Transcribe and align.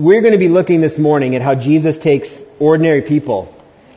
we're 0.00 0.22
going 0.22 0.32
to 0.32 0.38
be 0.38 0.48
looking 0.48 0.80
this 0.80 0.98
morning 0.98 1.36
at 1.36 1.42
how 1.42 1.54
Jesus 1.54 1.98
takes 1.98 2.40
ordinary 2.58 3.02
people 3.02 3.54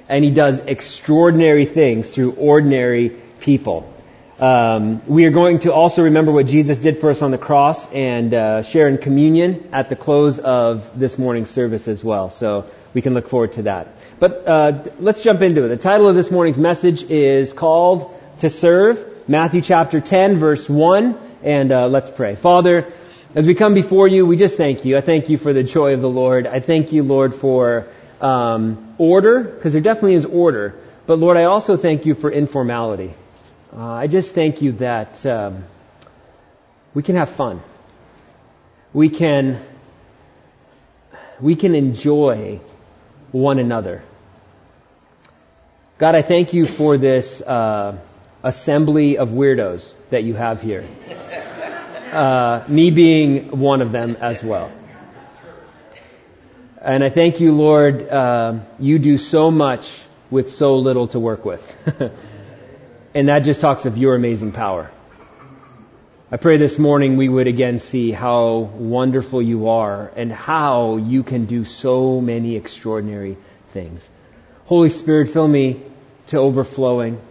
and 0.10 0.22
he 0.22 0.32
does 0.32 0.60
extraordinary 0.60 1.64
things 1.64 2.14
through 2.14 2.33
ordinary 2.33 3.08
people. 3.40 3.90
Um, 4.37 5.01
we 5.08 5.24
are 5.27 5.31
going 5.31 5.59
to 5.59 5.71
also 5.71 6.03
remember 6.03 6.33
what 6.33 6.45
Jesus 6.45 6.77
did 6.79 6.97
for 6.97 7.09
us 7.09 7.21
on 7.21 7.31
the 7.31 7.37
cross 7.37 7.89
and 7.93 8.34
uh, 8.34 8.63
share 8.63 8.89
in 8.89 8.97
communion 8.97 9.70
at 9.71 9.88
the 9.88 9.95
close 9.95 10.39
of 10.39 11.00
this 11.00 11.18
morning's 11.18 11.50
service 11.50 11.88
as 11.88 12.04
well. 12.04 12.31
So 12.31 12.70
we 12.93 13.01
can 13.01 13.13
look 13.13 13.29
forward 13.29 13.54
to 13.54 13.61
that. 13.61 13.88
But 14.20 14.45
uh, 14.45 14.83
let's 14.99 15.23
jump 15.23 15.41
into 15.41 15.63
it. 15.63 15.70
The 15.70 15.77
title 15.77 16.09
of 16.09 16.15
this 16.15 16.29
morning's 16.29 16.59
message 16.59 17.04
is 17.04 17.54
called 17.54 18.13
"To 18.39 18.49
Serve." 18.49 19.29
Matthew 19.29 19.61
chapter 19.61 20.01
10, 20.01 20.38
verse 20.38 20.67
1, 20.67 21.17
and 21.43 21.71
uh, 21.71 21.88
let's 21.88 22.09
pray. 22.09 22.35
Father, 22.35 22.91
as 23.36 23.47
we 23.47 23.55
come 23.55 23.73
before 23.73 24.07
you, 24.07 24.25
we 24.25 24.38
just 24.38 24.57
thank 24.57 24.86
you. 24.86 24.95
I 24.95 25.02
thank 25.02 25.29
you 25.29 25.38
for 25.38 25.54
the 25.54 25.63
joy 25.63 25.93
of 25.95 26.02
the 26.02 26.09
Lord. 26.09 26.45
I 26.45 26.59
thank 26.59 26.93
you, 26.93 27.04
Lord, 27.04 27.33
for 27.33 27.87
um, 28.21 28.96
order, 28.97 29.43
because 29.43 29.73
there 29.73 29.82
definitely 29.82 30.15
is 30.15 30.25
order. 30.25 30.75
But 31.07 31.19
Lord, 31.19 31.36
I 31.36 31.46
also 31.46 31.75
thank 31.75 32.06
you 32.06 32.14
for 32.14 32.32
informality. 32.32 33.14
Uh, 33.76 33.84
I 33.84 34.08
just 34.08 34.36
thank 34.36 34.62
you 34.62 34.73
that 34.73 35.26
um, 35.26 35.64
we 36.94 37.02
can 37.02 37.16
have 37.16 37.30
fun. 37.30 37.62
We 38.94 39.09
can 39.09 39.59
we 41.42 41.56
can 41.56 41.73
enjoy 41.73 42.62
one 43.31 43.58
another. 43.58 44.04
God, 45.98 46.14
I 46.14 46.22
thank 46.22 46.54
you 46.54 46.68
for 46.68 46.98
this 46.98 47.42
uh, 47.42 47.98
assembly 48.44 49.18
of 49.18 49.30
weirdos 49.30 49.94
that 50.12 50.23
you 50.23 50.36
have 50.36 50.62
here. 50.62 50.88
Uh, 52.13 52.63
me 52.67 52.91
being 52.91 53.59
one 53.59 53.81
of 53.81 53.91
them 53.91 54.17
as 54.22 54.44
well. 54.44 54.72
And 56.81 57.03
I 57.03 57.09
thank 57.09 57.39
you, 57.39 57.55
Lord, 57.55 58.08
uh, 58.08 58.59
you 58.80 58.99
do 58.99 59.17
so 59.17 59.49
much 59.49 60.00
with 60.30 60.53
so 60.53 60.78
little 60.78 61.08
to 61.09 61.20
work 61.20 61.44
with. 61.45 61.64
And 63.16 63.30
that 63.30 63.44
just 63.44 63.61
talks 63.61 63.86
of 63.86 63.95
your 63.95 64.16
amazing 64.16 64.53
power. 64.53 64.89
I 66.31 66.38
pray 66.38 66.58
this 66.58 66.80
morning 66.80 67.16
we 67.16 67.30
would 67.30 67.45
again 67.45 67.80
see 67.80 68.11
how 68.11 68.55
wonderful 68.55 69.39
you 69.39 69.70
are 69.70 70.11
and 70.16 70.31
how 70.31 70.98
you 70.98 71.22
can 71.22 71.45
do 71.45 71.64
so 71.64 72.20
many 72.20 72.55
extraordinary 72.55 73.38
things. 73.72 74.02
Holy 74.66 74.89
Spirit, 74.89 75.30
fill 75.30 75.48
me 75.48 75.83
to 76.27 76.38
overflowing 76.38 77.22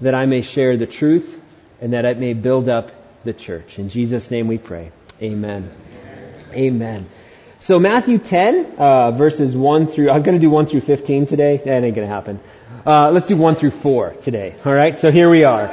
that 0.00 0.14
I 0.14 0.24
may 0.24 0.40
share 0.40 0.78
the 0.78 0.86
truth 0.86 1.38
and 1.82 1.92
that 1.92 2.06
it 2.06 2.18
may 2.18 2.32
build 2.32 2.70
up 2.70 2.90
the 3.26 3.32
church. 3.32 3.78
In 3.78 3.90
Jesus' 3.90 4.30
name 4.30 4.48
we 4.48 4.58
pray. 4.58 4.90
Amen. 5.20 5.70
Amen. 6.52 7.08
So 7.60 7.78
Matthew 7.78 8.18
10, 8.18 8.74
uh, 8.78 9.10
verses 9.12 9.54
1 9.54 9.88
through, 9.88 10.10
I 10.10 10.14
was 10.14 10.22
going 10.22 10.36
to 10.36 10.40
do 10.40 10.50
1 10.50 10.66
through 10.66 10.82
15 10.82 11.26
today. 11.26 11.56
That 11.58 11.84
ain't 11.84 11.94
going 11.94 12.08
to 12.08 12.14
happen. 12.14 12.40
Uh, 12.86 13.10
let's 13.10 13.26
do 13.26 13.36
1 13.36 13.56
through 13.56 13.72
4 13.72 14.10
today. 14.22 14.54
All 14.64 14.72
right, 14.72 14.98
so 14.98 15.10
here 15.10 15.30
we 15.30 15.44
are. 15.44 15.68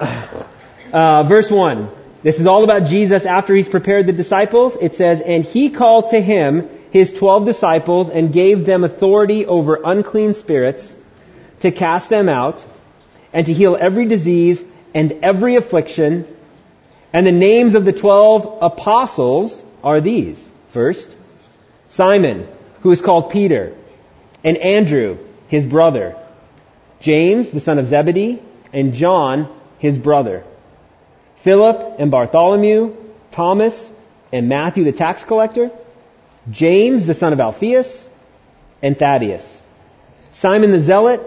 Uh, 0.92 1.22
verse 1.22 1.48
1. 1.48 1.88
This 2.24 2.40
is 2.40 2.46
all 2.46 2.64
about 2.64 2.86
Jesus 2.86 3.24
after 3.24 3.54
he's 3.54 3.68
prepared 3.68 4.06
the 4.06 4.12
disciples. 4.12 4.76
It 4.80 4.96
says, 4.96 5.20
And 5.20 5.44
he 5.44 5.70
called 5.70 6.10
to 6.10 6.20
him 6.20 6.68
his 6.90 7.12
twelve 7.12 7.46
disciples 7.46 8.10
and 8.10 8.32
gave 8.32 8.66
them 8.66 8.84
authority 8.84 9.46
over 9.46 9.80
unclean 9.84 10.34
spirits 10.34 10.94
to 11.60 11.70
cast 11.70 12.10
them 12.10 12.28
out 12.28 12.64
and 13.32 13.46
to 13.46 13.54
heal 13.54 13.76
every 13.78 14.06
disease 14.06 14.62
and 14.94 15.12
every 15.22 15.56
affliction. 15.56 16.26
And 17.12 17.26
the 17.26 17.32
names 17.32 17.74
of 17.74 17.84
the 17.84 17.92
twelve 17.92 18.58
apostles 18.62 19.62
are 19.82 20.00
these. 20.00 20.48
First, 20.70 21.16
Simon, 21.88 22.46
who 22.82 22.92
is 22.92 23.00
called 23.00 23.30
Peter, 23.30 23.74
and 24.44 24.56
Andrew, 24.56 25.18
his 25.48 25.66
brother, 25.66 26.16
James, 27.00 27.50
the 27.50 27.60
son 27.60 27.78
of 27.78 27.88
Zebedee, 27.88 28.40
and 28.72 28.94
John, 28.94 29.52
his 29.78 29.98
brother, 29.98 30.44
Philip 31.38 31.96
and 31.98 32.10
Bartholomew, 32.10 32.94
Thomas 33.32 33.90
and 34.32 34.48
Matthew 34.48 34.84
the 34.84 34.92
tax 34.92 35.24
collector, 35.24 35.70
James, 36.50 37.06
the 37.06 37.14
son 37.14 37.32
of 37.32 37.40
Alphaeus, 37.40 38.08
and 38.82 38.98
Thaddeus, 38.98 39.62
Simon 40.32 40.70
the 40.70 40.80
zealot, 40.80 41.20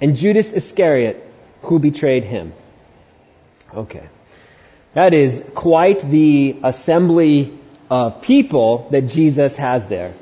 and 0.00 0.16
Judas 0.16 0.52
Iscariot, 0.52 1.24
who 1.62 1.78
betrayed 1.78 2.24
him. 2.24 2.52
Okay. 3.74 4.06
That 4.98 5.14
is 5.14 5.44
quite 5.54 6.00
the 6.00 6.56
assembly 6.64 7.56
of 7.88 8.20
people 8.20 8.88
that 8.90 9.02
Jesus 9.02 9.54
has 9.54 9.86
there. 9.86 10.12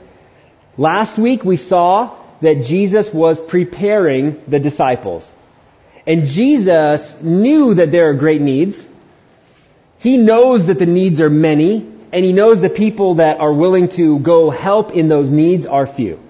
Last 0.77 1.17
week 1.17 1.47
we 1.47 1.57
saw 1.57 2.15
that 2.43 2.67
Jesus 2.67 3.11
was 3.11 3.41
preparing 3.41 4.39
the 4.47 4.61
disciples. 4.61 5.33
And 6.07 6.27
Jesus 6.27 7.23
knew 7.23 7.73
that 7.77 7.91
there 7.91 8.11
are 8.11 8.13
great 8.13 8.43
needs. 8.43 8.87
He 10.01 10.19
knows 10.19 10.67
that 10.67 10.79
the 10.79 10.85
needs 10.85 11.23
are 11.23 11.31
many, 11.31 11.77
and 12.13 12.23
he 12.23 12.35
knows 12.35 12.61
the 12.61 12.69
people 12.69 13.15
that 13.15 13.41
are 13.41 13.55
willing 13.55 13.89
to 14.01 14.19
go 14.19 14.51
help 14.51 14.93
in 14.93 15.09
those 15.09 15.31
needs 15.31 15.65
are 15.65 15.87
few. 15.87 16.21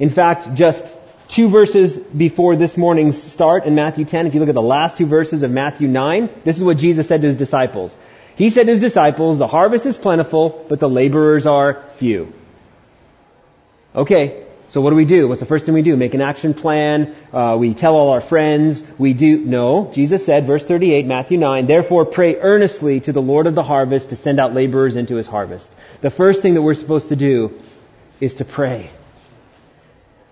In 0.00 0.10
fact, 0.10 0.54
just 0.54 0.84
two 1.28 1.48
verses 1.48 1.96
before 1.96 2.56
this 2.56 2.76
morning's 2.76 3.22
start 3.22 3.64
in 3.64 3.74
Matthew 3.74 4.04
10, 4.04 4.26
if 4.26 4.34
you 4.34 4.40
look 4.40 4.48
at 4.48 4.54
the 4.54 4.62
last 4.62 4.96
two 4.96 5.06
verses 5.06 5.42
of 5.42 5.50
Matthew 5.50 5.88
9, 5.88 6.28
this 6.44 6.56
is 6.56 6.64
what 6.64 6.78
Jesus 6.78 7.08
said 7.08 7.22
to 7.22 7.28
his 7.28 7.36
disciples. 7.36 7.96
He 8.36 8.50
said 8.50 8.66
to 8.66 8.72
his 8.72 8.80
disciples, 8.80 9.38
the 9.38 9.46
harvest 9.46 9.86
is 9.86 9.96
plentiful, 9.96 10.66
but 10.68 10.78
the 10.78 10.88
laborers 10.88 11.46
are 11.46 11.84
few. 11.96 12.32
Okay, 13.94 14.44
so 14.68 14.80
what 14.80 14.90
do 14.90 14.96
we 14.96 15.04
do? 15.04 15.28
What's 15.28 15.40
the 15.40 15.46
first 15.46 15.64
thing 15.64 15.74
we 15.74 15.82
do? 15.82 15.96
Make 15.96 16.14
an 16.14 16.20
action 16.20 16.52
plan. 16.52 17.14
Uh, 17.32 17.56
we 17.58 17.72
tell 17.72 17.94
all 17.94 18.10
our 18.10 18.20
friends. 18.20 18.82
We 18.98 19.14
do 19.14 19.38
no. 19.38 19.90
Jesus 19.94 20.26
said, 20.26 20.46
verse 20.46 20.66
38, 20.66 21.06
Matthew 21.06 21.38
9. 21.38 21.66
Therefore, 21.66 22.04
pray 22.04 22.36
earnestly 22.36 23.00
to 23.00 23.12
the 23.12 23.22
Lord 23.22 23.46
of 23.46 23.54
the 23.54 23.62
harvest 23.62 24.10
to 24.10 24.16
send 24.16 24.40
out 24.40 24.54
laborers 24.54 24.96
into 24.96 25.14
His 25.14 25.26
harvest. 25.26 25.70
The 26.00 26.10
first 26.10 26.42
thing 26.42 26.54
that 26.54 26.62
we're 26.62 26.74
supposed 26.74 27.08
to 27.10 27.16
do 27.16 27.58
is 28.20 28.34
to 28.34 28.44
pray. 28.44 28.90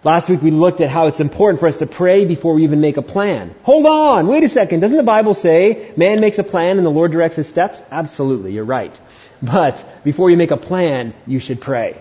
Last 0.05 0.29
week 0.29 0.43
we 0.43 0.51
looked 0.51 0.83
at 0.83 0.91
how 0.91 1.07
it's 1.07 1.21
important 1.21 1.61
for 1.61 1.67
us 1.67 1.79
to 1.79 1.87
pray 1.87 2.27
before 2.27 2.53
we 2.53 2.65
even 2.65 2.83
make 2.83 2.99
a 2.99 3.03
plan. 3.03 3.55
Hold 3.63 3.87
on, 3.87 4.27
wait 4.27 4.45
a 4.45 4.51
second. 4.51 4.81
Doesn't 4.81 4.99
the 4.99 5.03
Bible 5.03 5.33
say 5.33 5.93
man 5.97 6.21
makes 6.21 6.39
a 6.39 6.45
plan 6.45 6.77
and 6.77 6.87
the 6.87 6.91
Lord 6.91 7.11
directs 7.11 7.37
his 7.37 7.49
steps? 7.49 7.83
Absolutely, 7.91 8.53
you're 8.53 8.67
right. 8.67 9.01
But 9.41 9.83
before 10.05 10.31
you 10.31 10.37
make 10.37 10.51
a 10.51 10.59
plan, 10.59 11.15
you 11.27 11.41
should 11.41 11.59
pray. 11.59 11.97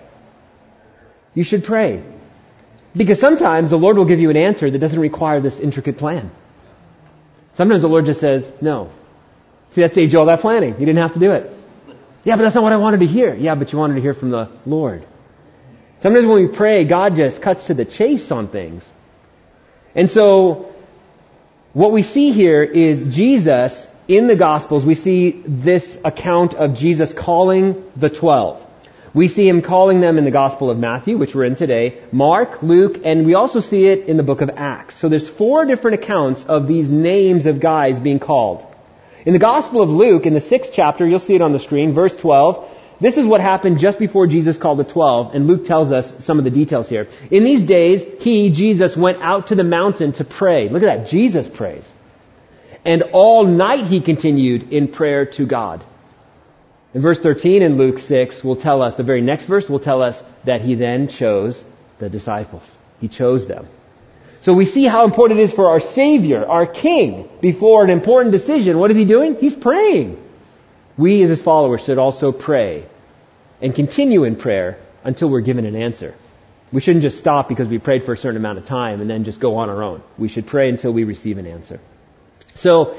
You 1.34 1.46
should 1.46 1.64
pray. 1.64 2.04
Because 2.96 3.22
sometimes 3.22 3.70
the 3.70 3.80
Lord 3.80 3.98
will 3.98 4.06
give 4.06 4.20
you 4.20 4.30
an 4.30 4.38
answer 4.38 4.70
that 4.70 4.78
doesn't 4.78 5.00
require 5.00 5.40
this 5.40 5.58
intricate 5.58 5.98
plan. 5.98 6.30
Sometimes 7.56 7.84
the 7.84 7.88
Lord 7.88 8.06
just 8.06 8.20
says, 8.20 8.52
no. 8.62 8.92
See, 9.72 9.82
that's 9.82 9.98
age 9.98 10.14
all 10.14 10.26
that 10.26 10.42
planning. 10.42 10.74
You 10.74 10.86
didn't 10.86 10.98
have 10.98 11.14
to 11.14 11.20
do 11.20 11.32
it. 11.32 11.58
Yeah, 12.26 12.36
but 12.36 12.44
that's 12.44 12.56
not 12.56 12.64
what 12.64 12.74
I 12.74 12.78
wanted 12.78 13.00
to 13.00 13.08
hear. 13.08 13.34
Yeah, 13.34 13.56
but 13.56 13.72
you 13.72 13.80
wanted 13.80 13.96
to 13.96 14.02
hear 14.02 14.14
from 14.14 14.30
the 14.30 14.50
Lord. 14.66 15.06
Sometimes 16.04 16.26
when 16.26 16.44
we 16.44 16.50
pray, 16.50 16.84
God 16.84 17.16
just 17.16 17.42
cuts 17.42 17.68
to 17.68 17.74
the 17.74 17.86
chase 17.86 18.30
on 18.30 18.50
things. 18.50 18.84
And 19.96 20.12
so, 20.12 20.74
what 21.72 21.94
we 21.94 22.04
see 22.04 22.34
here 22.34 22.62
is 22.62 23.16
Jesus 23.16 23.88
in 24.10 24.28
the 24.28 24.36
Gospels, 24.36 24.84
we 24.84 24.96
see 24.96 25.32
this 25.32 25.98
account 26.04 26.56
of 26.56 26.74
Jesus 26.74 27.14
calling 27.14 27.90
the 27.96 28.10
twelve. 28.10 28.68
We 29.14 29.30
see 29.30 29.48
him 29.48 29.62
calling 29.62 30.02
them 30.02 30.18
in 30.18 30.26
the 30.26 30.32
Gospel 30.32 30.70
of 30.70 30.78
Matthew, 30.78 31.16
which 31.16 31.34
we're 31.34 31.46
in 31.46 31.56
today, 31.56 32.00
Mark, 32.12 32.62
Luke, 32.62 33.00
and 33.06 33.26
we 33.26 33.36
also 33.36 33.62
see 33.62 33.86
it 33.86 34.10
in 34.10 34.18
the 34.18 34.24
book 34.24 34.42
of 34.42 34.50
Acts. 34.58 34.98
So 34.98 35.08
there's 35.08 35.30
four 35.30 35.64
different 35.64 36.04
accounts 36.04 36.44
of 36.44 36.68
these 36.68 36.90
names 36.92 37.46
of 37.46 37.62
guys 37.62 38.02
being 38.02 38.20
called. 38.20 38.66
In 39.26 39.32
the 39.32 39.40
Gospel 39.40 39.82
of 39.82 39.90
Luke, 39.90 40.26
in 40.26 40.34
the 40.34 40.42
sixth 40.42 40.74
chapter, 40.74 41.08
you'll 41.08 41.20
see 41.20 41.36
it 41.36 41.42
on 41.42 41.54
the 41.54 41.60
screen, 41.60 41.94
verse 41.94 42.14
12, 42.14 42.72
this 43.00 43.18
is 43.18 43.26
what 43.26 43.42
happened 43.42 43.80
just 43.80 44.00
before 44.00 44.28
Jesus 44.28 44.58
called 44.58 44.80
the 44.80 44.84
twelve, 44.84 45.36
and 45.36 45.48
Luke 45.48 45.66
tells 45.66 45.92
us 45.92 46.24
some 46.24 46.38
of 46.38 46.44
the 46.44 46.52
details 46.52 46.88
here. 46.88 47.08
In 47.32 47.44
these 47.44 47.64
days, 47.64 48.06
he, 48.20 48.52
Jesus, 48.52 48.96
went 48.96 49.22
out 49.22 49.48
to 49.48 49.56
the 49.56 49.64
mountain 49.64 50.14
to 50.14 50.24
pray. 50.24 50.70
Look 50.70 50.84
at 50.84 50.98
that, 50.98 51.08
Jesus 51.08 51.48
prays. 51.48 51.84
And 52.86 53.04
all 53.14 53.46
night 53.46 53.86
he 53.86 54.02
continued 54.02 54.72
in 54.72 54.88
prayer 54.88 55.26
to 55.26 55.46
God. 55.46 55.84
In 56.94 57.02
verse 57.02 57.20
13 57.20 57.62
in 57.62 57.78
Luke 57.78 58.00
6 58.00 58.44
will 58.44 58.56
tell 58.56 58.82
us, 58.82 58.96
the 58.96 59.04
very 59.04 59.22
next 59.22 59.46
verse 59.46 59.68
will 59.68 59.80
tell 59.80 60.02
us 60.02 60.22
that 60.44 60.62
he 60.62 60.76
then 60.76 61.08
chose 61.08 61.62
the 62.00 62.10
disciples. 62.10 62.76
He 63.02 63.08
chose 63.08 63.48
them. 63.48 63.68
So 64.42 64.54
we 64.54 64.66
see 64.66 64.84
how 64.84 65.06
important 65.06 65.40
it 65.40 65.44
is 65.44 65.54
for 65.54 65.70
our 65.70 65.80
Savior, 65.80 66.46
our 66.46 66.66
King, 66.66 67.30
before 67.42 67.84
an 67.84 67.90
important 67.90 68.34
decision. 68.34 68.78
What 68.78 68.92
is 68.92 68.98
he 68.98 69.06
doing? 69.06 69.38
He's 69.40 69.56
praying. 69.56 70.22
We 70.98 71.24
as 71.24 71.30
his 71.30 71.42
followers 71.42 71.84
should 71.84 71.98
also 71.98 72.32
pray 72.32 72.86
and 73.64 73.74
continue 73.74 74.26
in 74.26 74.36
prayer 74.36 74.78
until 75.06 75.30
we're 75.30 75.42
given 75.42 75.66
an 75.66 75.76
answer. 75.76 76.14
We 76.72 76.82
shouldn't 76.82 77.04
just 77.04 77.18
stop 77.18 77.48
because 77.48 77.68
we 77.68 77.80
prayed 77.80 78.04
for 78.04 78.14
a 78.14 78.18
certain 78.18 78.38
amount 78.38 78.58
of 78.58 78.66
time 78.66 79.00
and 79.00 79.10
then 79.10 79.24
just 79.24 79.40
go 79.40 79.56
on 79.56 79.70
our 79.70 79.82
own. 79.82 80.04
We 80.18 80.28
should 80.28 80.46
pray 80.46 80.70
until 80.70 80.92
we 80.92 81.06
receive 81.06 81.38
an 81.38 81.48
answer. 81.48 81.80
So, 82.56 82.96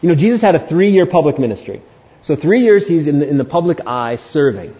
you 0.00 0.08
know, 0.08 0.14
Jesus 0.16 0.40
had 0.40 0.56
a 0.56 0.58
three 0.58 0.90
year 0.90 1.06
public 1.06 1.38
ministry. 1.38 1.80
So 2.22 2.34
three 2.36 2.60
years 2.60 2.86
he's 2.86 3.06
in 3.06 3.20
the, 3.20 3.28
in 3.28 3.38
the 3.38 3.44
public 3.44 3.86
eye 3.86 4.16
serving. 4.16 4.74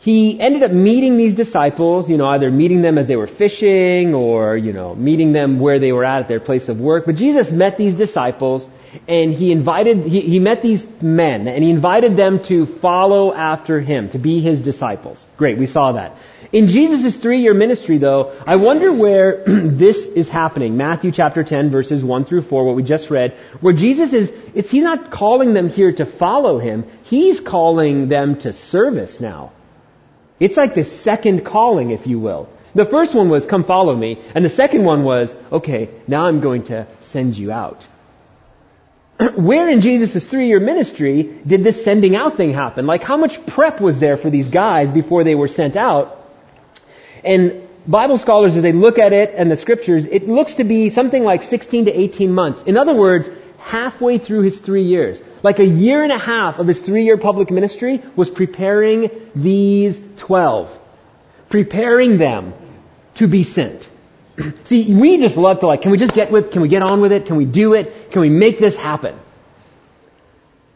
he 0.00 0.40
ended 0.40 0.62
up 0.62 0.72
meeting 0.72 1.16
these 1.16 1.34
disciples, 1.34 2.10
you 2.10 2.18
know, 2.18 2.26
either 2.26 2.50
meeting 2.50 2.82
them 2.82 2.98
as 2.98 3.06
they 3.06 3.16
were 3.16 3.26
fishing 3.26 4.14
or, 4.14 4.56
you 4.56 4.72
know, 4.72 4.94
meeting 4.94 5.32
them 5.32 5.60
where 5.60 5.78
they 5.78 5.92
were 5.92 6.04
at 6.04 6.20
at 6.20 6.28
their 6.28 6.40
place 6.40 6.68
of 6.68 6.80
work. 6.80 7.06
But 7.06 7.16
Jesus 7.16 7.50
met 7.50 7.78
these 7.78 7.94
disciples 7.94 8.66
and 9.06 9.32
he 9.32 9.52
invited, 9.52 10.06
he, 10.06 10.20
he 10.20 10.38
met 10.38 10.62
these 10.62 10.86
men 11.00 11.48
and 11.48 11.62
he 11.62 11.70
invited 11.70 12.16
them 12.16 12.42
to 12.44 12.66
follow 12.66 13.32
after 13.32 13.80
him, 13.80 14.08
to 14.10 14.18
be 14.18 14.40
his 14.40 14.62
disciples. 14.62 15.24
Great, 15.36 15.58
we 15.58 15.66
saw 15.66 15.92
that. 15.92 16.16
In 16.52 16.68
Jesus' 16.68 17.16
three-year 17.16 17.54
ministry 17.54 17.98
though, 17.98 18.32
I 18.46 18.56
wonder 18.56 18.92
where 18.92 19.44
this 19.46 20.06
is 20.06 20.28
happening. 20.28 20.76
Matthew 20.76 21.12
chapter 21.12 21.44
10 21.44 21.70
verses 21.70 22.02
1 22.02 22.24
through 22.24 22.42
4, 22.42 22.64
what 22.64 22.76
we 22.76 22.82
just 22.82 23.10
read, 23.10 23.32
where 23.60 23.74
Jesus 23.74 24.12
is, 24.12 24.32
it's, 24.54 24.70
he's 24.70 24.84
not 24.84 25.10
calling 25.10 25.54
them 25.54 25.68
here 25.68 25.92
to 25.92 26.06
follow 26.06 26.58
him, 26.58 26.84
he's 27.04 27.40
calling 27.40 28.08
them 28.08 28.36
to 28.38 28.52
service 28.52 29.20
now. 29.20 29.52
It's 30.40 30.56
like 30.56 30.74
the 30.74 30.84
second 30.84 31.44
calling, 31.44 31.90
if 31.90 32.06
you 32.06 32.18
will. 32.18 32.48
The 32.74 32.86
first 32.86 33.14
one 33.14 33.28
was, 33.28 33.46
come 33.46 33.64
follow 33.64 33.94
me. 33.94 34.18
And 34.34 34.44
the 34.44 34.48
second 34.50 34.84
one 34.84 35.02
was, 35.02 35.34
okay, 35.52 35.90
now 36.06 36.26
I'm 36.26 36.40
going 36.40 36.64
to 36.64 36.86
send 37.00 37.36
you 37.36 37.52
out. 37.52 37.86
Where 39.34 39.68
in 39.68 39.80
Jesus' 39.80 40.26
three-year 40.26 40.60
ministry 40.60 41.22
did 41.46 41.62
this 41.62 41.84
sending 41.84 42.16
out 42.16 42.36
thing 42.36 42.52
happen? 42.52 42.86
Like 42.86 43.02
how 43.02 43.16
much 43.16 43.44
prep 43.46 43.80
was 43.80 44.00
there 44.00 44.16
for 44.16 44.30
these 44.30 44.48
guys 44.48 44.90
before 44.90 45.24
they 45.24 45.34
were 45.34 45.48
sent 45.48 45.76
out? 45.76 46.16
And 47.22 47.68
Bible 47.86 48.18
scholars, 48.18 48.56
as 48.56 48.62
they 48.62 48.72
look 48.72 48.98
at 48.98 49.12
it 49.12 49.34
and 49.36 49.50
the 49.50 49.56
scriptures, 49.56 50.06
it 50.06 50.28
looks 50.28 50.54
to 50.54 50.64
be 50.64 50.90
something 50.90 51.22
like 51.22 51.42
16 51.42 51.86
to 51.86 51.92
18 51.92 52.32
months. 52.32 52.62
In 52.62 52.76
other 52.76 52.94
words, 52.94 53.28
halfway 53.58 54.16
through 54.16 54.42
his 54.42 54.60
three 54.60 54.84
years. 54.84 55.20
Like 55.42 55.58
a 55.58 55.66
year 55.66 56.02
and 56.02 56.12
a 56.12 56.18
half 56.18 56.58
of 56.58 56.66
his 56.66 56.80
three 56.80 57.04
year 57.04 57.18
public 57.18 57.50
ministry 57.50 58.02
was 58.16 58.30
preparing 58.30 59.10
these 59.34 60.00
twelve. 60.16 60.76
Preparing 61.48 62.18
them 62.18 62.54
to 63.14 63.26
be 63.26 63.44
sent. 63.44 63.88
See, 64.64 64.94
we 64.94 65.18
just 65.18 65.36
love 65.36 65.60
to 65.60 65.66
like, 65.66 65.82
can 65.82 65.90
we 65.90 65.98
just 65.98 66.14
get 66.14 66.30
with, 66.30 66.52
can 66.52 66.62
we 66.62 66.68
get 66.68 66.82
on 66.82 67.00
with 67.00 67.12
it? 67.12 67.26
Can 67.26 67.36
we 67.36 67.44
do 67.44 67.74
it? 67.74 68.10
Can 68.10 68.20
we 68.20 68.28
make 68.30 68.58
this 68.58 68.76
happen? 68.76 69.18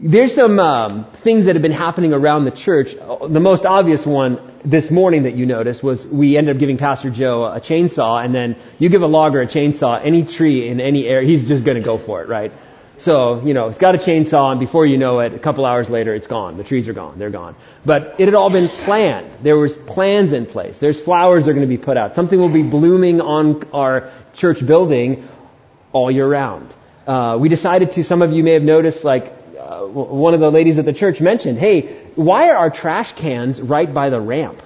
There's 0.01 0.35
some 0.35 0.59
um, 0.59 1.05
things 1.23 1.45
that 1.45 1.55
have 1.55 1.63
been 1.63 1.73
happening 1.73 2.13
around 2.13 2.45
the 2.45 2.51
church. 2.51 2.95
The 2.95 3.41
most 3.41 3.65
obvious 3.65 4.05
one 4.05 4.41
this 4.65 4.91
morning 4.91 5.23
that 5.23 5.35
you 5.35 5.47
noticed 5.47 5.83
was 5.83 6.05
we 6.05 6.37
ended 6.37 6.57
up 6.57 6.61
giving 6.61 6.79
Pastor 6.79 7.11
Joe 7.11 7.45
a 7.45 7.61
chainsaw, 7.61 8.25
and 8.25 8.35
then 8.35 8.57
you 8.79 8.89
give 8.89 9.03
a 9.03 9.07
logger 9.07 9.41
a 9.41 9.47
chainsaw, 9.47 10.01
any 10.03 10.25
tree 10.25 10.67
in 10.67 10.81
any 10.81 11.07
area, 11.07 11.27
he's 11.27 11.47
just 11.47 11.65
going 11.65 11.77
to 11.77 11.83
go 11.83 11.97
for 11.97 12.23
it, 12.23 12.29
right? 12.29 12.53
So, 12.99 13.43
you 13.45 13.55
know, 13.55 13.69
it's 13.69 13.79
got 13.79 13.95
a 13.95 13.99
chainsaw 13.99 14.53
and 14.53 14.61
before 14.61 14.87
you 14.87 14.99
know 14.99 15.21
it, 15.21 15.35
a 15.35 15.39
couple 15.39 15.67
hours 15.67 15.91
later 15.91 16.15
it's 16.15 16.29
gone. 16.29 16.57
The 16.57 16.65
trees 16.65 16.87
are 16.89 16.93
gone. 16.93 17.19
They're 17.19 17.31
gone. 17.31 17.57
But 17.85 18.17
it 18.19 18.27
had 18.27 18.35
all 18.35 18.51
been 18.51 18.69
planned. 18.69 19.29
There 19.43 19.57
was 19.57 19.75
plans 19.77 20.33
in 20.33 20.47
place. 20.47 20.79
There's 20.79 21.01
flowers 21.01 21.45
that 21.45 21.51
are 21.51 21.55
going 21.55 21.69
to 21.69 21.77
be 21.77 21.83
put 21.83 21.97
out. 21.97 22.15
Something 22.15 22.39
will 22.39 22.49
be 22.49 22.63
blooming 22.63 23.21
on 23.21 23.69
our 23.73 24.13
church 24.35 24.65
building 24.65 25.29
all 25.93 26.11
year 26.11 26.27
round. 26.27 26.73
Uh, 27.07 27.37
we 27.39 27.49
decided 27.49 27.93
to, 27.93 28.05
some 28.05 28.23
of 28.23 28.33
you 28.33 28.43
may 28.45 28.53
have 28.53 28.63
noticed, 28.63 29.05
like, 29.05 29.33
uh, 29.59 29.81
one 29.81 30.35
of 30.35 30.41
the 30.41 30.51
ladies 30.51 30.79
at 30.79 30.85
the 30.85 30.93
church 30.93 31.21
mentioned, 31.21 31.59
hey, 31.59 32.01
why 32.15 32.51
are 32.51 32.57
our 32.57 32.71
trash 32.71 33.13
cans 33.13 33.61
right 33.61 33.93
by 33.93 34.09
the 34.09 34.21
ramp? 34.21 34.63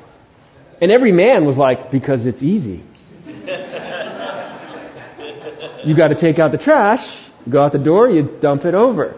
And 0.81 0.93
every 0.93 1.13
man 1.13 1.45
was 1.45 1.57
like, 1.57 1.91
because 1.91 2.27
it's 2.27 2.43
easy. 2.43 2.83
you 5.85 5.95
gotta 5.95 6.15
take 6.15 6.39
out 6.39 6.53
the 6.53 6.59
trash, 6.59 7.17
go 7.49 7.63
out 7.63 7.73
the 7.73 7.79
door, 7.79 8.09
you 8.09 8.23
dump 8.23 8.65
it 8.65 8.75
over. 8.75 9.17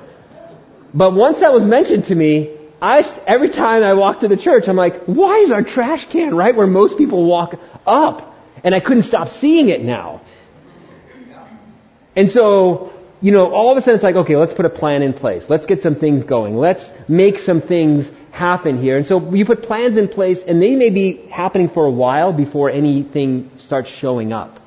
But 0.93 1.12
once 1.12 1.41
that 1.41 1.53
was 1.53 1.65
mentioned 1.65 2.06
to 2.06 2.15
me, 2.15 2.50
I, 2.82 3.06
every 3.27 3.50
time 3.50 3.82
I 3.82 3.94
walk 3.94 4.21
to 4.21 4.29
the 4.29 4.37
church, 4.37 4.69
I'm 4.69 4.77
like, 4.77 5.03
why 5.05 5.38
is 5.38 5.50
our 5.50 5.62
trash 5.62 6.06
can 6.06 6.35
right 6.35 6.55
where 6.55 6.67
most 6.67 6.97
people 6.97 7.25
walk 7.25 7.61
up? 7.87 8.35
And 8.65 8.75
I 8.75 8.81
couldn't 8.81 9.05
stop 9.05 9.29
seeing 9.29 9.69
it 9.69 9.82
now. 9.82 10.23
And 12.17 12.31
so, 12.31 12.93
you 13.21 13.32
know, 13.32 13.53
all 13.53 13.71
of 13.71 13.79
a 13.79 13.81
sudden 13.82 13.97
it's 13.97 14.05
like, 14.05 14.17
okay, 14.17 14.37
let's 14.37 14.53
put 14.53 14.67
a 14.67 14.71
plan 14.71 15.03
in 15.03 15.12
place. 15.12 15.49
Let's 15.49 15.67
get 15.67 15.82
some 15.82 15.94
things 15.94 16.25
going. 16.25 16.56
Let's 16.56 16.91
make 17.09 17.38
some 17.38 17.61
things 17.61 18.11
happen 18.32 18.81
here. 18.81 18.97
And 18.97 19.06
so 19.06 19.32
you 19.32 19.44
put 19.44 19.62
plans 19.62 19.97
in 19.97 20.09
place 20.09 20.43
and 20.43 20.61
they 20.61 20.75
may 20.75 20.91
be 20.91 21.17
happening 21.31 21.69
for 21.69 21.85
a 21.85 21.91
while 21.91 22.32
before 22.32 22.71
anything 22.71 23.50
starts 23.59 23.91
showing 23.91 24.32
up. 24.32 24.59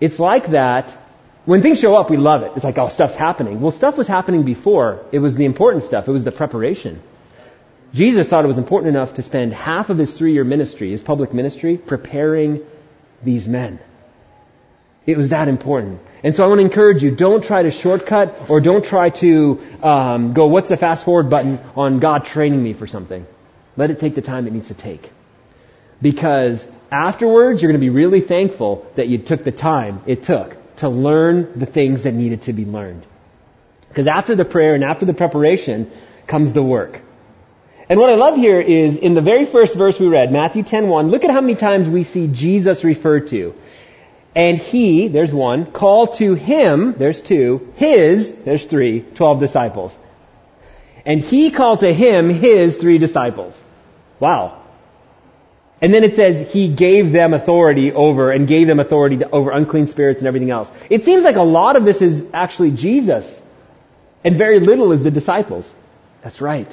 It's 0.00 0.18
like 0.18 0.48
that 0.48 0.96
when 1.44 1.60
things 1.60 1.80
show 1.80 1.96
up, 1.96 2.08
we 2.08 2.16
love 2.16 2.42
it. 2.42 2.52
It's 2.54 2.64
like, 2.64 2.78
oh, 2.78 2.88
stuff's 2.88 3.16
happening. 3.16 3.60
Well, 3.60 3.72
stuff 3.72 3.96
was 3.96 4.06
happening 4.06 4.44
before. 4.44 5.04
It 5.10 5.18
was 5.18 5.34
the 5.34 5.44
important 5.44 5.84
stuff. 5.84 6.06
It 6.06 6.12
was 6.12 6.22
the 6.22 6.32
preparation. 6.32 7.02
Jesus 7.92 8.28
thought 8.28 8.44
it 8.44 8.48
was 8.48 8.58
important 8.58 8.90
enough 8.90 9.14
to 9.14 9.22
spend 9.22 9.52
half 9.52 9.90
of 9.90 9.98
his 9.98 10.14
three-year 10.16 10.44
ministry, 10.44 10.92
his 10.92 11.02
public 11.02 11.34
ministry, 11.34 11.76
preparing 11.76 12.60
these 13.22 13.48
men. 13.48 13.80
It 15.04 15.16
was 15.16 15.30
that 15.30 15.48
important. 15.48 16.00
And 16.22 16.34
so 16.34 16.44
I 16.44 16.46
want 16.46 16.60
to 16.60 16.64
encourage 16.64 17.02
you, 17.02 17.10
don't 17.10 17.42
try 17.42 17.64
to 17.64 17.72
shortcut 17.72 18.48
or 18.48 18.60
don't 18.60 18.84
try 18.84 19.10
to 19.10 19.60
um, 19.82 20.32
go, 20.34 20.46
what's 20.46 20.68
the 20.68 20.76
fast 20.76 21.04
forward 21.04 21.28
button 21.28 21.58
on 21.74 21.98
God 21.98 22.24
training 22.24 22.62
me 22.62 22.72
for 22.72 22.86
something. 22.86 23.26
Let 23.76 23.90
it 23.90 23.98
take 23.98 24.14
the 24.14 24.22
time 24.22 24.46
it 24.46 24.52
needs 24.52 24.68
to 24.68 24.74
take. 24.74 25.10
Because 26.00 26.70
afterwards, 26.92 27.60
you're 27.60 27.72
going 27.72 27.80
to 27.80 27.84
be 27.84 27.90
really 27.90 28.20
thankful 28.20 28.86
that 28.94 29.08
you 29.08 29.18
took 29.18 29.42
the 29.42 29.52
time 29.52 30.02
it 30.06 30.22
took 30.22 30.61
to 30.82 30.88
learn 30.88 31.58
the 31.58 31.66
things 31.66 32.02
that 32.02 32.14
needed 32.14 32.42
to 32.42 32.52
be 32.52 32.64
learned. 32.64 33.04
Because 33.88 34.06
after 34.06 34.34
the 34.34 34.44
prayer 34.44 34.74
and 34.74 34.84
after 34.84 35.06
the 35.06 35.14
preparation 35.14 35.90
comes 36.26 36.52
the 36.52 36.62
work. 36.62 37.00
And 37.88 38.00
what 38.00 38.10
I 38.10 38.14
love 38.14 38.36
here 38.36 38.60
is 38.60 38.96
in 38.96 39.14
the 39.14 39.20
very 39.20 39.44
first 39.44 39.74
verse 39.74 39.98
we 40.00 40.08
read, 40.08 40.32
Matthew 40.32 40.62
10:1, 40.62 41.10
look 41.10 41.24
at 41.24 41.30
how 41.30 41.40
many 41.40 41.54
times 41.54 41.88
we 41.88 42.04
see 42.04 42.26
Jesus 42.26 42.84
referred 42.84 43.28
to. 43.28 43.54
And 44.34 44.58
he, 44.58 45.08
there's 45.08 45.32
one, 45.32 45.66
called 45.66 46.14
to 46.14 46.34
him, 46.34 46.94
there's 46.94 47.20
two, 47.20 47.72
his, 47.76 48.34
there's 48.44 48.64
three, 48.64 49.00
twelve 49.14 49.40
disciples. 49.40 49.94
And 51.04 51.20
he 51.20 51.50
called 51.50 51.80
to 51.80 51.92
him 51.92 52.30
his 52.30 52.78
three 52.78 52.98
disciples. 52.98 53.60
Wow. 54.20 54.61
And 55.82 55.92
then 55.92 56.04
it 56.04 56.14
says 56.14 56.52
he 56.52 56.68
gave 56.68 57.10
them 57.10 57.34
authority 57.34 57.92
over 57.92 58.30
and 58.30 58.46
gave 58.46 58.68
them 58.68 58.78
authority 58.78 59.18
to, 59.18 59.30
over 59.30 59.50
unclean 59.50 59.88
spirits 59.88 60.20
and 60.20 60.28
everything 60.28 60.50
else. 60.50 60.70
It 60.88 61.04
seems 61.04 61.24
like 61.24 61.34
a 61.34 61.42
lot 61.42 61.74
of 61.74 61.84
this 61.84 62.00
is 62.00 62.24
actually 62.32 62.70
Jesus 62.70 63.40
and 64.24 64.36
very 64.36 64.60
little 64.60 64.92
is 64.92 65.02
the 65.02 65.10
disciples. 65.10 65.70
That's 66.22 66.40
right. 66.40 66.72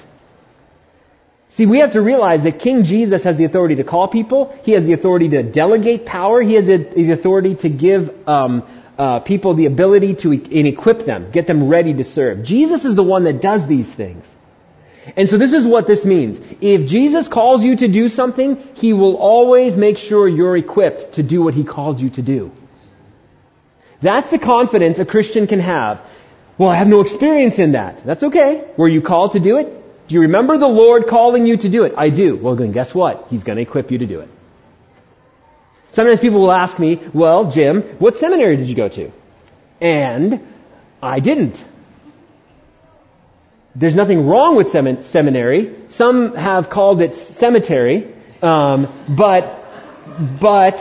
See, 1.52 1.66
we 1.66 1.80
have 1.80 1.94
to 1.94 2.02
realize 2.02 2.44
that 2.44 2.60
King 2.60 2.84
Jesus 2.84 3.24
has 3.24 3.36
the 3.36 3.46
authority 3.46 3.78
to 3.78 3.84
call 3.84 4.08
people. 4.08 4.56
He 4.64 4.74
has 4.74 4.86
the 4.86 4.94
authority 4.94 5.30
to 5.30 5.42
delegate 5.42 6.06
power. 6.06 6.42
He 6.42 6.54
has 6.54 6.68
the, 6.68 6.78
the 6.78 7.12
authority 7.12 7.56
to 7.56 7.70
give 7.70 8.30
um, 8.30 8.64
uh, 8.98 9.20
people 9.22 9.56
the 9.56 9.66
ability 9.66 10.16
to 10.16 10.34
e- 10.34 10.68
equip 10.68 11.06
them, 11.06 11.32
get 11.32 11.48
them 11.48 11.68
ready 11.68 11.96
to 11.96 12.04
serve. 12.04 12.44
Jesus 12.44 12.86
is 12.86 12.96
the 12.96 13.04
one 13.04 13.24
that 13.24 13.42
does 13.42 13.66
these 13.66 13.88
things. 13.88 14.24
And 15.16 15.30
so 15.30 15.38
this 15.38 15.54
is 15.54 15.66
what 15.66 15.88
this 15.88 16.06
means. 16.06 16.40
If 16.62 16.88
Jesus 16.88 17.28
calls 17.28 17.64
you 17.64 17.76
to 17.78 17.88
do 17.88 18.10
something, 18.10 18.62
He 18.76 18.94
will 18.94 19.16
always 19.16 19.78
make 19.78 19.98
sure 19.98 20.28
you're 20.28 20.58
equipped 20.58 21.16
to 21.16 21.24
do 21.24 21.42
what 21.42 21.54
He 21.54 21.64
called 21.64 22.00
you 22.00 22.10
to 22.12 22.22
do. 22.22 22.52
That's 24.02 24.32
the 24.32 24.40
confidence 24.40 25.00
a 25.00 25.06
Christian 25.06 25.48
can 25.48 25.60
have. 25.60 26.02
Well, 26.58 26.70
I 26.70 26.76
have 26.76 26.88
no 26.88 27.02
experience 27.02 27.60
in 27.60 27.74
that. 27.74 28.06
That's 28.06 28.24
okay. 28.24 28.66
Were 28.78 28.88
you 28.88 29.02
called 29.02 29.34
to 29.34 29.40
do 29.40 29.58
it? 29.58 30.08
Do 30.08 30.16
you 30.16 30.22
remember 30.22 30.58
the 30.58 30.68
Lord 30.68 31.08
calling 31.08 31.46
you 31.46 31.58
to 31.58 31.70
do 31.70 31.84
it? 31.84 31.94
I 31.98 32.10
do. 32.10 32.36
Well, 32.36 32.56
then 32.56 32.72
guess 32.72 32.96
what? 32.96 33.28
He's 33.30 33.44
going 33.44 33.58
to 33.58 33.62
equip 33.62 33.92
you 33.92 34.00
to 34.00 34.06
do 34.06 34.22
it. 34.22 34.30
Sometimes 35.92 36.20
people 36.20 36.42
will 36.42 36.52
ask 36.52 36.78
me, 36.78 37.00
well, 37.14 37.52
Jim, 37.52 37.82
what 38.00 38.18
seminary 38.18 38.58
did 38.58 38.68
you 38.68 38.76
go 38.76 38.90
to? 38.90 39.12
And 39.82 40.46
I 41.02 41.20
didn't. 41.20 41.64
There's 43.76 43.96
nothing 43.96 44.28
wrong 44.28 44.56
with 44.56 44.72
semin- 44.72 45.04
seminary. 45.04 45.76
Some 45.90 46.36
have 46.36 46.70
called 46.70 47.02
it 47.02 47.16
cemetery, 47.16 48.08
um, 48.42 48.92
but 49.08 49.56
but 50.40 50.78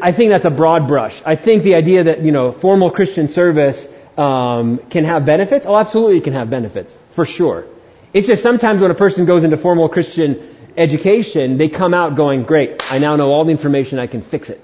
I 0.00 0.12
think 0.12 0.30
that's 0.30 0.44
a 0.44 0.50
broad 0.50 0.86
brush. 0.86 1.20
I 1.24 1.34
think 1.36 1.64
the 1.64 1.74
idea 1.74 2.04
that 2.04 2.22
you 2.22 2.32
know 2.32 2.52
formal 2.52 2.90
Christian 2.90 3.28
service 3.28 3.86
um, 4.16 4.78
can 4.90 5.04
have 5.04 5.26
benefits. 5.26 5.66
Oh, 5.66 5.76
absolutely, 5.76 6.18
it 6.18 6.24
can 6.24 6.34
have 6.34 6.50
benefits 6.50 6.94
for 7.10 7.26
sure. 7.26 7.66
It's 8.12 8.26
just 8.26 8.42
sometimes 8.42 8.80
when 8.80 8.90
a 8.90 8.94
person 8.94 9.24
goes 9.24 9.44
into 9.44 9.56
formal 9.56 9.88
Christian 9.88 10.56
education, 10.76 11.58
they 11.58 11.68
come 11.68 11.94
out 11.94 12.14
going, 12.14 12.44
"Great, 12.44 12.80
I 12.92 12.98
now 12.98 13.16
know 13.16 13.32
all 13.32 13.44
the 13.44 13.50
information. 13.50 13.98
I 13.98 14.06
can 14.06 14.22
fix 14.22 14.50
it." 14.50 14.62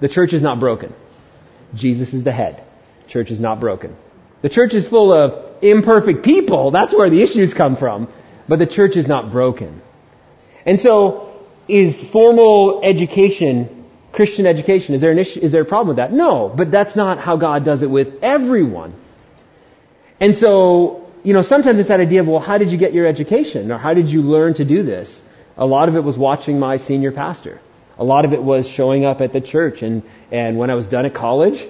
The 0.00 0.08
church 0.08 0.34
is 0.34 0.42
not 0.42 0.60
broken. 0.60 0.92
Jesus 1.74 2.12
is 2.12 2.22
the 2.24 2.32
head. 2.32 2.62
Church 3.06 3.30
is 3.30 3.40
not 3.40 3.60
broken. 3.60 3.96
The 4.42 4.48
church 4.48 4.74
is 4.74 4.88
full 4.88 5.12
of 5.12 5.42
imperfect 5.62 6.22
people. 6.22 6.70
That's 6.70 6.92
where 6.92 7.10
the 7.10 7.22
issues 7.22 7.54
come 7.54 7.76
from. 7.76 8.08
But 8.48 8.58
the 8.58 8.66
church 8.66 8.96
is 8.96 9.06
not 9.06 9.30
broken. 9.30 9.80
And 10.66 10.78
so, 10.78 11.34
is 11.68 12.02
formal 12.02 12.82
education, 12.82 13.86
Christian 14.12 14.46
education, 14.46 14.94
is 14.94 15.00
there 15.00 15.12
an 15.12 15.18
issue, 15.18 15.40
is 15.40 15.52
there 15.52 15.62
a 15.62 15.64
problem 15.64 15.88
with 15.88 15.96
that? 15.96 16.12
No, 16.12 16.48
but 16.48 16.70
that's 16.70 16.94
not 16.94 17.18
how 17.18 17.36
God 17.36 17.64
does 17.64 17.82
it 17.82 17.90
with 17.90 18.22
everyone. 18.22 18.94
And 20.20 20.36
so, 20.36 21.10
you 21.22 21.32
know, 21.32 21.42
sometimes 21.42 21.78
it's 21.78 21.88
that 21.88 22.00
idea 22.00 22.20
of, 22.20 22.28
well, 22.28 22.40
how 22.40 22.58
did 22.58 22.70
you 22.70 22.78
get 22.78 22.92
your 22.92 23.06
education? 23.06 23.72
Or 23.72 23.78
how 23.78 23.94
did 23.94 24.10
you 24.10 24.22
learn 24.22 24.54
to 24.54 24.64
do 24.64 24.82
this? 24.82 25.20
A 25.56 25.66
lot 25.66 25.88
of 25.88 25.96
it 25.96 26.04
was 26.04 26.18
watching 26.18 26.58
my 26.58 26.76
senior 26.78 27.12
pastor. 27.12 27.60
A 27.98 28.04
lot 28.04 28.24
of 28.24 28.32
it 28.32 28.42
was 28.42 28.68
showing 28.68 29.04
up 29.04 29.20
at 29.20 29.32
the 29.32 29.40
church. 29.40 29.82
And, 29.82 30.02
and 30.30 30.58
when 30.58 30.70
I 30.70 30.74
was 30.74 30.86
done 30.86 31.06
at 31.06 31.14
college, 31.14 31.64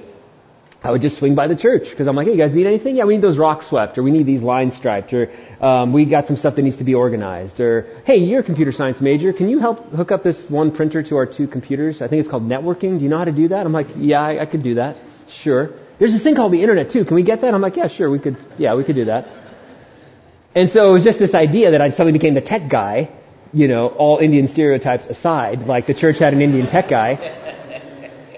I 0.85 0.91
would 0.91 1.01
just 1.01 1.17
swing 1.17 1.35
by 1.35 1.47
the 1.47 1.57
church 1.57 1.89
because 1.89 2.07
I'm 2.07 2.15
like, 2.15 2.27
hey, 2.27 2.35
you 2.35 2.39
guys 2.39 2.53
need 2.53 2.67
anything? 2.67 2.95
Yeah, 2.97 3.05
we 3.05 3.15
need 3.15 3.23
those 3.23 3.39
rocks 3.39 3.69
swept, 3.69 3.97
or 3.97 4.03
we 4.03 4.11
need 4.11 4.27
these 4.27 4.43
lines 4.43 4.77
striped, 4.77 5.15
or 5.15 5.31
um, 5.59 5.95
we 5.95 6.05
got 6.05 6.27
some 6.27 6.37
stuff 6.37 6.57
that 6.57 6.63
needs 6.63 6.77
to 6.77 6.85
be 6.85 6.95
organized, 6.95 7.59
or 7.59 7.87
hey, 8.05 8.19
you're 8.19 8.41
a 8.41 8.43
computer 8.43 8.71
science 8.71 9.01
major. 9.01 9.33
Can 9.33 9.49
you 9.49 9.61
help 9.61 9.93
hook 9.93 10.13
up 10.13 10.23
this 10.23 10.49
one 10.51 10.73
printer 10.73 11.03
to 11.03 11.17
our 11.17 11.25
two 11.25 11.49
computers? 11.49 12.03
I 12.03 12.09
think 12.09 12.21
it's 12.21 12.29
called 12.29 12.47
networking. 12.47 12.99
Do 12.99 13.05
you 13.05 13.09
know 13.09 13.17
how 13.17 13.25
to 13.25 13.33
do 13.33 13.49
that? 13.49 13.65
I'm 13.65 13.73
like, 13.73 13.87
yeah, 13.97 14.21
I, 14.21 14.41
I 14.41 14.45
could 14.45 14.63
do 14.63 14.75
that. 14.75 14.99
Sure. 15.29 15.73
There's 15.99 16.13
this 16.13 16.23
thing 16.23 16.35
called 16.35 16.53
the 16.53 16.61
internet 16.61 16.91
too. 16.91 17.07
Can 17.07 17.15
we 17.15 17.23
get 17.23 17.41
that? 17.41 17.55
I'm 17.55 17.63
like, 17.63 17.77
yeah, 17.77 17.89
sure, 17.89 18.11
we 18.11 18.19
could. 18.19 18.37
Yeah, 18.59 18.75
we 18.75 18.85
could 18.85 18.97
do 18.97 19.07
that. 19.07 19.27
And 20.55 20.71
so 20.71 20.91
it 20.91 20.93
was 20.93 21.05
just 21.05 21.19
this 21.19 21.35
idea 21.35 21.71
that 21.71 21.81
I 21.81 21.91
suddenly 21.91 22.13
became 22.13 22.35
the 22.35 22.43
tech 22.43 22.69
guy. 22.69 23.09
You 23.55 23.69
know, 23.69 23.87
all 23.89 24.19
Indian 24.19 24.49
stereotypes 24.49 25.07
aside, 25.07 25.67
like 25.67 25.87
the 25.87 25.95
church 25.95 26.19
had 26.19 26.35
an 26.35 26.43
Indian 26.43 26.67
tech 26.67 26.89
guy. 26.89 27.41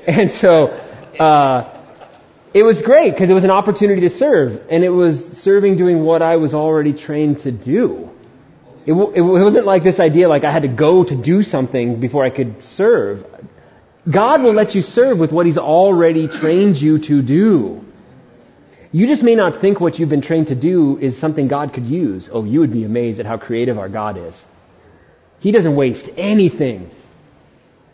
And 0.09 0.31
so, 0.31 0.69
uh, 1.19 1.76
it 2.57 2.63
was 2.63 2.81
great 2.81 3.11
because 3.11 3.29
it 3.29 3.35
was 3.35 3.45
an 3.45 3.51
opportunity 3.51 4.01
to 4.01 4.09
serve, 4.09 4.65
and 4.71 4.83
it 4.83 4.89
was 4.89 5.39
serving 5.41 5.77
doing 5.77 6.03
what 6.03 6.23
I 6.23 6.37
was 6.37 6.55
already 6.55 6.95
trained 6.95 7.41
to 7.41 7.53
do. 7.53 8.11
It, 8.87 8.93
w- 8.93 9.13
it 9.13 9.21
wasn't 9.21 9.67
like 9.67 9.83
this 9.83 10.01
idea 10.01 10.27
like 10.27 10.45
I 10.45 10.51
had 10.51 10.63
to 10.63 10.69
go 10.69 11.05
to 11.05 11.15
do 11.15 11.43
something 11.43 12.01
before 12.01 12.25
I 12.25 12.31
could 12.31 12.65
serve. 12.65 13.27
God 14.09 14.43
will 14.43 14.55
let 14.55 14.75
you 14.75 14.81
serve 14.81 15.19
with 15.19 15.33
what 15.33 15.45
He's 15.45 15.59
already 15.59 16.29
trained 16.29 16.81
you 16.81 16.99
to 17.01 17.21
do. 17.21 17.85
You 18.91 19.07
just 19.07 19.23
may 19.23 19.35
not 19.35 19.57
think 19.57 19.79
what 19.79 19.99
you've 19.99 20.09
been 20.09 20.23
trained 20.23 20.47
to 20.47 20.55
do 20.55 20.97
is 20.97 21.19
something 21.19 21.49
God 21.49 21.75
could 21.75 21.87
use. 21.87 22.31
Oh, 22.33 22.45
you 22.45 22.61
would 22.61 22.73
be 22.73 22.85
amazed 22.85 23.21
at 23.21 23.27
how 23.27 23.37
creative 23.37 23.79
our 23.79 23.91
God 23.91 24.17
is. 24.17 24.45
He 25.41 25.53
doesn't 25.53 25.77
waste 25.77 26.09
anything. 26.17 26.91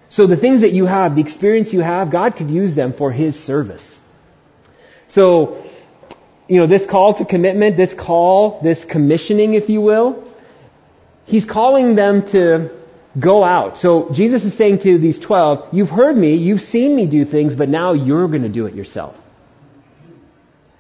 So 0.09 0.29
the 0.29 0.37
things 0.37 0.61
that 0.61 0.71
you 0.71 0.87
have, 0.87 1.17
the 1.17 1.21
experience 1.21 1.73
you 1.73 1.81
have, 1.81 2.13
God 2.13 2.37
could 2.37 2.49
use 2.49 2.77
them 2.77 2.93
for 2.93 3.11
His 3.11 3.43
service. 3.43 3.99
So, 5.13 5.63
you 6.49 6.59
know, 6.59 6.67
this 6.67 6.87
call 6.87 7.13
to 7.13 7.27
commitment, 7.27 7.77
this 7.77 7.93
call, 7.93 8.61
this 8.63 8.83
commissioning, 8.83 9.53
if 9.53 9.69
you 9.69 9.83
will, 9.83 10.25
he's 11.27 11.45
calling 11.45 11.97
them 11.97 12.25
to 12.29 12.71
go 13.21 13.45
out. 13.45 13.77
So 13.77 14.11
Jesus 14.15 14.43
is 14.43 14.55
saying 14.55 14.79
to 14.79 14.97
these 14.97 15.19
12, 15.19 15.69
you've 15.73 15.91
heard 15.91 16.17
me, 16.17 16.37
you've 16.37 16.63
seen 16.63 16.97
me 16.97 17.05
do 17.05 17.27
things, 17.27 17.55
but 17.55 17.69
now 17.69 17.93
you're 17.93 18.27
going 18.27 18.45
to 18.45 18.49
do 18.49 18.65
it 18.65 18.75
yourself. 18.75 19.15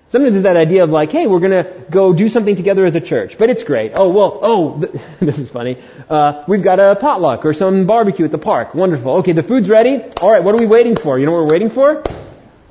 Sometimes 0.08 0.34
it's 0.34 0.44
that 0.44 0.56
idea 0.56 0.84
of 0.84 0.88
like, 0.88 1.12
hey, 1.12 1.26
we're 1.26 1.40
going 1.40 1.64
to 1.64 1.70
go 1.90 2.14
do 2.14 2.30
something 2.30 2.56
together 2.56 2.86
as 2.86 2.94
a 2.94 3.02
church, 3.02 3.36
but 3.36 3.50
it's 3.50 3.64
great. 3.64 3.92
Oh, 3.94 4.08
well, 4.08 4.38
oh, 4.40 4.78
this 5.20 5.36
is 5.36 5.50
funny. 5.50 5.76
Uh, 6.08 6.42
we've 6.48 6.62
got 6.62 6.80
a 6.80 6.96
potluck 6.96 7.44
or 7.44 7.52
some 7.52 7.84
barbecue 7.84 8.24
at 8.24 8.30
the 8.30 8.38
park. 8.38 8.74
Wonderful. 8.74 9.16
Okay, 9.16 9.32
the 9.32 9.42
food's 9.42 9.68
ready. 9.68 10.02
All 10.22 10.30
right, 10.30 10.42
what 10.42 10.54
are 10.54 10.58
we 10.58 10.66
waiting 10.66 10.96
for? 10.96 11.18
You 11.18 11.26
know 11.26 11.32
what 11.32 11.44
we're 11.44 11.50
waiting 11.50 11.68
for? 11.68 12.02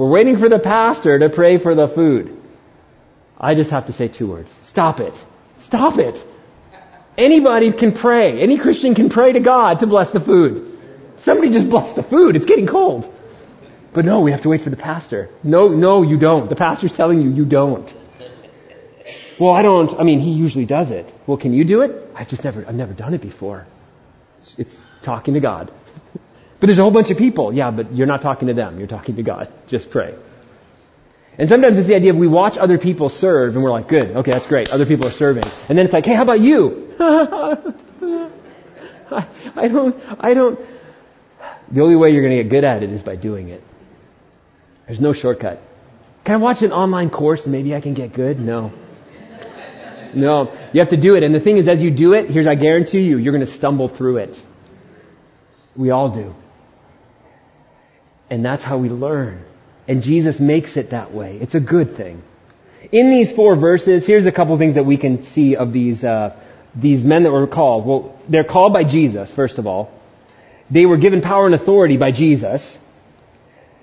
We're 0.01 0.09
waiting 0.09 0.37
for 0.37 0.49
the 0.49 0.57
pastor 0.57 1.19
to 1.19 1.29
pray 1.29 1.59
for 1.59 1.75
the 1.75 1.87
food. 1.87 2.35
I 3.39 3.53
just 3.53 3.69
have 3.69 3.85
to 3.85 3.93
say 3.93 4.07
two 4.07 4.25
words. 4.25 4.51
Stop 4.63 4.99
it. 4.99 5.13
Stop 5.59 5.99
it. 5.99 6.25
Anybody 7.19 7.71
can 7.71 7.91
pray. 7.91 8.41
Any 8.41 8.57
Christian 8.57 8.95
can 8.95 9.09
pray 9.09 9.33
to 9.33 9.39
God 9.39 9.81
to 9.81 9.85
bless 9.85 10.09
the 10.09 10.19
food. 10.19 10.79
Somebody 11.17 11.51
just 11.51 11.69
bless 11.69 11.93
the 11.93 12.01
food. 12.01 12.35
It's 12.35 12.47
getting 12.47 12.65
cold. 12.65 13.15
But 13.93 14.05
no, 14.05 14.21
we 14.21 14.31
have 14.31 14.41
to 14.41 14.49
wait 14.49 14.61
for 14.61 14.71
the 14.71 14.75
pastor. 14.75 15.29
No, 15.43 15.67
no, 15.67 16.01
you 16.01 16.17
don't. 16.17 16.49
The 16.49 16.55
pastor's 16.55 16.93
telling 16.93 17.21
you 17.21 17.29
you 17.29 17.45
don't. 17.45 17.93
Well, 19.37 19.51
I 19.51 19.61
don't. 19.61 19.99
I 19.99 20.01
mean, 20.01 20.19
he 20.19 20.31
usually 20.31 20.65
does 20.65 20.89
it. 20.89 21.13
Well, 21.27 21.37
can 21.37 21.53
you 21.53 21.63
do 21.63 21.81
it? 21.81 22.09
I've 22.15 22.27
just 22.27 22.43
never, 22.43 22.65
I've 22.67 22.73
never 22.73 22.93
done 22.93 23.13
it 23.13 23.21
before. 23.21 23.67
It's, 24.39 24.55
it's 24.57 24.79
talking 25.03 25.35
to 25.35 25.39
God. 25.39 25.71
But 26.61 26.67
there's 26.67 26.77
a 26.77 26.83
whole 26.83 26.91
bunch 26.91 27.09
of 27.09 27.17
people. 27.17 27.51
Yeah, 27.51 27.71
but 27.71 27.91
you're 27.91 28.05
not 28.05 28.21
talking 28.21 28.47
to 28.47 28.53
them. 28.53 28.77
You're 28.77 28.87
talking 28.87 29.15
to 29.15 29.23
God. 29.23 29.51
Just 29.67 29.89
pray. 29.89 30.13
And 31.39 31.49
sometimes 31.49 31.79
it's 31.79 31.87
the 31.87 31.95
idea 31.95 32.11
of 32.11 32.17
we 32.17 32.27
watch 32.27 32.55
other 32.55 32.77
people 32.77 33.09
serve 33.09 33.55
and 33.55 33.63
we're 33.63 33.71
like, 33.71 33.87
good, 33.87 34.15
okay, 34.17 34.31
that's 34.31 34.45
great. 34.45 34.71
Other 34.71 34.85
people 34.85 35.07
are 35.07 35.11
serving. 35.11 35.43
And 35.67 35.75
then 35.75 35.85
it's 35.85 35.93
like, 35.93 36.05
hey, 36.05 36.13
how 36.13 36.21
about 36.21 36.39
you? 36.39 36.93
I, 36.99 37.73
I 39.55 39.67
don't, 39.67 39.99
I 40.19 40.35
don't. 40.35 40.59
The 41.71 41.81
only 41.81 41.95
way 41.95 42.11
you're 42.11 42.21
going 42.21 42.37
to 42.37 42.43
get 42.43 42.49
good 42.49 42.63
at 42.63 42.83
it 42.83 42.91
is 42.91 43.01
by 43.01 43.15
doing 43.15 43.49
it. 43.49 43.63
There's 44.85 45.01
no 45.01 45.13
shortcut. 45.13 45.59
Can 46.25 46.35
I 46.35 46.37
watch 46.37 46.61
an 46.61 46.73
online 46.73 47.09
course 47.09 47.45
and 47.45 47.51
maybe 47.51 47.73
I 47.73 47.81
can 47.81 47.95
get 47.95 48.13
good? 48.13 48.39
No. 48.39 48.71
No. 50.13 50.55
You 50.73 50.81
have 50.81 50.89
to 50.89 50.97
do 50.97 51.15
it. 51.15 51.23
And 51.23 51.33
the 51.33 51.39
thing 51.39 51.57
is, 51.57 51.67
as 51.67 51.81
you 51.81 51.89
do 51.89 52.13
it, 52.13 52.29
here's 52.29 52.45
I 52.45 52.53
guarantee 52.53 53.01
you, 53.01 53.17
you're 53.17 53.33
going 53.33 53.43
to 53.43 53.51
stumble 53.51 53.87
through 53.87 54.17
it. 54.17 54.39
We 55.75 55.89
all 55.89 56.09
do. 56.09 56.35
And 58.31 58.45
that's 58.45 58.63
how 58.63 58.77
we 58.77 58.87
learn. 58.87 59.43
And 59.89 60.01
Jesus 60.01 60.39
makes 60.39 60.77
it 60.77 60.91
that 60.91 61.13
way. 61.13 61.37
It's 61.41 61.53
a 61.53 61.59
good 61.59 61.97
thing. 61.97 62.23
In 62.91 63.09
these 63.09 63.29
four 63.29 63.57
verses, 63.57 64.05
here's 64.05 64.25
a 64.25 64.31
couple 64.31 64.57
things 64.57 64.75
that 64.75 64.85
we 64.85 64.95
can 64.95 65.21
see 65.21 65.57
of 65.57 65.73
these, 65.73 66.03
uh, 66.03 66.33
these 66.73 67.03
men 67.03 67.23
that 67.23 67.31
were 67.31 67.45
called. 67.45 67.85
Well, 67.85 68.19
they're 68.29 68.45
called 68.45 68.71
by 68.71 68.85
Jesus, 68.85 69.29
first 69.29 69.57
of 69.57 69.67
all. 69.67 69.91
They 70.69 70.85
were 70.85 70.95
given 70.95 71.19
power 71.19 71.45
and 71.45 71.53
authority 71.53 71.97
by 71.97 72.11
Jesus. 72.11 72.79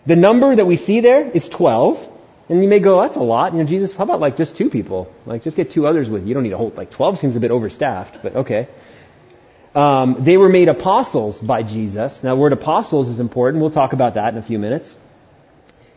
The 0.06 0.16
number 0.16 0.56
that 0.56 0.64
we 0.64 0.76
see 0.76 1.00
there 1.00 1.30
is 1.30 1.46
12. 1.50 2.08
And 2.48 2.62
you 2.62 2.68
may 2.68 2.78
go, 2.78 3.02
that's 3.02 3.16
a 3.16 3.20
lot. 3.20 3.52
You 3.52 3.58
know, 3.58 3.66
Jesus, 3.66 3.92
how 3.92 4.04
about 4.04 4.20
like 4.20 4.38
just 4.38 4.56
two 4.56 4.70
people? 4.70 5.12
Like 5.26 5.44
just 5.44 5.58
get 5.58 5.70
two 5.70 5.86
others 5.86 6.08
with 6.08 6.22
you. 6.22 6.28
You 6.28 6.34
don't 6.34 6.44
need 6.44 6.54
a 6.54 6.56
whole, 6.56 6.72
like 6.74 6.90
12 6.90 7.18
seems 7.18 7.36
a 7.36 7.40
bit 7.40 7.50
overstaffed, 7.50 8.22
but 8.22 8.34
okay. 8.36 8.66
Um, 9.78 10.24
they 10.24 10.36
were 10.36 10.48
made 10.48 10.68
apostles 10.68 11.40
by 11.40 11.62
Jesus. 11.62 12.24
Now, 12.24 12.34
the 12.34 12.40
word 12.40 12.52
apostles 12.52 13.08
is 13.08 13.20
important. 13.20 13.60
We'll 13.60 13.70
talk 13.70 13.92
about 13.92 14.14
that 14.14 14.34
in 14.34 14.38
a 14.40 14.42
few 14.42 14.58
minutes. 14.58 14.96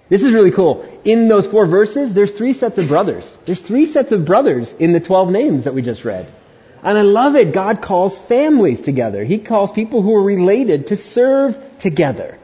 This 0.08 0.24
is 0.24 0.34
really 0.34 0.52
cool. 0.52 0.86
In 1.04 1.28
those 1.28 1.48
four 1.48 1.66
verses, 1.66 2.14
there's 2.14 2.32
three 2.32 2.54
sets 2.54 2.78
of 2.78 2.88
brothers. 2.88 3.26
There's 3.46 3.60
three 3.60 3.88
sets 3.88 4.12
of 4.12 4.24
brothers 4.24 4.72
in 4.74 4.94
the 4.94 5.00
12 5.00 5.32
names 5.32 5.64
that 5.64 5.74
we 5.74 5.82
just 5.82 6.06
read. 6.06 6.32
And 6.84 6.96
I 6.96 7.02
love 7.02 7.36
it. 7.36 7.54
God 7.54 7.82
calls 7.82 8.20
families 8.20 8.82
together. 8.82 9.24
He 9.24 9.40
calls 9.40 9.72
people 9.72 10.04
who 10.04 10.14
are 10.16 10.22
related 10.22 10.88
to 10.88 10.96
serve 10.96 11.58
together. 11.80 12.38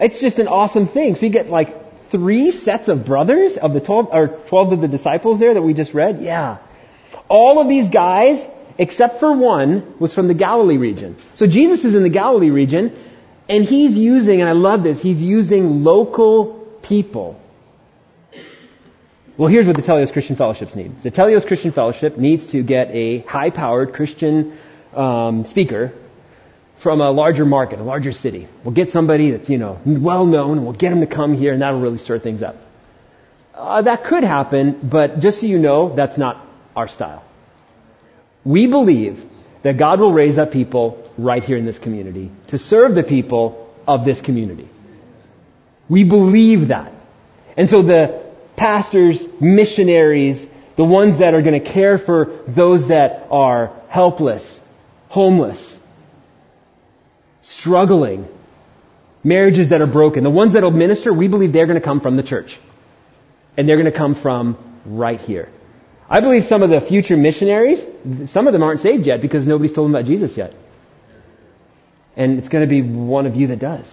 It's 0.00 0.20
just 0.20 0.40
an 0.40 0.48
awesome 0.48 0.88
thing. 0.88 1.14
So 1.14 1.26
you 1.26 1.30
get 1.30 1.48
like 1.48 2.10
three 2.10 2.50
sets 2.50 2.88
of 2.88 3.06
brothers 3.06 3.56
of 3.56 3.72
the 3.72 3.80
12, 3.80 4.08
or 4.10 4.26
12 4.26 4.72
of 4.72 4.80
the 4.80 4.88
disciples 4.88 5.38
there 5.38 5.54
that 5.54 5.62
we 5.62 5.74
just 5.74 5.94
read. 5.94 6.22
Yeah. 6.22 6.58
All 7.28 7.60
of 7.60 7.68
these 7.68 7.88
guys 7.88 8.44
except 8.78 9.20
for 9.20 9.32
one, 9.32 9.94
was 9.98 10.12
from 10.12 10.28
the 10.28 10.34
Galilee 10.34 10.76
region. 10.76 11.16
So 11.34 11.46
Jesus 11.46 11.84
is 11.84 11.94
in 11.94 12.02
the 12.02 12.08
Galilee 12.08 12.50
region, 12.50 12.96
and 13.48 13.64
he's 13.64 13.96
using, 13.96 14.40
and 14.40 14.48
I 14.48 14.52
love 14.52 14.82
this, 14.82 15.00
he's 15.00 15.22
using 15.22 15.84
local 15.84 16.54
people. 16.82 17.40
Well, 19.36 19.48
here's 19.48 19.66
what 19.66 19.76
the 19.76 19.82
Telios 19.82 20.12
Christian 20.12 20.36
Fellowships 20.36 20.76
needs. 20.76 21.02
The 21.02 21.10
Telios 21.10 21.46
Christian 21.46 21.72
Fellowship 21.72 22.16
needs 22.16 22.46
to 22.48 22.62
get 22.62 22.90
a 22.92 23.18
high-powered 23.18 23.92
Christian 23.92 24.56
um, 24.94 25.44
speaker 25.44 25.92
from 26.76 27.00
a 27.00 27.10
larger 27.10 27.44
market, 27.44 27.80
a 27.80 27.82
larger 27.82 28.12
city. 28.12 28.46
We'll 28.62 28.74
get 28.74 28.90
somebody 28.90 29.32
that's, 29.32 29.50
you 29.50 29.58
know, 29.58 29.80
well 29.84 30.26
known, 30.26 30.58
and 30.58 30.64
we'll 30.64 30.74
get 30.74 30.92
him 30.92 31.00
to 31.00 31.06
come 31.06 31.34
here, 31.34 31.52
and 31.52 31.62
that'll 31.62 31.80
really 31.80 31.98
stir 31.98 32.18
things 32.18 32.42
up. 32.42 32.56
Uh, 33.54 33.82
that 33.82 34.04
could 34.04 34.24
happen, 34.24 34.78
but 34.82 35.20
just 35.20 35.40
so 35.40 35.46
you 35.46 35.58
know, 35.58 35.94
that's 35.94 36.18
not 36.18 36.44
our 36.76 36.88
style. 36.88 37.24
We 38.44 38.66
believe 38.66 39.24
that 39.62 39.76
God 39.76 40.00
will 40.00 40.12
raise 40.12 40.38
up 40.38 40.52
people 40.52 41.10
right 41.16 41.42
here 41.42 41.56
in 41.56 41.64
this 41.64 41.78
community 41.78 42.30
to 42.48 42.58
serve 42.58 42.94
the 42.94 43.02
people 43.02 43.74
of 43.86 44.04
this 44.04 44.20
community. 44.20 44.68
We 45.88 46.04
believe 46.04 46.68
that. 46.68 46.92
And 47.56 47.68
so 47.68 47.82
the 47.82 48.22
pastors, 48.56 49.26
missionaries, 49.40 50.46
the 50.76 50.84
ones 50.84 51.18
that 51.18 51.34
are 51.34 51.42
going 51.42 51.60
to 51.60 51.70
care 51.72 51.98
for 51.98 52.26
those 52.46 52.88
that 52.88 53.28
are 53.30 53.72
helpless, 53.88 54.60
homeless, 55.08 55.78
struggling, 57.42 58.28
marriages 59.22 59.70
that 59.70 59.80
are 59.80 59.86
broken, 59.86 60.24
the 60.24 60.30
ones 60.30 60.54
that 60.54 60.62
will 60.62 60.70
minister, 60.70 61.12
we 61.12 61.28
believe 61.28 61.52
they're 61.52 61.66
going 61.66 61.80
to 61.80 61.84
come 61.84 62.00
from 62.00 62.16
the 62.16 62.22
church. 62.22 62.58
And 63.56 63.68
they're 63.68 63.76
going 63.76 63.90
to 63.90 63.92
come 63.92 64.14
from 64.14 64.58
right 64.84 65.20
here. 65.20 65.48
I 66.08 66.20
believe 66.20 66.44
some 66.44 66.62
of 66.62 66.70
the 66.70 66.80
future 66.80 67.16
missionaries, 67.16 67.82
some 68.26 68.46
of 68.46 68.52
them 68.52 68.62
aren't 68.62 68.80
saved 68.80 69.06
yet 69.06 69.20
because 69.20 69.46
nobody's 69.46 69.74
told 69.74 69.88
them 69.88 69.94
about 69.94 70.06
Jesus 70.06 70.36
yet. 70.36 70.54
And 72.16 72.38
it's 72.38 72.48
going 72.48 72.62
to 72.62 72.68
be 72.68 72.82
one 72.82 73.26
of 73.26 73.36
you 73.36 73.48
that 73.48 73.58
does. 73.58 73.92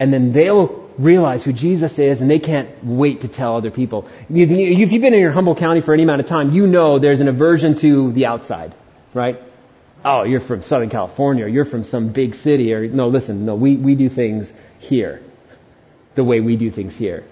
And 0.00 0.12
then 0.12 0.32
they'll 0.32 0.88
realize 0.98 1.44
who 1.44 1.52
Jesus 1.52 1.98
is 1.98 2.20
and 2.20 2.30
they 2.30 2.38
can't 2.38 2.68
wait 2.84 3.22
to 3.22 3.28
tell 3.28 3.56
other 3.56 3.70
people. 3.70 4.08
If 4.28 4.92
you've 4.92 5.02
been 5.02 5.14
in 5.14 5.20
your 5.20 5.32
Humboldt 5.32 5.58
County 5.58 5.80
for 5.80 5.94
any 5.94 6.02
amount 6.02 6.20
of 6.20 6.26
time, 6.26 6.50
you 6.50 6.66
know 6.66 6.98
there's 6.98 7.20
an 7.20 7.28
aversion 7.28 7.76
to 7.76 8.12
the 8.12 8.26
outside, 8.26 8.74
right? 9.14 9.40
Oh, 10.04 10.24
you're 10.24 10.40
from 10.40 10.62
Southern 10.62 10.90
California 10.90 11.44
or 11.44 11.48
you're 11.48 11.64
from 11.64 11.84
some 11.84 12.08
big 12.08 12.34
city 12.34 12.74
or, 12.74 12.86
no, 12.86 13.08
listen, 13.08 13.46
no, 13.46 13.54
we, 13.54 13.76
we 13.76 13.94
do 13.94 14.08
things 14.08 14.52
here. 14.78 15.22
The 16.14 16.24
way 16.24 16.40
we 16.40 16.56
do 16.56 16.70
things 16.70 16.94
here. 16.94 17.24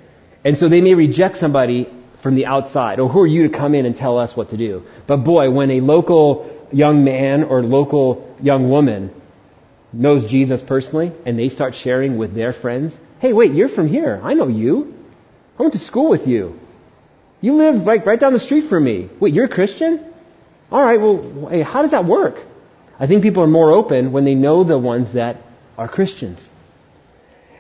And 0.45 0.57
so 0.57 0.69
they 0.69 0.81
may 0.81 0.95
reject 0.95 1.39
somebody 1.39 1.89
from 2.27 2.35
the 2.35 2.47
outside? 2.47 2.99
Or 2.99 3.09
who 3.09 3.21
are 3.23 3.27
you 3.27 3.45
to 3.45 3.57
come 3.57 3.73
in 3.77 3.87
and 3.87 3.97
tell 3.97 4.19
us 4.19 4.37
what 4.37 4.51
to 4.51 4.57
do? 4.57 4.85
But 5.07 5.19
boy, 5.19 5.49
when 5.53 5.71
a 5.71 5.81
local 5.81 6.51
young 6.73 7.05
man 7.05 7.45
or 7.45 7.63
local 7.63 8.35
young 8.43 8.69
woman 8.69 9.13
knows 9.93 10.25
Jesus 10.25 10.61
personally 10.61 11.13
and 11.25 11.39
they 11.39 11.51
start 11.51 11.77
sharing 11.77 12.19
with 12.19 12.35
their 12.35 12.53
friends, 12.53 12.97
hey, 13.21 13.33
wait, 13.33 13.53
you're 13.53 13.69
from 13.69 13.87
here. 13.87 14.21
I 14.25 14.35
know 14.35 14.49
you. 14.49 14.93
I 15.57 15.63
went 15.63 15.75
to 15.75 15.79
school 15.79 16.11
with 16.11 16.27
you. 16.27 16.59
You 17.41 17.59
live 17.59 17.87
like 17.87 18.05
right 18.07 18.19
down 18.19 18.33
the 18.33 18.41
street 18.41 18.63
from 18.63 18.83
me. 18.83 19.09
Wait, 19.21 19.33
you're 19.33 19.45
a 19.45 19.49
Christian? 19.61 20.05
All 20.73 20.83
right, 20.83 21.01
well, 21.01 21.49
hey, 21.49 21.63
how 21.63 21.83
does 21.83 21.93
that 21.93 22.07
work? 22.07 22.41
I 22.99 23.07
think 23.07 23.23
people 23.23 23.45
are 23.45 23.47
more 23.61 23.71
open 23.71 24.11
when 24.11 24.25
they 24.25 24.35
know 24.35 24.65
the 24.65 24.77
ones 24.77 25.13
that 25.13 25.37
are 25.79 25.87
Christians. 25.87 26.49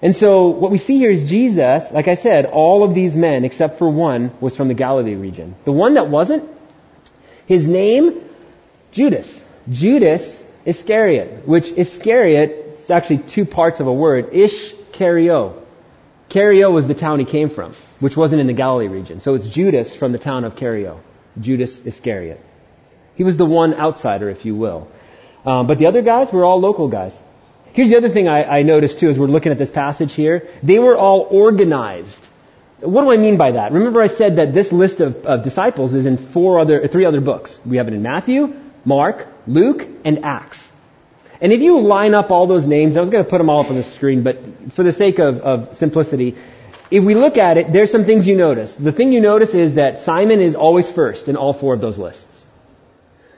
And 0.03 0.15
so 0.15 0.49
what 0.49 0.71
we 0.71 0.79
see 0.79 0.99
here 0.99 1.11
is 1.11 1.29
Jesus, 1.29 1.91
like 1.91 2.09
I 2.09 2.17
said, 2.17 2.47
all 2.47 2.85
of 2.85 2.95
these 2.95 3.17
men, 3.17 3.45
except 3.45 3.79
for 3.79 3.89
one, 3.89 4.31
was 4.41 4.57
from 4.57 4.69
the 4.69 4.75
Galilee 4.75 5.15
region. 5.15 5.55
The 5.65 5.73
one 5.73 5.95
that 5.95 6.09
wasn't, 6.09 6.49
his 7.47 7.67
name, 7.67 8.23
Judas. 8.93 9.43
Judas 9.71 10.43
Iscariot, 10.65 11.47
which 11.47 11.71
Iscariot 11.71 12.79
is 12.79 12.91
actually 12.91 13.19
two 13.19 13.45
parts 13.45 13.81
of 13.81 13.87
a 13.87 13.93
word. 13.93 14.33
Ish 14.33 14.75
Cario. 14.93 15.63
Cario 16.29 16.73
was 16.73 16.89
the 16.89 16.95
town 16.95 17.19
he 17.19 17.25
came 17.25 17.49
from, 17.49 17.73
which 18.01 18.17
wasn't 18.17 18.41
in 18.41 18.47
the 18.47 18.53
Galilee 18.53 18.89
region. 18.89 19.21
So 19.21 19.35
it's 19.35 19.47
Judas 19.47 19.95
from 19.95 20.13
the 20.13 20.19
town 20.19 20.45
of 20.45 20.57
Cario. 20.57 20.99
Judas 21.41 21.85
Iscariot. 21.85 22.41
He 23.15 23.25
was 23.25 23.37
the 23.37 23.47
one 23.47 23.75
outsider, 23.75 24.29
if 24.29 24.45
you 24.45 24.55
will. 24.55 24.89
Um, 25.45 25.67
but 25.67 25.79
the 25.79 25.87
other 25.87 26.03
guys 26.03 26.33
were 26.33 26.45
all 26.45 26.61
local 26.61 26.89
guys. 26.89 27.17
Here's 27.77 27.91
the 27.91 27.99
other 27.99 28.09
thing 28.09 28.27
I, 28.27 28.61
I 28.61 28.63
noticed 28.63 29.01
too 29.01 29.11
as 29.11 29.19
we're 29.19 29.27
looking 29.27 29.53
at 29.53 29.59
this 29.59 29.71
passage 29.71 30.15
here. 30.15 30.49
They 30.63 30.79
were 30.79 30.97
all 30.97 31.27
organized. 31.31 32.25
What 32.81 33.03
do 33.03 33.11
I 33.11 33.19
mean 33.19 33.37
by 33.37 33.51
that? 33.51 33.71
Remember 33.73 34.01
I 34.01 34.07
said 34.07 34.37
that 34.37 34.55
this 34.55 34.73
list 34.73 35.01
of, 35.01 35.27
of 35.27 35.45
disciples 35.45 35.93
is 35.93 36.07
in 36.07 36.17
four 36.17 36.59
other, 36.59 36.89
three 36.89 37.05
other 37.05 37.21
books. 37.21 37.61
We 37.67 37.77
have 37.77 37.87
it 37.87 37.93
in 37.93 38.03
Matthew, 38.03 38.55
Mark, 38.87 39.29
Luke, 39.47 39.87
and 40.07 40.25
Acts. 40.25 40.73
And 41.39 41.53
if 41.53 41.61
you 41.61 41.83
line 41.83 42.15
up 42.15 42.31
all 42.31 42.47
those 42.47 42.67
names, 42.67 42.97
I 42.97 43.03
was 43.03 43.11
going 43.11 43.23
to 43.23 43.29
put 43.29 43.37
them 43.37 43.51
all 43.51 43.61
up 43.61 43.69
on 43.69 43.77
the 43.77 43.83
screen, 43.83 44.23
but 44.23 44.73
for 44.73 44.83
the 44.83 44.93
sake 44.93 45.19
of, 45.19 45.43
of 45.43 45.77
simplicity, 45.77 46.35
if 46.91 47.05
we 47.05 47.15
look 47.15 47.37
at 47.37 47.59
it, 47.59 47.75
there's 47.75 47.91
some 47.91 48.07
things 48.07 48.27
you 48.27 48.37
notice. 48.37 48.75
The 48.75 48.93
thing 48.93 49.13
you 49.13 49.21
notice 49.21 49.53
is 49.53 49.75
that 49.75 50.01
Simon 50.01 50.41
is 50.41 50.55
always 50.55 50.91
first 50.91 51.29
in 51.29 51.37
all 51.37 51.53
four 51.53 51.75
of 51.75 51.83
those 51.83 51.99
lists. 51.99 52.43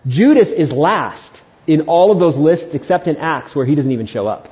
Judas 0.07 0.53
is 0.53 0.71
last 0.71 1.38
in 1.69 1.83
all 1.83 2.11
of 2.11 2.19
those 2.19 2.37
lists 2.37 2.75
except 2.75 3.07
in 3.07 3.19
Acts 3.19 3.55
where 3.55 3.67
he 3.67 3.75
doesn't 3.75 3.93
even 3.93 4.07
show 4.07 4.27
up. 4.27 4.49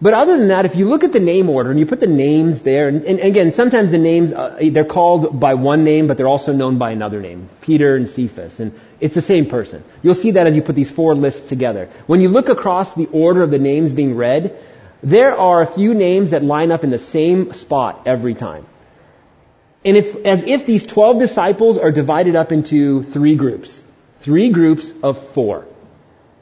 But 0.00 0.12
other 0.12 0.36
than 0.36 0.48
that, 0.48 0.66
if 0.66 0.76
you 0.76 0.88
look 0.88 1.04
at 1.04 1.12
the 1.12 1.20
name 1.20 1.48
order 1.48 1.70
and 1.70 1.78
you 1.78 1.86
put 1.86 2.00
the 2.00 2.06
names 2.06 2.62
there, 2.62 2.88
and, 2.88 3.04
and 3.04 3.20
again, 3.20 3.52
sometimes 3.52 3.90
the 3.90 3.98
names, 3.98 4.32
uh, 4.32 4.58
they're 4.70 4.84
called 4.84 5.38
by 5.40 5.54
one 5.54 5.84
name, 5.84 6.06
but 6.06 6.18
they're 6.18 6.28
also 6.28 6.52
known 6.52 6.76
by 6.76 6.90
another 6.90 7.20
name. 7.20 7.48
Peter 7.62 7.96
and 7.96 8.08
Cephas. 8.08 8.60
And 8.60 8.78
it's 9.00 9.14
the 9.14 9.22
same 9.22 9.46
person. 9.46 9.84
You'll 10.02 10.14
see 10.14 10.32
that 10.32 10.46
as 10.46 10.54
you 10.54 10.60
put 10.60 10.76
these 10.76 10.90
four 10.90 11.14
lists 11.14 11.48
together. 11.48 11.88
When 12.06 12.20
you 12.20 12.28
look 12.28 12.50
across 12.50 12.94
the 12.94 13.06
order 13.06 13.42
of 13.42 13.50
the 13.50 13.58
names 13.58 13.92
being 13.92 14.16
read, 14.16 14.58
there 15.02 15.36
are 15.36 15.62
a 15.62 15.66
few 15.66 15.94
names 15.94 16.30
that 16.30 16.42
line 16.42 16.72
up 16.72 16.84
in 16.84 16.90
the 16.90 16.98
same 16.98 17.54
spot 17.54 18.02
every 18.06 18.34
time. 18.34 18.66
And 19.82 19.96
it's 19.96 20.14
as 20.14 20.42
if 20.42 20.66
these 20.66 20.82
12 20.82 21.20
disciples 21.20 21.78
are 21.78 21.92
divided 21.92 22.36
up 22.36 22.52
into 22.52 23.02
three 23.02 23.36
groups. 23.36 23.80
Three 24.26 24.48
groups 24.48 24.92
of 25.04 25.24
four. 25.34 25.68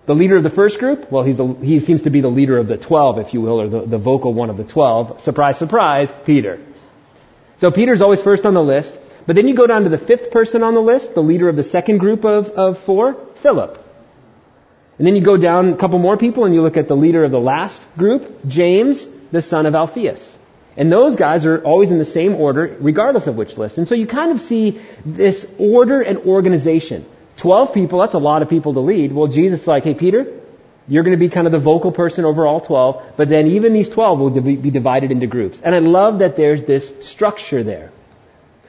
The 0.06 0.14
leader 0.14 0.38
of 0.38 0.42
the 0.42 0.48
first 0.48 0.78
group, 0.78 1.12
well, 1.12 1.22
he's 1.22 1.36
he 1.60 1.80
seems 1.80 2.04
to 2.04 2.10
be 2.10 2.22
the 2.22 2.30
leader 2.30 2.56
of 2.56 2.66
the 2.66 2.78
12, 2.78 3.18
if 3.18 3.34
you 3.34 3.42
will, 3.42 3.60
or 3.60 3.68
the, 3.68 3.80
the 3.82 3.98
vocal 3.98 4.32
one 4.32 4.48
of 4.48 4.56
the 4.56 4.64
12. 4.64 5.20
Surprise, 5.20 5.58
surprise, 5.58 6.10
Peter. 6.24 6.58
So 7.58 7.70
Peter's 7.70 8.00
always 8.00 8.22
first 8.22 8.46
on 8.46 8.54
the 8.54 8.62
list. 8.62 8.96
But 9.26 9.36
then 9.36 9.46
you 9.46 9.54
go 9.54 9.66
down 9.66 9.82
to 9.82 9.90
the 9.90 9.98
fifth 9.98 10.30
person 10.30 10.62
on 10.62 10.72
the 10.72 10.80
list, 10.80 11.14
the 11.14 11.22
leader 11.22 11.46
of 11.50 11.56
the 11.56 11.62
second 11.62 11.98
group 11.98 12.24
of, 12.24 12.48
of 12.48 12.78
four, 12.78 13.12
Philip. 13.42 13.78
And 14.96 15.06
then 15.06 15.14
you 15.14 15.20
go 15.20 15.36
down 15.36 15.74
a 15.74 15.76
couple 15.76 15.98
more 15.98 16.16
people 16.16 16.46
and 16.46 16.54
you 16.54 16.62
look 16.62 16.78
at 16.78 16.88
the 16.88 16.96
leader 16.96 17.22
of 17.22 17.32
the 17.32 17.38
last 17.52 17.82
group, 17.98 18.48
James, 18.48 19.06
the 19.30 19.42
son 19.42 19.66
of 19.66 19.74
Alphaeus. 19.74 20.34
And 20.78 20.90
those 20.90 21.16
guys 21.16 21.44
are 21.44 21.62
always 21.62 21.90
in 21.90 21.98
the 21.98 22.06
same 22.06 22.34
order, 22.34 22.78
regardless 22.80 23.26
of 23.26 23.36
which 23.36 23.58
list. 23.58 23.76
And 23.76 23.86
so 23.86 23.94
you 23.94 24.06
kind 24.06 24.32
of 24.32 24.40
see 24.40 24.80
this 25.04 25.46
order 25.58 26.00
and 26.00 26.20
organization. 26.20 27.04
Twelve 27.36 27.74
people, 27.74 27.98
that's 27.98 28.14
a 28.14 28.18
lot 28.18 28.42
of 28.42 28.48
people 28.48 28.74
to 28.74 28.80
lead. 28.80 29.12
Well, 29.12 29.26
Jesus 29.26 29.62
is 29.62 29.66
like, 29.66 29.84
hey, 29.84 29.94
Peter, 29.94 30.26
you're 30.86 31.02
going 31.02 31.16
to 31.16 31.18
be 31.18 31.28
kind 31.28 31.46
of 31.46 31.52
the 31.52 31.58
vocal 31.58 31.92
person 31.92 32.24
over 32.24 32.46
all 32.46 32.60
12, 32.60 33.14
but 33.16 33.28
then 33.28 33.46
even 33.48 33.72
these 33.72 33.88
12 33.88 34.18
will 34.18 34.30
be 34.30 34.70
divided 34.70 35.10
into 35.10 35.26
groups. 35.26 35.60
And 35.60 35.74
I 35.74 35.78
love 35.78 36.18
that 36.18 36.36
there's 36.36 36.64
this 36.64 37.06
structure 37.06 37.62
there. 37.62 37.90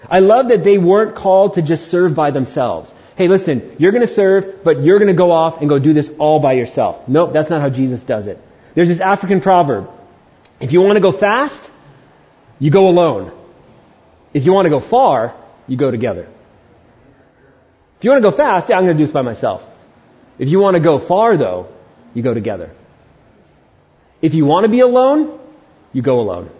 I 0.10 0.19
love 0.19 0.49
that 0.49 0.63
they 0.63 0.78
weren't 0.78 1.15
called 1.15 1.56
to 1.56 1.62
just 1.62 1.89
serve 1.89 2.15
by 2.15 2.32
themselves. 2.32 2.93
Hey, 3.17 3.28
listen, 3.28 3.75
you're 3.80 3.91
going 3.91 4.06
to 4.06 4.13
serve, 4.13 4.63
but 4.63 4.82
you're 4.82 4.99
going 4.99 5.08
to 5.08 5.17
go 5.17 5.32
off 5.32 5.60
and 5.60 5.69
go 5.69 5.80
do 5.80 5.93
this 5.93 6.12
all 6.17 6.39
by 6.39 6.54
yourself. 6.54 7.08
Nope, 7.08 7.34
that's 7.34 7.49
not 7.49 7.62
how 7.62 7.69
Jesus 7.69 8.04
does 8.04 8.28
it. 8.28 8.39
There's 8.75 8.89
this 8.89 8.99
African 8.99 9.41
proverb. 9.41 9.89
If 10.60 10.71
you 10.73 10.82
want 10.82 10.95
to 10.95 11.01
go 11.01 11.12
fast, 11.12 11.69
you 12.60 12.71
go 12.71 12.88
alone. 12.89 13.32
If 14.34 14.45
you 14.45 14.54
want 14.54 14.65
to 14.65 14.69
go 14.69 14.80
far, 14.80 15.34
you 15.67 15.75
go 15.75 15.91
together. 15.91 16.28
You 18.06 18.12
want 18.12 18.24
to 18.24 18.30
go 18.30 18.38
fast, 18.38 18.70
yeah, 18.70 18.78
I'm 18.78 18.84
going 18.84 18.96
to 18.96 19.00
do 19.00 19.04
this 19.04 19.12
by 19.12 19.24
myself. 19.24 19.65
If 20.38 20.48
you 20.48 20.60
want 20.60 20.76
to 20.76 20.80
go 20.80 21.00
far, 21.00 21.38
though, 21.38 21.70
you 22.13 22.22
go 22.22 22.36
together. 22.36 22.70
If 24.22 24.36
you 24.36 24.46
want 24.46 24.65
to 24.65 24.70
be 24.70 24.82
alone, 24.82 25.39
you 25.91 26.04
go 26.04 26.20
alone. 26.20 26.52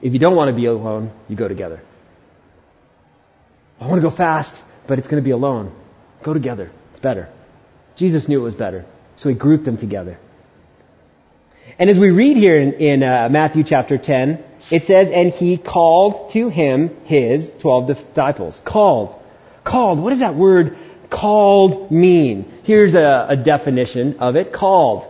If 0.00 0.12
you 0.12 0.18
don't 0.18 0.34
want 0.34 0.48
to 0.48 0.52
be 0.52 0.64
alone, 0.64 1.12
you 1.28 1.36
go 1.36 1.46
together. 1.46 1.80
I 3.80 3.86
want 3.86 4.02
to 4.02 4.02
go 4.02 4.10
fast, 4.10 4.60
but 4.88 4.98
it's 4.98 5.06
going 5.06 5.22
to 5.22 5.24
be 5.24 5.30
alone. 5.30 5.72
Go 6.24 6.34
together. 6.34 6.72
It's 6.90 6.98
better. 6.98 7.28
Jesus 7.94 8.26
knew 8.26 8.40
it 8.40 8.42
was 8.42 8.56
better, 8.56 8.84
so 9.14 9.28
he 9.28 9.36
grouped 9.36 9.64
them 9.64 9.76
together. 9.76 10.18
And 11.78 11.90
as 11.90 11.96
we 11.96 12.10
read 12.10 12.36
here 12.36 12.56
in, 12.56 12.72
in 12.72 13.02
uh, 13.04 13.28
Matthew 13.30 13.62
chapter 13.62 13.98
10, 13.98 14.42
it 14.72 14.86
says, 14.86 15.12
and 15.12 15.32
he 15.32 15.58
called 15.58 16.30
to 16.30 16.48
him 16.48 16.96
his 17.04 17.52
12 17.60 17.86
disciples. 17.86 18.60
Called. 18.64 19.21
Called. 19.64 20.00
What 20.00 20.10
does 20.10 20.20
that 20.20 20.34
word 20.34 20.76
called 21.10 21.90
mean? 21.90 22.52
Here's 22.64 22.94
a, 22.94 23.26
a 23.28 23.36
definition 23.36 24.18
of 24.18 24.36
it. 24.36 24.52
Called. 24.52 25.06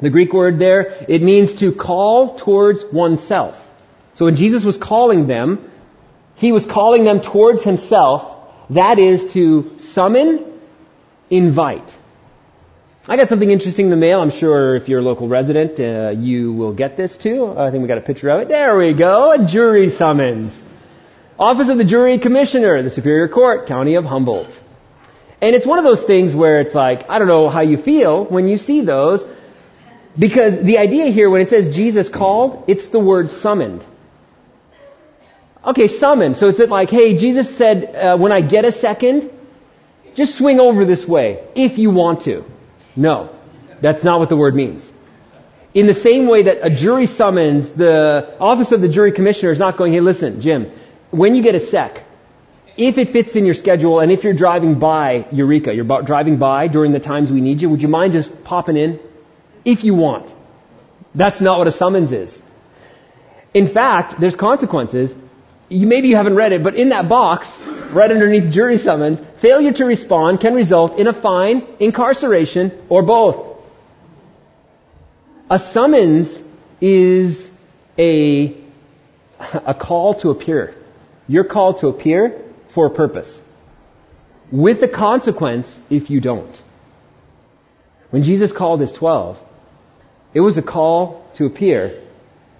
The 0.00 0.10
Greek 0.10 0.32
word 0.32 0.58
there, 0.58 1.04
it 1.08 1.22
means 1.22 1.54
to 1.56 1.72
call 1.72 2.36
towards 2.36 2.84
oneself. 2.84 3.64
So 4.14 4.26
when 4.26 4.36
Jesus 4.36 4.64
was 4.64 4.76
calling 4.76 5.26
them, 5.26 5.70
he 6.36 6.52
was 6.52 6.66
calling 6.66 7.04
them 7.04 7.20
towards 7.20 7.64
himself. 7.64 8.36
That 8.70 8.98
is 8.98 9.32
to 9.32 9.78
summon, 9.80 10.44
invite. 11.30 11.94
I 13.08 13.16
got 13.16 13.28
something 13.28 13.50
interesting 13.50 13.86
in 13.86 13.90
the 13.90 13.96
mail. 13.96 14.20
I'm 14.20 14.30
sure 14.30 14.76
if 14.76 14.88
you're 14.88 15.00
a 15.00 15.02
local 15.02 15.28
resident, 15.28 15.80
uh, 15.80 16.14
you 16.16 16.52
will 16.52 16.74
get 16.74 16.96
this 16.96 17.16
too. 17.16 17.58
I 17.58 17.70
think 17.70 17.82
we 17.82 17.88
got 17.88 17.98
a 17.98 18.02
picture 18.02 18.28
of 18.28 18.42
it. 18.42 18.48
There 18.48 18.76
we 18.76 18.92
go. 18.92 19.32
A 19.32 19.44
jury 19.46 19.90
summons. 19.90 20.62
Office 21.38 21.68
of 21.68 21.78
the 21.78 21.84
Jury 21.84 22.18
Commissioner, 22.18 22.82
the 22.82 22.90
Superior 22.90 23.28
Court, 23.28 23.66
County 23.66 23.94
of 23.94 24.04
Humboldt. 24.04 24.58
And 25.40 25.54
it's 25.54 25.64
one 25.66 25.78
of 25.78 25.84
those 25.84 26.02
things 26.02 26.34
where 26.34 26.60
it's 26.60 26.74
like, 26.74 27.08
I 27.08 27.20
don't 27.20 27.28
know 27.28 27.48
how 27.48 27.60
you 27.60 27.76
feel 27.76 28.24
when 28.24 28.48
you 28.48 28.58
see 28.58 28.80
those, 28.80 29.24
because 30.18 30.60
the 30.60 30.78
idea 30.78 31.06
here 31.06 31.30
when 31.30 31.40
it 31.40 31.48
says 31.48 31.74
Jesus 31.74 32.08
called, 32.08 32.64
it's 32.66 32.88
the 32.88 32.98
word 32.98 33.30
summoned. 33.30 33.84
Okay, 35.64 35.86
summoned. 35.86 36.36
So 36.36 36.48
is 36.48 36.58
it 36.58 36.70
like, 36.70 36.90
hey, 36.90 37.16
Jesus 37.16 37.56
said, 37.56 37.94
uh, 37.94 38.16
when 38.16 38.32
I 38.32 38.40
get 38.40 38.64
a 38.64 38.72
second, 38.72 39.30
just 40.16 40.36
swing 40.36 40.58
over 40.58 40.84
this 40.84 41.06
way, 41.06 41.44
if 41.54 41.78
you 41.78 41.90
want 41.90 42.22
to. 42.22 42.44
No, 42.96 43.30
that's 43.80 44.02
not 44.02 44.18
what 44.18 44.28
the 44.28 44.36
word 44.36 44.56
means. 44.56 44.90
In 45.72 45.86
the 45.86 45.94
same 45.94 46.26
way 46.26 46.42
that 46.42 46.58
a 46.62 46.70
jury 46.70 47.06
summons, 47.06 47.68
the 47.70 48.34
office 48.40 48.72
of 48.72 48.80
the 48.80 48.88
jury 48.88 49.12
commissioner 49.12 49.52
is 49.52 49.58
not 49.60 49.76
going, 49.76 49.92
hey 49.92 50.00
listen, 50.00 50.40
Jim, 50.40 50.72
when 51.10 51.34
you 51.34 51.42
get 51.42 51.54
a 51.54 51.60
sec, 51.60 52.04
if 52.76 52.96
it 52.96 53.10
fits 53.10 53.34
in 53.34 53.44
your 53.44 53.54
schedule 53.54 54.00
and 54.00 54.12
if 54.12 54.24
you're 54.24 54.34
driving 54.34 54.78
by 54.78 55.26
Eureka, 55.32 55.74
you're 55.74 56.02
driving 56.02 56.36
by 56.36 56.68
during 56.68 56.92
the 56.92 57.00
times 57.00 57.30
we 57.30 57.40
need 57.40 57.60
you, 57.60 57.68
would 57.70 57.82
you 57.82 57.88
mind 57.88 58.12
just 58.12 58.44
popping 58.44 58.76
in? 58.76 59.00
If 59.64 59.84
you 59.84 59.94
want. 59.94 60.32
That's 61.14 61.40
not 61.40 61.58
what 61.58 61.66
a 61.66 61.72
summons 61.72 62.12
is. 62.12 62.40
In 63.52 63.66
fact, 63.66 64.20
there's 64.20 64.36
consequences. 64.36 65.14
You, 65.68 65.86
maybe 65.86 66.08
you 66.08 66.16
haven't 66.16 66.36
read 66.36 66.52
it, 66.52 66.62
but 66.62 66.76
in 66.76 66.90
that 66.90 67.08
box, 67.08 67.48
right 67.90 68.10
underneath 68.10 68.52
jury 68.52 68.78
summons, 68.78 69.20
failure 69.38 69.72
to 69.72 69.84
respond 69.84 70.40
can 70.40 70.54
result 70.54 70.98
in 70.98 71.06
a 71.06 71.12
fine, 71.12 71.66
incarceration, 71.80 72.70
or 72.88 73.02
both. 73.02 73.56
A 75.50 75.58
summons 75.58 76.38
is 76.80 77.50
a, 77.98 78.54
a 79.40 79.74
call 79.74 80.14
to 80.14 80.30
appear. 80.30 80.76
You're 81.28 81.44
called 81.44 81.78
to 81.78 81.88
appear 81.88 82.42
for 82.68 82.86
a 82.86 82.90
purpose. 82.90 83.40
With 84.50 84.80
the 84.80 84.88
consequence 84.88 85.78
if 85.90 86.08
you 86.10 86.20
don't. 86.20 86.62
When 88.10 88.22
Jesus 88.22 88.50
called 88.50 88.80
his 88.80 88.92
twelve, 88.92 89.40
it 90.32 90.40
was 90.40 90.56
a 90.56 90.62
call 90.62 91.26
to 91.34 91.44
appear 91.44 92.00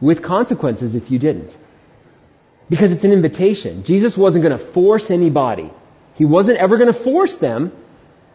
with 0.00 0.22
consequences 0.22 0.94
if 0.94 1.10
you 1.10 1.18
didn't. 1.18 1.56
Because 2.68 2.92
it's 2.92 3.04
an 3.04 3.12
invitation. 3.12 3.84
Jesus 3.84 4.16
wasn't 4.16 4.42
going 4.42 4.56
to 4.56 4.62
force 4.62 5.10
anybody. 5.10 5.70
He 6.16 6.26
wasn't 6.26 6.58
ever 6.58 6.76
going 6.76 6.92
to 6.92 7.00
force 7.00 7.36
them. 7.36 7.72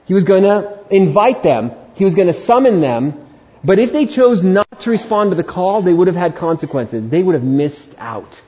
He 0.05 0.15
was 0.15 0.23
going 0.23 0.43
to 0.43 0.79
invite 0.89 1.43
them. 1.43 1.71
He 1.93 2.05
was 2.05 2.15
going 2.15 2.27
to 2.27 2.33
summon 2.33 2.81
them. 2.81 3.27
But 3.63 3.77
if 3.77 3.93
they 3.93 4.07
chose 4.07 4.43
not 4.43 4.79
to 4.81 4.89
respond 4.89 5.31
to 5.31 5.35
the 5.35 5.43
call, 5.43 5.83
they 5.83 5.93
would 5.93 6.07
have 6.07 6.15
had 6.15 6.35
consequences. 6.35 7.07
They 7.07 7.21
would 7.21 7.35
have 7.35 7.43
missed 7.43 7.93
out. 7.99 8.41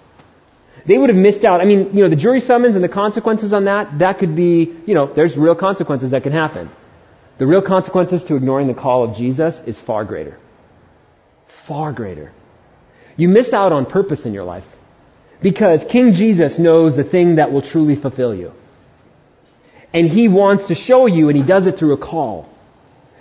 They 0.86 0.98
would 0.98 1.10
have 1.10 1.18
missed 1.18 1.44
out. 1.44 1.62
I 1.62 1.66
mean, 1.66 1.96
you 1.96 2.04
know, 2.04 2.10
the 2.10 2.16
jury 2.16 2.42
summons 2.42 2.76
and 2.76 2.84
the 2.84 2.90
consequences 2.90 3.54
on 3.54 3.66
that, 3.66 4.00
that 4.00 4.20
could 4.20 4.36
be, 4.36 4.72
you 4.86 4.94
know, 4.94 5.08
there's 5.08 5.36
real 5.36 5.56
consequences 5.56 6.12
that 6.12 6.24
can 6.24 6.32
happen. 6.32 6.70
The 7.38 7.48
real 7.48 7.62
consequences 7.62 8.24
to 8.26 8.36
ignoring 8.36 8.68
the 8.68 8.74
call 8.74 9.04
of 9.04 9.18
Jesus 9.18 9.60
is 9.66 9.80
far 9.80 10.06
greater. 10.06 10.38
Far 11.48 11.92
greater. 11.92 12.32
You 13.18 13.30
miss 13.30 13.52
out 13.52 13.72
on 13.72 13.86
purpose 13.86 14.26
in 14.26 14.34
your 14.34 14.44
life 14.44 14.76
because 15.42 15.84
King 15.86 16.14
Jesus 16.14 16.60
knows 16.60 16.96
the 16.96 17.04
thing 17.04 17.36
that 17.36 17.52
will 17.52 17.62
truly 17.62 17.96
fulfill 17.96 18.34
you. 18.34 18.54
And 19.92 20.08
he 20.08 20.28
wants 20.28 20.68
to 20.68 20.76
show 20.76 21.08
you 21.08 21.30
and 21.30 21.38
he 21.38 21.44
does 21.44 21.66
it 21.68 21.78
through 21.78 21.94
a 21.94 21.98
call. 21.98 22.50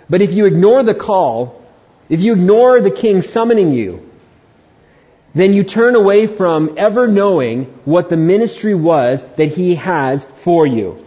But 0.09 0.21
if 0.21 0.33
you 0.33 0.45
ignore 0.45 0.83
the 0.83 0.93
call, 0.93 1.63
if 2.09 2.21
you 2.21 2.33
ignore 2.33 2.79
the 2.79 2.91
king 2.91 3.21
summoning 3.21 3.73
you, 3.73 4.09
then 5.35 5.53
you 5.53 5.63
turn 5.63 5.95
away 5.95 6.27
from 6.27 6.75
ever 6.77 7.07
knowing 7.07 7.65
what 7.83 8.09
the 8.09 8.17
ministry 8.17 8.73
was 8.73 9.21
that 9.35 9.47
he 9.47 9.75
has 9.75 10.25
for 10.25 10.65
you. 10.65 11.05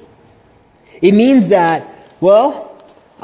It 1.01 1.13
means 1.13 1.49
that, 1.49 2.13
well, 2.21 2.67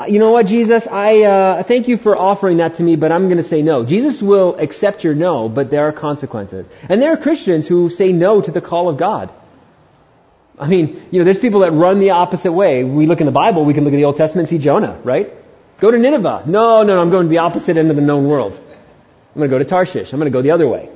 you 0.09 0.19
know 0.19 0.33
what, 0.33 0.47
Jesus, 0.47 0.87
I 0.87 1.23
uh, 1.23 1.63
thank 1.63 1.89
you 1.89 1.99
for 1.99 2.17
offering 2.17 2.57
that 2.57 2.77
to 2.77 2.83
me, 2.83 2.97
but 2.97 3.13
I'm 3.13 3.27
going 3.27 3.37
to 3.37 3.45
say 3.45 3.63
no. 3.63 3.85
Jesus 3.85 4.23
will 4.23 4.57
accept 4.59 5.05
your 5.05 5.15
no, 5.15 5.49
but 5.49 5.71
there 5.71 5.87
are 5.87 5.93
consequences. 5.93 6.67
And 6.89 7.03
there 7.03 7.13
are 7.13 7.17
Christians 7.19 7.69
who 7.69 7.91
say 7.91 8.13
no 8.13 8.41
to 8.41 8.51
the 8.51 8.63
call 8.63 8.89
of 8.89 8.97
God. 8.97 9.31
I 10.59 10.69
mean, 10.69 11.07
you 11.11 11.19
know, 11.19 11.25
there's 11.25 11.39
people 11.39 11.61
that 11.61 11.73
run 11.73 12.01
the 12.01 12.11
opposite 12.11 12.53
way. 12.53 12.83
We 12.83 13.07
look 13.07 13.21
in 13.21 13.27
the 13.27 13.33
Bible, 13.33 13.65
we 13.65 13.75
can 13.75 13.85
look 13.85 13.93
at 13.93 13.97
the 13.97 14.07
Old 14.07 14.17
Testament 14.17 14.49
see 14.49 14.59
Jonah, 14.59 14.99
right? 15.05 15.31
Go 15.81 15.91
to 15.91 15.99
Nineveh. 15.99 16.45
No, 16.47 16.83
no, 16.83 16.95
no, 16.95 17.03
I'm 17.03 17.11
going 17.11 17.27
to 17.27 17.31
the 17.31 17.39
opposite 17.39 17.77
end 17.77 17.91
of 17.91 17.97
the 17.97 18.03
known 18.03 18.27
world. 18.27 18.59
I'm 19.35 19.41
going 19.41 19.51
to 19.51 19.55
go 19.55 19.59
to 19.59 19.65
Tarshish. 19.65 20.13
I'm 20.13 20.19
going 20.19 20.31
to 20.31 20.37
go 20.37 20.43
the 20.43 20.53
other 20.53 20.69
way. 20.69 20.89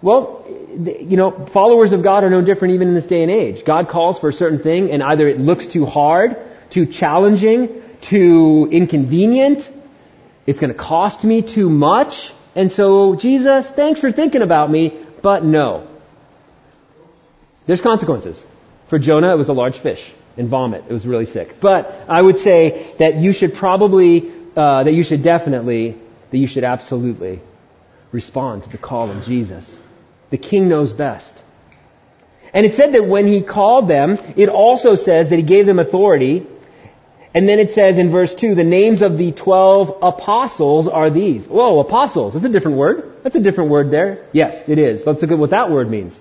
Well, 0.00 0.44
you 0.48 1.16
know, 1.16 1.30
followers 1.30 1.92
of 1.92 2.02
God 2.02 2.24
are 2.24 2.30
no 2.30 2.42
different 2.42 2.74
even 2.74 2.88
in 2.88 2.94
this 2.94 3.06
day 3.06 3.22
and 3.22 3.30
age. 3.30 3.64
God 3.64 3.88
calls 3.88 4.18
for 4.18 4.28
a 4.28 4.32
certain 4.32 4.58
thing 4.58 4.90
and 4.90 5.02
either 5.02 5.26
it 5.26 5.40
looks 5.40 5.66
too 5.66 5.86
hard, 5.86 6.36
too 6.70 6.86
challenging, 6.86 7.82
too 8.00 8.68
inconvenient, 8.70 9.70
it's 10.46 10.60
going 10.60 10.72
to 10.72 10.78
cost 10.78 11.24
me 11.24 11.40
too 11.42 11.70
much, 11.70 12.32
and 12.54 12.70
so 12.70 13.16
Jesus, 13.16 13.68
thanks 13.68 14.00
for 14.00 14.12
thinking 14.12 14.42
about 14.42 14.70
me, 14.70 14.92
but 15.22 15.42
no. 15.42 15.88
There's 17.66 17.80
consequences. 17.80 18.42
For 18.88 18.98
Jonah, 18.98 19.32
it 19.32 19.38
was 19.38 19.48
a 19.48 19.54
large 19.54 19.78
fish 19.78 20.12
and 20.36 20.48
vomit. 20.48 20.84
It 20.86 20.92
was 20.92 21.06
really 21.06 21.24
sick. 21.24 21.60
But 21.60 22.04
I 22.06 22.20
would 22.20 22.38
say 22.38 22.92
that 22.98 23.16
you 23.16 23.32
should 23.32 23.54
probably, 23.54 24.30
uh, 24.54 24.84
that 24.84 24.92
you 24.92 25.02
should 25.02 25.22
definitely, 25.22 25.96
that 26.30 26.36
you 26.36 26.46
should 26.46 26.64
absolutely 26.64 27.40
respond 28.14 28.62
to 28.62 28.70
the 28.70 28.78
call 28.78 29.10
of 29.10 29.24
Jesus. 29.26 29.68
The 30.30 30.38
king 30.38 30.68
knows 30.68 30.92
best. 30.92 31.36
And 32.52 32.64
it 32.64 32.74
said 32.74 32.92
that 32.92 33.06
when 33.06 33.26
he 33.26 33.42
called 33.42 33.88
them, 33.88 34.18
it 34.36 34.48
also 34.48 34.94
says 34.94 35.30
that 35.30 35.36
he 35.36 35.42
gave 35.42 35.66
them 35.66 35.80
authority. 35.80 36.46
And 37.34 37.48
then 37.48 37.58
it 37.58 37.72
says 37.72 37.98
in 37.98 38.10
verse 38.10 38.32
2, 38.32 38.54
the 38.54 38.62
names 38.62 39.02
of 39.02 39.18
the 39.18 39.32
12 39.32 39.98
apostles 40.00 40.86
are 40.86 41.10
these. 41.10 41.48
Whoa, 41.48 41.80
apostles. 41.80 42.34
That's 42.34 42.44
a 42.44 42.48
different 42.48 42.76
word. 42.76 43.24
That's 43.24 43.34
a 43.34 43.40
different 43.40 43.70
word 43.70 43.90
there. 43.90 44.24
Yes, 44.32 44.68
it 44.68 44.78
is. 44.78 45.04
Let's 45.04 45.20
look 45.20 45.32
at 45.32 45.38
what 45.38 45.50
that 45.50 45.72
word 45.72 45.90
means. 45.90 46.20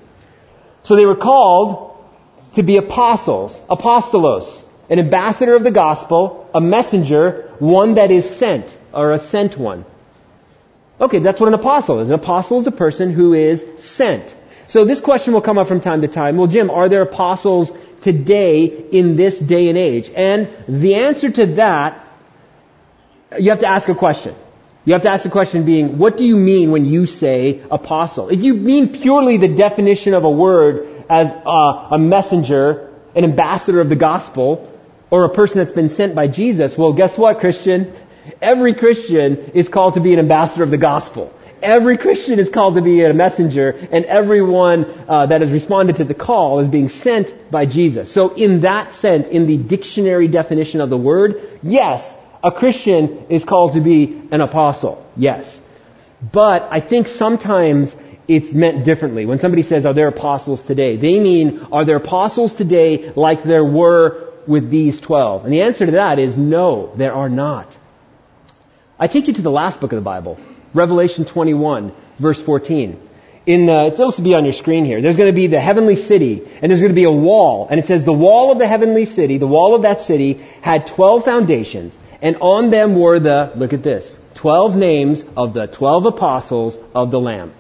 So 0.82 0.95
they 0.95 1.06
were 1.06 1.15
called 1.15 1.95
to 2.56 2.63
be 2.63 2.77
apostles, 2.77 3.56
apostolos, 3.69 4.60
an 4.89 4.97
ambassador 4.97 5.56
of 5.56 5.63
the 5.63 5.71
gospel, 5.71 6.49
a 6.56 6.60
messenger, 6.60 7.51
one 7.60 7.95
that 7.95 8.10
is 8.10 8.27
sent, 8.27 8.75
or 8.91 9.12
a 9.12 9.19
sent 9.19 9.60
one. 9.60 9.86
Okay, 11.04 11.20
that's 11.20 11.38
what 11.38 11.50
an 11.50 11.54
apostle 11.54 12.00
is. 12.00 12.08
An 12.08 12.16
apostle 12.16 12.60
is 12.60 12.68
a 12.68 12.72
person 12.72 13.12
who 13.12 13.34
is 13.34 13.66
sent. 13.80 14.34
So 14.68 14.86
this 14.86 15.02
question 15.02 15.34
will 15.34 15.42
come 15.42 15.58
up 15.58 15.68
from 15.68 15.82
time 15.82 16.00
to 16.00 16.08
time. 16.08 16.38
Well, 16.38 16.48
Jim, 16.48 16.70
are 16.70 16.88
there 16.88 17.02
apostles 17.02 17.74
today 18.04 18.63
in 18.68 19.18
this 19.18 19.38
day 19.38 19.68
and 19.68 19.78
age? 19.78 20.10
And 20.16 20.48
the 20.66 20.96
answer 20.96 21.30
to 21.30 21.46
that, 21.58 22.08
you 23.38 23.50
have 23.50 23.60
to 23.60 23.68
ask 23.68 23.89
a 23.89 23.96
question. 23.96 24.34
You 24.86 24.94
have 24.94 25.02
to 25.02 25.10
ask 25.10 25.24
the 25.24 25.30
question 25.30 25.66
being, 25.66 25.98
what 25.98 26.16
do 26.16 26.24
you 26.24 26.38
mean 26.38 26.72
when 26.72 26.86
you 26.86 27.06
say 27.06 27.62
apostle? 27.70 28.30
If 28.30 28.42
you 28.42 28.54
mean 28.54 28.88
purely 28.88 29.36
the 29.36 29.50
definition 29.50 30.13
of 30.13 30.24
a 30.24 30.32
word 30.32 30.88
as 31.10 31.30
a, 31.32 31.88
a 31.92 31.98
messenger, 32.00 32.94
an 33.13 33.26
ambassador 33.26 33.82
of 33.82 33.89
the 33.89 33.98
gospel, 33.98 34.70
or 35.10 35.26
a 35.26 35.30
person 35.30 35.58
that's 35.58 35.74
been 35.74 35.89
sent 35.89 36.16
by 36.16 36.28
Jesus, 36.28 36.78
well, 36.78 36.94
guess 36.94 37.18
what, 37.18 37.42
Christian? 37.42 37.94
Every 38.41 38.73
Christian 38.73 39.51
is 39.53 39.69
called 39.69 39.95
to 39.95 39.99
be 39.99 40.13
an 40.13 40.19
ambassador 40.19 40.63
of 40.63 40.71
the 40.71 40.77
gospel. 40.77 41.33
Every 41.62 41.97
Christian 41.97 42.39
is 42.39 42.49
called 42.49 42.75
to 42.75 42.81
be 42.81 43.03
a 43.05 43.13
messenger, 43.13 43.88
and 43.91 44.03
everyone 44.03 44.86
uh, 45.07 45.27
that 45.27 45.39
has 45.39 45.51
responded 45.51 45.95
to 45.97 46.03
the 46.03 46.13
call 46.13 46.59
is 46.59 46.67
being 46.67 46.89
sent 46.89 47.33
by 47.49 47.65
Jesus. 47.65 48.12
So, 48.12 48.36
in 48.36 48.62
that 48.62 48.93
sense, 48.93 49.29
in 49.29 49.47
the 49.47 49.57
dictionary 49.57 50.27
definition 50.27 50.81
of 50.81 50.89
the 50.89 50.97
word, 50.97 51.59
yes, 51.63 52.17
a 52.43 52.51
Christian 52.51 53.27
is 53.29 53.45
called 53.45 53.73
to 53.73 53.79
be 53.79 54.21
an 54.31 54.41
apostle. 54.41 55.09
Yes. 55.15 55.57
But 56.31 56.67
I 56.69 56.81
think 56.81 57.07
sometimes 57.07 57.95
it's 58.27 58.53
meant 58.53 58.83
differently. 58.83 59.25
When 59.25 59.39
somebody 59.39 59.63
says, 59.63 59.86
are 59.86 59.93
there 59.93 60.09
apostles 60.09 60.65
today? 60.65 60.97
They 60.97 61.19
mean, 61.19 61.67
are 61.71 61.86
there 61.86 61.97
apostles 61.97 62.53
today 62.53 63.13
like 63.15 63.43
there 63.43 63.63
were 63.63 64.31
with 64.47 64.69
these 64.69 64.99
twelve? 64.99 65.45
And 65.45 65.53
the 65.53 65.62
answer 65.62 65.86
to 65.86 65.93
that 65.93 66.19
is 66.19 66.36
no, 66.38 66.91
there 66.97 67.13
are 67.13 67.29
not. 67.29 67.77
I 68.99 69.08
take 69.08 69.27
you 69.27 69.34
to 69.34 69.41
the 69.41 69.51
last 69.51 69.82
book 69.82 69.91
of 69.91 69.95
the 69.95 70.03
Bible, 70.03 70.39
Revelation 70.73 71.25
21, 71.25 71.93
verse 72.19 72.41
14. 72.41 73.10
In 73.45 73.65
the, 73.65 73.88
it's 73.88 73.97
supposed 73.97 74.17
to 74.17 74.21
be 74.21 74.36
on 74.36 74.45
your 74.45 74.53
screen 74.53 74.86
here. 74.86 75.01
There's 75.01 75.17
going 75.17 75.32
to 75.32 75.36
be 75.36 75.47
the 75.47 75.60
heavenly 75.60 75.95
city, 75.95 76.47
and 76.62 76.69
there's 76.69 76.79
going 76.79 76.91
to 76.91 76.95
be 76.95 77.03
a 77.03 77.12
wall, 77.12 77.67
and 77.69 77.79
it 77.79 77.88
says 77.88 78.06
the 78.06 78.13
wall 78.13 78.51
of 78.51 78.60
the 78.60 78.67
heavenly 78.67 79.06
city, 79.06 79.38
the 79.39 79.47
wall 79.47 79.75
of 79.75 79.82
that 79.82 80.01
city, 80.01 80.45
had 80.62 80.88
12 80.88 81.25
foundations, 81.25 81.97
and 82.21 82.38
on 82.39 82.69
them 82.69 82.95
were 82.95 83.19
the, 83.19 83.51
look 83.56 83.73
at 83.73 83.84
this, 83.84 84.17
12 84.36 84.77
names 84.77 85.23
of 85.36 85.53
the 85.53 85.67
12 85.67 86.06
apostles 86.06 86.77
of 86.93 87.12
the 87.12 87.19
Lamb. 87.19 87.51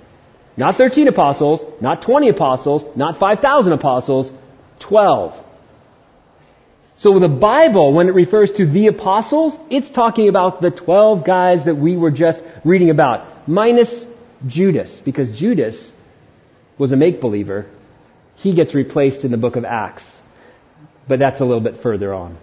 Not 0.55 0.77
13 0.77 1.07
apostles, 1.07 1.65
not 1.81 2.03
20 2.03 2.29
apostles, 2.29 2.85
not 2.95 3.17
5,000 3.17 3.73
apostles, 3.73 4.31
12. 4.79 5.42
So 6.95 7.17
the 7.19 7.27
Bible, 7.27 7.91
when 7.93 8.07
it 8.07 8.13
refers 8.13 8.51
to 8.53 8.65
the 8.65 8.87
apostles, 8.87 9.57
it's 9.69 9.89
talking 9.89 10.29
about 10.29 10.61
the 10.61 10.71
12 10.71 11.23
guys 11.23 11.65
that 11.65 11.75
we 11.75 11.97
were 11.97 12.11
just 12.11 12.41
reading 12.63 12.89
about, 12.89 13.47
minus 13.47 14.05
Judas, 14.45 14.99
because 14.99 15.31
Judas 15.31 15.91
was 16.77 16.91
a 16.91 16.95
make-believer. 16.95 17.65
He 18.35 18.53
gets 18.53 18.73
replaced 18.73 19.25
in 19.25 19.31
the 19.31 19.37
book 19.37 19.55
of 19.55 19.65
Acts. 19.65 20.09
But 21.07 21.19
that's 21.19 21.39
a 21.39 21.45
little 21.45 21.61
bit 21.61 21.77
further 21.77 22.13
on. 22.13 22.37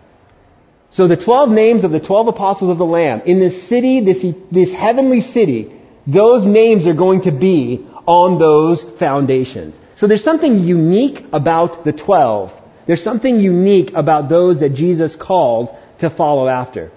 So 0.90 1.06
the 1.06 1.16
12 1.16 1.50
names 1.50 1.84
of 1.84 1.92
the 1.92 2.00
12 2.00 2.28
apostles 2.28 2.70
of 2.70 2.78
the 2.78 2.84
Lamb, 2.84 3.22
in 3.24 3.38
this 3.38 3.62
city, 3.62 4.00
this, 4.00 4.26
this 4.50 4.72
heavenly 4.72 5.20
city, 5.20 5.72
those 6.06 6.44
names 6.44 6.86
are 6.86 6.94
going 6.94 7.22
to 7.22 7.30
be 7.30 7.86
on 8.06 8.38
those 8.38 8.82
foundations. 8.82 9.78
So 9.94 10.06
there's 10.06 10.24
something 10.24 10.64
unique 10.64 11.26
about 11.32 11.84
the 11.84 11.92
twelve. 11.92 12.59
There's 12.90 13.04
something 13.04 13.38
unique 13.38 13.94
about 13.94 14.28
those 14.28 14.58
that 14.58 14.70
Jesus 14.70 15.14
called 15.14 15.78
to 15.98 16.10
follow 16.10 16.48
after. 16.48 16.90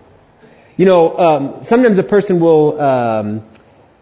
You 0.75 0.87
know, 0.87 1.19
um, 1.19 1.63
sometimes 1.65 1.99
a 1.99 2.03
person 2.03 2.39
will, 2.39 2.81
um, 2.81 3.45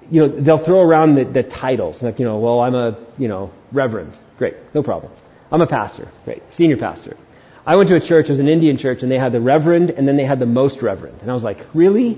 you 0.10 0.22
know, 0.22 0.28
they'll 0.30 0.58
throw 0.58 0.80
around 0.80 1.16
the, 1.16 1.26
the 1.26 1.44
titles. 1.44 2.02
Like, 2.02 2.18
you 2.18 2.24
know, 2.24 2.40
well, 2.40 2.62
I'm 2.62 2.76
a, 2.76 2.98
you 3.18 3.28
know, 3.28 3.52
reverend. 3.74 4.14
Great, 4.38 4.56
no 4.74 4.84
problem. 4.84 5.12
I'm 5.52 5.60
a 5.60 5.68
pastor. 5.68 6.08
Great, 6.24 6.42
senior 6.54 6.78
pastor. 6.78 7.18
I 7.66 7.76
went 7.76 7.90
to 7.90 7.96
a 7.96 8.00
church, 8.00 8.28
it 8.28 8.32
was 8.32 8.40
an 8.40 8.48
Indian 8.48 8.78
church, 8.78 9.04
and 9.04 9.12
they 9.12 9.20
had 9.20 9.34
the 9.34 9.42
reverend, 9.42 9.90
and 9.90 10.08
then 10.08 10.16
they 10.16 10.24
had 10.24 10.40
the 10.40 10.46
most 10.46 10.82
reverend. 10.82 11.20
And 11.22 11.30
I 11.30 11.34
was 11.34 11.44
like, 11.44 11.60
really? 11.74 12.18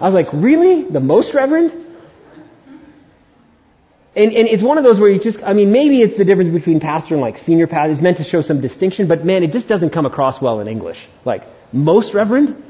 I 0.00 0.06
was 0.06 0.14
like, 0.14 0.30
really? 0.32 0.84
The 0.84 1.00
most 1.00 1.34
reverend? 1.34 1.70
And, 4.14 4.32
and 4.32 4.46
it's 4.46 4.62
one 4.62 4.76
of 4.76 4.84
those 4.84 5.00
where 5.00 5.08
you 5.08 5.18
just, 5.18 5.42
I 5.42 5.54
mean, 5.54 5.72
maybe 5.72 6.02
it's 6.02 6.18
the 6.18 6.24
difference 6.24 6.50
between 6.50 6.80
pastor 6.80 7.14
and 7.14 7.22
like 7.22 7.38
senior 7.38 7.66
pastor. 7.66 7.92
It's 7.92 8.02
meant 8.02 8.18
to 8.18 8.24
show 8.24 8.42
some 8.42 8.60
distinction, 8.60 9.06
but 9.06 9.24
man, 9.24 9.42
it 9.42 9.52
just 9.52 9.68
doesn't 9.68 9.90
come 9.90 10.04
across 10.04 10.40
well 10.40 10.60
in 10.60 10.68
English. 10.68 11.08
Like, 11.24 11.44
most 11.72 12.12
reverend? 12.12 12.62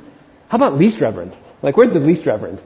How 0.48 0.56
about 0.56 0.78
least 0.78 1.00
reverend? 1.00 1.34
Like, 1.60 1.76
where's 1.76 1.90
the 1.90 1.98
least 1.98 2.26
reverend? 2.26 2.60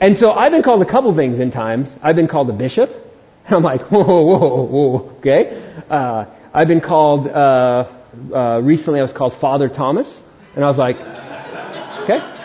And 0.00 0.16
so 0.16 0.32
I've 0.32 0.52
been 0.52 0.62
called 0.62 0.80
a 0.80 0.86
couple 0.86 1.14
things 1.14 1.38
in 1.38 1.50
times. 1.50 1.94
I've 2.02 2.16
been 2.16 2.28
called 2.28 2.48
a 2.48 2.52
bishop. 2.54 2.90
And 3.46 3.54
I'm 3.56 3.62
like, 3.62 3.82
whoa, 3.90 4.02
whoa, 4.04 4.62
whoa, 4.62 4.98
okay. 5.18 5.62
Uh, 5.90 6.26
I've 6.54 6.68
been 6.68 6.80
called, 6.80 7.28
uh, 7.28 7.88
uh, 8.32 8.60
recently 8.62 9.00
I 9.00 9.02
was 9.02 9.12
called 9.12 9.34
Father 9.34 9.68
Thomas. 9.68 10.18
And 10.54 10.64
I 10.64 10.68
was 10.68 10.78
like, 10.78 10.98
okay. 12.02 12.37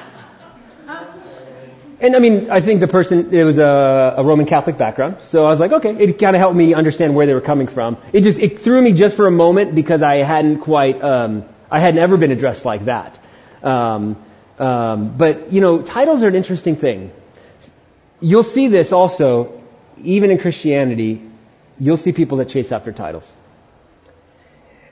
And 2.04 2.18
I 2.18 2.20
mean, 2.20 2.52
I 2.52 2.60
think 2.60 2.82
the 2.82 2.88
person, 2.90 3.34
it 3.34 3.46
was 3.46 3.58
a, 3.58 4.16
a 4.18 4.24
Roman 4.26 4.46
Catholic 4.46 4.78
background. 4.78 5.20
So 5.24 5.46
I 5.46 5.52
was 5.52 5.62
like, 5.62 5.72
okay, 5.72 5.96
it 5.96 6.20
kind 6.20 6.36
of 6.36 6.42
helped 6.42 6.58
me 6.58 6.74
understand 6.74 7.16
where 7.16 7.26
they 7.26 7.34
were 7.34 7.40
coming 7.40 7.68
from. 7.68 7.98
It 8.12 8.22
just, 8.22 8.40
it 8.40 8.60
threw 8.60 8.82
me 8.82 8.92
just 8.92 9.16
for 9.16 9.26
a 9.26 9.32
moment 9.32 9.74
because 9.74 10.02
I 10.02 10.16
hadn't 10.18 10.60
quite, 10.60 11.02
um, 11.02 11.46
I 11.72 11.80
had 11.80 11.96
never 11.96 12.18
been 12.18 12.32
addressed 12.32 12.66
like 12.66 12.86
that. 12.86 13.18
Um, 13.64 14.18
um, 14.60 15.16
but, 15.18 15.54
you 15.54 15.62
know, 15.62 15.82
titles 15.82 16.24
are 16.24 16.28
an 16.28 16.36
interesting 16.36 16.76
thing. 16.76 17.14
You'll 18.20 18.44
see 18.44 18.68
this 18.68 18.92
also, 18.92 19.64
even 20.04 20.30
in 20.30 20.40
Christianity, 20.40 21.22
you'll 21.80 21.96
see 21.96 22.12
people 22.12 22.40
that 22.40 22.50
chase 22.50 22.74
after 22.74 22.92
titles. 22.92 23.34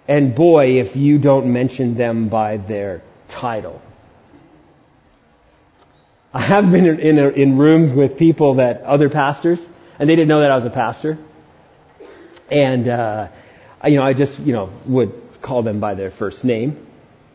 And 0.07 0.33
boy, 0.33 0.79
if 0.79 0.95
you 0.95 1.19
don't 1.19 1.51
mention 1.51 1.95
them 1.95 2.29
by 2.29 2.55
their 2.55 3.01
title. 3.27 3.81
I 6.33 6.39
have 6.39 6.71
been 6.71 6.85
in, 6.85 6.99
in, 6.99 7.19
in 7.33 7.57
rooms 7.57 7.91
with 7.91 8.17
people 8.17 8.55
that, 8.55 8.83
other 8.83 9.09
pastors, 9.09 9.59
and 9.99 10.09
they 10.09 10.15
didn't 10.15 10.29
know 10.29 10.39
that 10.39 10.51
I 10.51 10.55
was 10.55 10.65
a 10.65 10.69
pastor. 10.69 11.17
And, 12.49 12.87
uh, 12.87 13.27
I, 13.81 13.87
you 13.89 13.97
know, 13.97 14.03
I 14.03 14.13
just, 14.13 14.39
you 14.39 14.53
know, 14.53 14.71
would 14.85 15.13
call 15.41 15.61
them 15.61 15.81
by 15.81 15.95
their 15.95 16.09
first 16.09 16.45
name, 16.45 16.87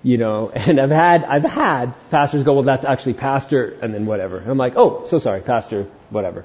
you 0.02 0.16
know, 0.16 0.50
and 0.54 0.80
I've 0.80 0.90
had, 0.90 1.24
I've 1.24 1.44
had 1.44 1.94
pastors 2.10 2.42
go, 2.42 2.54
well, 2.54 2.62
that's 2.62 2.86
actually 2.86 3.14
pastor, 3.14 3.76
and 3.82 3.92
then 3.92 4.06
whatever. 4.06 4.38
And 4.38 4.50
I'm 4.50 4.58
like, 4.58 4.74
oh, 4.76 5.04
so 5.04 5.18
sorry, 5.18 5.42
pastor, 5.42 5.86
whatever. 6.08 6.44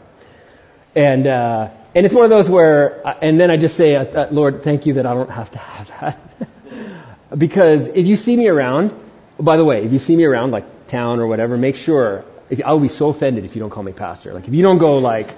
And, 0.93 1.27
uh, 1.27 1.69
and 1.95 2.05
it's 2.05 2.13
one 2.13 2.25
of 2.25 2.29
those 2.29 2.49
where, 2.49 3.05
uh, 3.07 3.15
and 3.21 3.39
then 3.39 3.49
I 3.49 3.55
just 3.55 3.77
say, 3.77 3.95
uh, 3.95 4.03
uh, 4.03 4.27
Lord, 4.29 4.63
thank 4.63 4.85
you 4.85 4.95
that 4.95 5.05
I 5.05 5.13
don't 5.13 5.29
have 5.29 5.51
to 5.51 5.57
have 5.57 5.87
that. 5.87 7.37
because 7.37 7.87
if 7.87 8.05
you 8.05 8.17
see 8.17 8.35
me 8.35 8.49
around, 8.49 8.93
by 9.39 9.55
the 9.55 9.63
way, 9.63 9.85
if 9.85 9.93
you 9.93 9.99
see 9.99 10.17
me 10.17 10.25
around, 10.25 10.51
like 10.51 10.87
town 10.87 11.19
or 11.19 11.27
whatever, 11.27 11.55
make 11.55 11.77
sure, 11.77 12.25
if, 12.51 12.61
I'll 12.63 12.79
be 12.79 12.89
so 12.89 13.09
offended 13.09 13.45
if 13.45 13.55
you 13.55 13.61
don't 13.61 13.71
call 13.71 13.83
me 13.83 13.93
pastor. 13.93 14.33
Like 14.33 14.47
if 14.47 14.53
you 14.53 14.61
don't 14.61 14.77
go 14.77 14.99
like, 14.99 15.35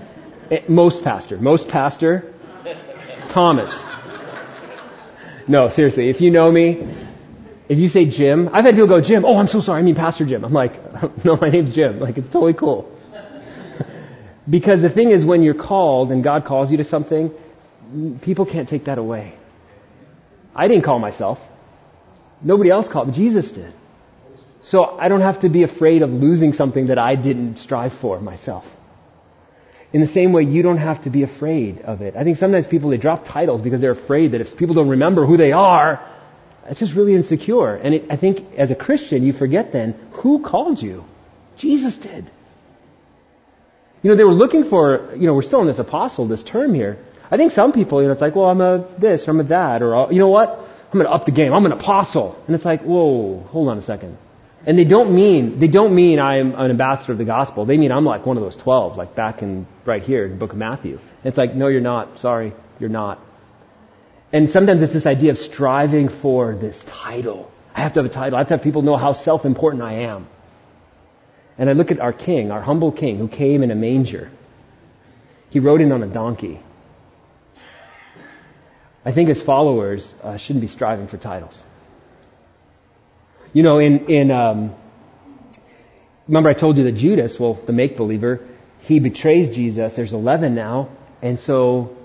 eh, 0.52 0.62
most 0.68 1.04
pastor, 1.04 1.38
most 1.38 1.70
pastor, 1.70 2.34
Thomas. 3.30 3.72
No, 5.48 5.70
seriously, 5.70 6.10
if 6.10 6.22
you 6.22 6.32
know 6.32 6.52
me, 6.52 6.88
if 7.70 7.80
you 7.80 7.88
say 7.88 8.06
Jim, 8.06 8.50
I've 8.52 8.66
had 8.66 8.76
people 8.76 8.88
go, 8.88 9.02
Jim, 9.02 9.26
oh, 9.26 9.38
I'm 9.38 9.48
so 9.48 9.62
sorry, 9.62 9.80
I 9.80 9.84
mean 9.84 9.96
Pastor 9.96 10.26
Jim. 10.26 10.44
I'm 10.44 10.54
like, 10.54 10.74
no, 11.26 11.38
my 11.38 11.50
name's 11.50 11.72
Jim. 11.72 12.00
Like, 12.00 12.18
it's 12.18 12.30
totally 12.30 12.54
cool. 12.54 12.90
because 14.50 14.82
the 14.82 14.90
thing 14.90 15.12
is, 15.12 15.24
when 15.24 15.44
you're 15.44 15.54
called 15.54 16.12
and 16.12 16.24
God 16.24 16.46
calls 16.46 16.72
you 16.72 16.78
to 16.78 16.84
something, 16.84 17.34
people 18.22 18.46
can't 18.46 18.68
take 18.68 18.86
that 18.86 18.98
away. 18.98 19.34
I 20.56 20.68
didn't 20.68 20.84
call 20.84 21.00
myself. 21.00 21.46
Nobody 22.42 22.70
else 22.70 22.90
called. 22.90 23.14
Jesus 23.14 23.52
did. 23.52 23.74
So 24.64 24.98
I 24.98 25.10
don't 25.10 25.22
have 25.22 25.42
to 25.42 25.50
be 25.50 25.64
afraid 25.64 26.02
of 26.02 26.12
losing 26.12 26.54
something 26.54 26.88
that 26.88 26.98
I 26.98 27.16
didn't 27.16 27.58
strive 27.58 27.94
for 27.94 28.20
myself. 28.20 28.76
In 29.92 30.02
the 30.02 30.08
same 30.08 30.32
way, 30.32 30.44
you 30.44 30.64
don't 30.64 30.78
have 30.78 31.02
to 31.04 31.10
be 31.10 31.22
afraid 31.22 31.82
of 31.82 32.02
it. 32.02 32.16
I 32.16 32.24
think 32.24 32.38
sometimes 32.38 32.66
people, 32.66 32.90
they 32.90 32.98
drop 32.98 33.28
titles 33.28 33.62
because 33.62 33.82
they're 33.82 33.92
afraid 33.92 34.32
that 34.32 34.42
if 34.42 34.58
people 34.58 34.74
don't 34.74 34.90
remember 34.90 35.26
who 35.26 35.38
they 35.38 35.52
are, 35.52 36.02
it's 36.68 36.80
just 36.80 36.96
really 36.96 37.14
insecure. 37.14 37.76
And 37.76 37.94
it, 37.94 38.06
I 38.10 38.16
think 38.16 38.58
as 38.58 38.72
a 38.72 38.76
Christian, 38.76 39.24
you 39.24 39.34
forget 39.34 39.74
then, 39.74 39.96
who 40.14 40.42
called 40.42 40.82
you? 40.82 41.06
Jesus 41.58 41.98
did. 41.98 42.26
You 44.02 44.10
know, 44.10 44.16
they 44.16 44.24
were 44.24 44.34
looking 44.34 44.64
for, 44.64 45.10
you 45.14 45.28
know, 45.28 45.36
we're 45.36 45.44
still 45.44 45.62
in 45.62 45.68
this 45.68 45.80
apostle, 45.80 46.26
this 46.26 46.42
term 46.42 46.74
here. 46.74 46.98
I 47.30 47.38
think 47.38 47.52
some 47.52 47.74
people, 47.74 48.02
you 48.02 48.08
know, 48.08 48.14
it's 48.14 48.22
like, 48.22 48.36
well, 48.36 48.50
I'm 48.50 48.62
a 48.62 48.88
this, 48.98 49.28
or 49.28 49.32
I'm 49.32 49.42
a 49.42 49.44
that, 49.44 49.84
or, 49.84 50.12
you 50.12 50.20
know 50.20 50.30
what? 50.30 50.50
I'm 50.50 51.00
going 51.00 51.06
to 51.06 51.12
up 51.12 51.26
the 51.26 51.32
game. 51.32 51.54
I'm 51.54 51.66
an 51.66 51.72
apostle. 51.74 52.42
And 52.48 52.56
it's 52.56 52.66
like, 52.66 52.82
whoa, 52.82 53.40
hold 53.52 53.68
on 53.68 53.78
a 53.78 53.82
second. 53.82 54.18
And 54.66 54.78
they 54.78 54.86
don't 54.86 55.14
mean, 55.14 55.60
they 55.60 55.68
don't 55.68 55.94
mean 55.94 56.20
I'm 56.20 56.56
an 56.56 56.72
ambassador 56.72 57.12
of 57.12 57.18
the 57.18 57.26
gospel. 57.26 57.66
They 57.66 57.78
mean 57.78 57.92
I'm 57.92 58.06
like 58.06 58.26
one 58.26 58.38
of 58.38 58.44
those 58.44 58.56
12, 58.56 58.98
like 58.98 59.14
back 59.14 59.42
in, 59.42 59.68
right 59.84 60.02
here 60.02 60.26
in 60.26 60.32
the 60.32 60.38
book 60.38 60.54
of 60.54 60.58
Matthew. 60.58 60.94
And 60.94 61.26
it's 61.26 61.38
like, 61.38 61.54
no, 61.54 61.68
you're 61.68 61.82
not. 61.82 62.20
Sorry, 62.20 62.54
you're 62.80 62.90
not. 62.90 63.20
And 64.32 64.50
sometimes 64.52 64.82
it's 64.82 64.94
this 64.94 65.06
idea 65.06 65.32
of 65.32 65.38
striving 65.38 66.08
for 66.08 66.56
this 66.56 66.84
title. 66.88 67.52
I 67.76 67.82
have 67.82 67.94
to 67.94 68.00
have 68.00 68.06
a 68.06 68.14
title. 68.14 68.38
I 68.38 68.40
have 68.40 68.48
to 68.48 68.54
have 68.56 68.64
people 68.64 68.82
know 68.82 68.96
how 68.96 69.14
self-important 69.14 69.84
I 69.84 69.94
am. 69.94 70.28
And 71.58 71.70
I 71.70 71.74
look 71.74 71.92
at 71.92 72.00
our 72.00 72.14
king, 72.14 72.50
our 72.50 72.62
humble 72.62 72.92
king, 72.92 73.18
who 73.18 73.28
came 73.28 73.64
in 73.64 73.70
a 73.70 73.76
manger. 73.76 74.32
He 75.50 75.60
rode 75.60 75.82
in 75.82 75.92
on 75.92 76.02
a 76.02 76.08
donkey. 76.08 76.60
I 79.06 79.12
think 79.12 79.30
as 79.30 79.42
followers 79.42 80.14
uh, 80.24 80.38
shouldn't 80.38 80.62
be 80.62 80.68
striving 80.68 81.08
for 81.08 81.18
titles. 81.18 81.62
You 83.54 83.64
know, 83.64 83.80
in 83.80 84.08
in 84.08 84.32
um, 84.32 84.76
remember 86.28 86.50
I 86.50 86.54
told 86.54 86.78
you 86.78 86.84
that 86.86 86.94
Judas, 86.94 87.40
well, 87.40 87.54
the 87.54 87.74
make 87.74 87.98
believer, 87.98 88.42
he 88.82 89.00
betrays 89.00 89.56
Jesus. 89.56 89.96
There's 89.96 90.14
eleven 90.14 90.56
now, 90.56 90.90
and 91.22 91.40
so 91.40 91.96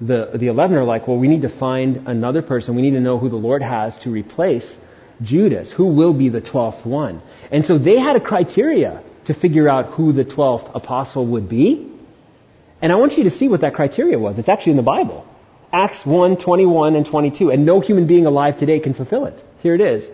the, 0.00 0.30
the 0.34 0.48
11 0.48 0.76
are 0.76 0.84
like, 0.84 1.08
well, 1.08 1.16
we 1.16 1.28
need 1.28 1.42
to 1.42 1.48
find 1.48 2.06
another 2.06 2.42
person. 2.42 2.74
We 2.74 2.82
need 2.82 2.92
to 2.92 3.00
know 3.00 3.18
who 3.18 3.28
the 3.28 3.36
Lord 3.36 3.62
has 3.62 3.96
to 3.98 4.10
replace 4.10 4.78
Judas. 5.22 5.72
Who 5.72 5.86
will 5.86 6.12
be 6.12 6.28
the 6.28 6.42
12th 6.42 6.84
one? 6.84 7.22
And 7.50 7.64
so 7.64 7.78
they 7.78 7.98
had 7.98 8.16
a 8.16 8.20
criteria 8.20 9.02
to 9.24 9.34
figure 9.34 9.68
out 9.68 9.86
who 9.86 10.12
the 10.12 10.24
12th 10.24 10.74
apostle 10.74 11.24
would 11.26 11.48
be. 11.48 11.90
And 12.82 12.92
I 12.92 12.96
want 12.96 13.16
you 13.16 13.24
to 13.24 13.30
see 13.30 13.48
what 13.48 13.62
that 13.62 13.74
criteria 13.74 14.18
was. 14.18 14.38
It's 14.38 14.50
actually 14.50 14.72
in 14.72 14.76
the 14.76 14.82
Bible. 14.82 15.26
Acts 15.72 16.04
1, 16.04 16.36
21 16.36 16.94
and 16.94 17.06
22. 17.06 17.50
And 17.50 17.64
no 17.64 17.80
human 17.80 18.06
being 18.06 18.26
alive 18.26 18.58
today 18.58 18.80
can 18.80 18.92
fulfill 18.92 19.24
it. 19.24 19.42
Here 19.62 19.74
it 19.74 19.80
is. 19.80 20.06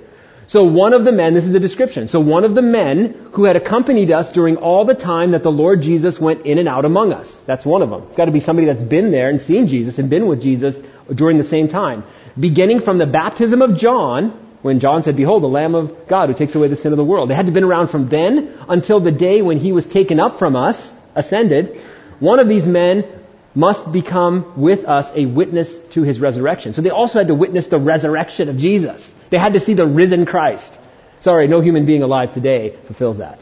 So 0.52 0.64
one 0.64 0.92
of 0.92 1.06
the 1.06 1.12
men, 1.12 1.32
this 1.32 1.46
is 1.46 1.52
the 1.52 1.60
description. 1.60 2.08
So 2.08 2.20
one 2.20 2.44
of 2.44 2.54
the 2.54 2.60
men 2.60 3.28
who 3.32 3.44
had 3.44 3.56
accompanied 3.56 4.10
us 4.10 4.30
during 4.30 4.58
all 4.58 4.84
the 4.84 4.94
time 4.94 5.30
that 5.30 5.42
the 5.42 5.50
Lord 5.50 5.80
Jesus 5.80 6.20
went 6.20 6.44
in 6.44 6.58
and 6.58 6.68
out 6.68 6.84
among 6.84 7.14
us. 7.14 7.34
That's 7.46 7.64
one 7.64 7.80
of 7.80 7.88
them. 7.88 8.02
It's 8.08 8.18
got 8.18 8.26
to 8.26 8.32
be 8.32 8.40
somebody 8.40 8.66
that's 8.66 8.82
been 8.82 9.12
there 9.12 9.30
and 9.30 9.40
seen 9.40 9.66
Jesus 9.66 9.98
and 9.98 10.10
been 10.10 10.26
with 10.26 10.42
Jesus 10.42 10.78
during 11.10 11.38
the 11.38 11.42
same 11.44 11.68
time. 11.68 12.04
Beginning 12.38 12.80
from 12.80 12.98
the 12.98 13.06
baptism 13.06 13.62
of 13.62 13.78
John, 13.78 14.28
when 14.60 14.78
John 14.78 15.02
said, 15.02 15.16
Behold, 15.16 15.42
the 15.42 15.48
Lamb 15.48 15.74
of 15.74 16.06
God 16.06 16.28
who 16.28 16.34
takes 16.34 16.54
away 16.54 16.68
the 16.68 16.76
sin 16.76 16.92
of 16.92 16.98
the 16.98 17.04
world. 17.12 17.30
They 17.30 17.34
had 17.34 17.44
to 17.44 17.46
have 17.46 17.54
been 17.54 17.64
around 17.64 17.86
from 17.86 18.10
then 18.10 18.52
until 18.68 19.00
the 19.00 19.10
day 19.10 19.40
when 19.40 19.58
he 19.58 19.72
was 19.72 19.86
taken 19.86 20.20
up 20.20 20.38
from 20.38 20.54
us, 20.54 20.92
ascended. 21.14 21.80
One 22.20 22.40
of 22.40 22.48
these 22.48 22.66
men 22.66 23.06
must 23.54 23.90
become 23.90 24.52
with 24.60 24.84
us 24.84 25.10
a 25.14 25.24
witness 25.24 25.74
to 25.92 26.02
his 26.02 26.20
resurrection. 26.20 26.74
So 26.74 26.82
they 26.82 26.90
also 26.90 27.20
had 27.20 27.28
to 27.28 27.34
witness 27.34 27.68
the 27.68 27.78
resurrection 27.78 28.50
of 28.50 28.58
Jesus. 28.58 29.14
They 29.32 29.38
had 29.38 29.54
to 29.54 29.60
see 29.60 29.72
the 29.72 29.86
risen 29.86 30.26
Christ. 30.26 30.78
Sorry, 31.20 31.48
no 31.48 31.62
human 31.62 31.86
being 31.86 32.02
alive 32.02 32.34
today 32.34 32.76
fulfills 32.84 33.16
that. 33.16 33.40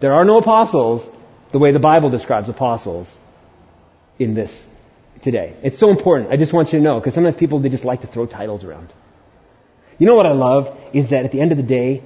There 0.00 0.12
are 0.12 0.26
no 0.26 0.36
apostles 0.36 1.08
the 1.52 1.58
way 1.58 1.70
the 1.70 1.80
Bible 1.80 2.10
describes 2.10 2.50
apostles 2.50 3.16
in 4.18 4.34
this 4.34 4.52
today. 5.22 5.54
It's 5.62 5.78
so 5.78 5.88
important. 5.88 6.30
I 6.30 6.36
just 6.36 6.52
want 6.52 6.74
you 6.74 6.78
to 6.78 6.84
know, 6.84 7.00
because 7.00 7.14
sometimes 7.14 7.36
people, 7.36 7.58
they 7.60 7.70
just 7.70 7.86
like 7.86 8.02
to 8.02 8.06
throw 8.06 8.26
titles 8.26 8.64
around. 8.64 8.92
You 9.98 10.06
know 10.06 10.14
what 10.14 10.26
I 10.26 10.32
love 10.32 10.78
is 10.92 11.08
that 11.08 11.24
at 11.24 11.32
the 11.32 11.40
end 11.40 11.52
of 11.52 11.56
the 11.56 11.62
day, 11.62 12.02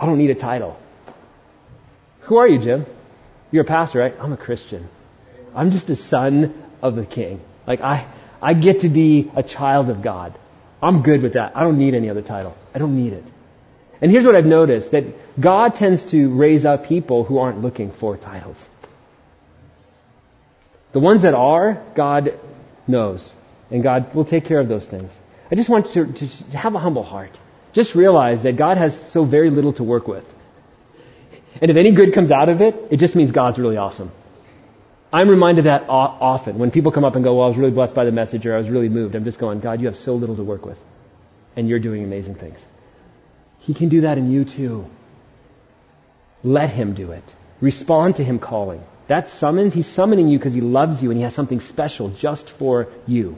I 0.00 0.06
don't 0.06 0.16
need 0.16 0.30
a 0.30 0.34
title. 0.34 0.80
Who 2.20 2.38
are 2.38 2.48
you, 2.48 2.60
Jim? 2.60 2.86
You're 3.50 3.64
a 3.64 3.66
pastor, 3.66 3.98
right? 3.98 4.14
I'm 4.18 4.32
a 4.32 4.38
Christian. 4.38 4.88
I'm 5.54 5.70
just 5.70 5.90
a 5.90 5.96
son 5.96 6.54
of 6.80 6.96
the 6.96 7.04
king. 7.04 7.42
Like 7.66 7.82
I, 7.82 8.06
I 8.40 8.54
get 8.54 8.80
to 8.80 8.88
be 8.88 9.30
a 9.36 9.42
child 9.42 9.90
of 9.90 10.00
God. 10.00 10.32
I'm 10.82 11.02
good 11.02 11.22
with 11.22 11.34
that. 11.34 11.56
I 11.56 11.62
don't 11.62 11.78
need 11.78 11.94
any 11.94 12.08
other 12.10 12.22
title. 12.22 12.56
I 12.74 12.78
don't 12.78 12.96
need 12.96 13.12
it. 13.12 13.24
And 14.00 14.10
here's 14.10 14.24
what 14.24 14.34
I've 14.34 14.46
noticed, 14.46 14.92
that 14.92 15.04
God 15.38 15.74
tends 15.74 16.06
to 16.06 16.30
raise 16.30 16.64
up 16.64 16.86
people 16.86 17.24
who 17.24 17.38
aren't 17.38 17.60
looking 17.60 17.92
for 17.92 18.16
titles. 18.16 18.66
The 20.92 21.00
ones 21.00 21.22
that 21.22 21.34
are, 21.34 21.82
God 21.94 22.38
knows. 22.86 23.32
And 23.70 23.82
God 23.82 24.14
will 24.14 24.24
take 24.24 24.46
care 24.46 24.58
of 24.58 24.68
those 24.68 24.88
things. 24.88 25.12
I 25.50 25.54
just 25.54 25.68
want 25.68 25.94
you 25.94 26.06
to, 26.06 26.28
to 26.28 26.56
have 26.56 26.74
a 26.74 26.78
humble 26.78 27.04
heart. 27.04 27.36
Just 27.72 27.94
realize 27.94 28.42
that 28.42 28.56
God 28.56 28.78
has 28.78 28.98
so 29.10 29.24
very 29.24 29.50
little 29.50 29.72
to 29.74 29.84
work 29.84 30.08
with. 30.08 30.24
And 31.60 31.70
if 31.70 31.76
any 31.76 31.92
good 31.92 32.14
comes 32.14 32.30
out 32.30 32.48
of 32.48 32.60
it, 32.60 32.74
it 32.90 32.96
just 32.96 33.14
means 33.14 33.32
God's 33.32 33.58
really 33.58 33.76
awesome. 33.76 34.10
I'm 35.12 35.28
reminded 35.28 35.64
that 35.64 35.86
often 35.88 36.58
when 36.58 36.70
people 36.70 36.92
come 36.92 37.04
up 37.04 37.16
and 37.16 37.24
go, 37.24 37.36
well, 37.36 37.46
I 37.46 37.48
was 37.48 37.56
really 37.56 37.72
blessed 37.72 37.94
by 37.94 38.04
the 38.04 38.12
message 38.12 38.46
or 38.46 38.54
I 38.54 38.58
was 38.58 38.70
really 38.70 38.88
moved. 38.88 39.16
I'm 39.16 39.24
just 39.24 39.38
going, 39.38 39.60
God, 39.60 39.80
you 39.80 39.86
have 39.86 39.96
so 39.96 40.14
little 40.14 40.36
to 40.36 40.44
work 40.44 40.64
with. 40.64 40.78
And 41.56 41.68
you're 41.68 41.80
doing 41.80 42.04
amazing 42.04 42.36
things. 42.36 42.58
He 43.58 43.74
can 43.74 43.88
do 43.88 44.02
that 44.02 44.18
in 44.18 44.30
you 44.30 44.44
too. 44.44 44.88
Let 46.44 46.70
him 46.70 46.94
do 46.94 47.10
it. 47.12 47.24
Respond 47.60 48.16
to 48.16 48.24
him 48.24 48.38
calling. 48.38 48.82
That 49.08 49.30
summons, 49.30 49.74
he's 49.74 49.88
summoning 49.88 50.28
you 50.28 50.38
because 50.38 50.54
he 50.54 50.60
loves 50.60 51.02
you 51.02 51.10
and 51.10 51.18
he 51.18 51.24
has 51.24 51.34
something 51.34 51.60
special 51.60 52.10
just 52.10 52.48
for 52.48 52.88
you. 53.08 53.36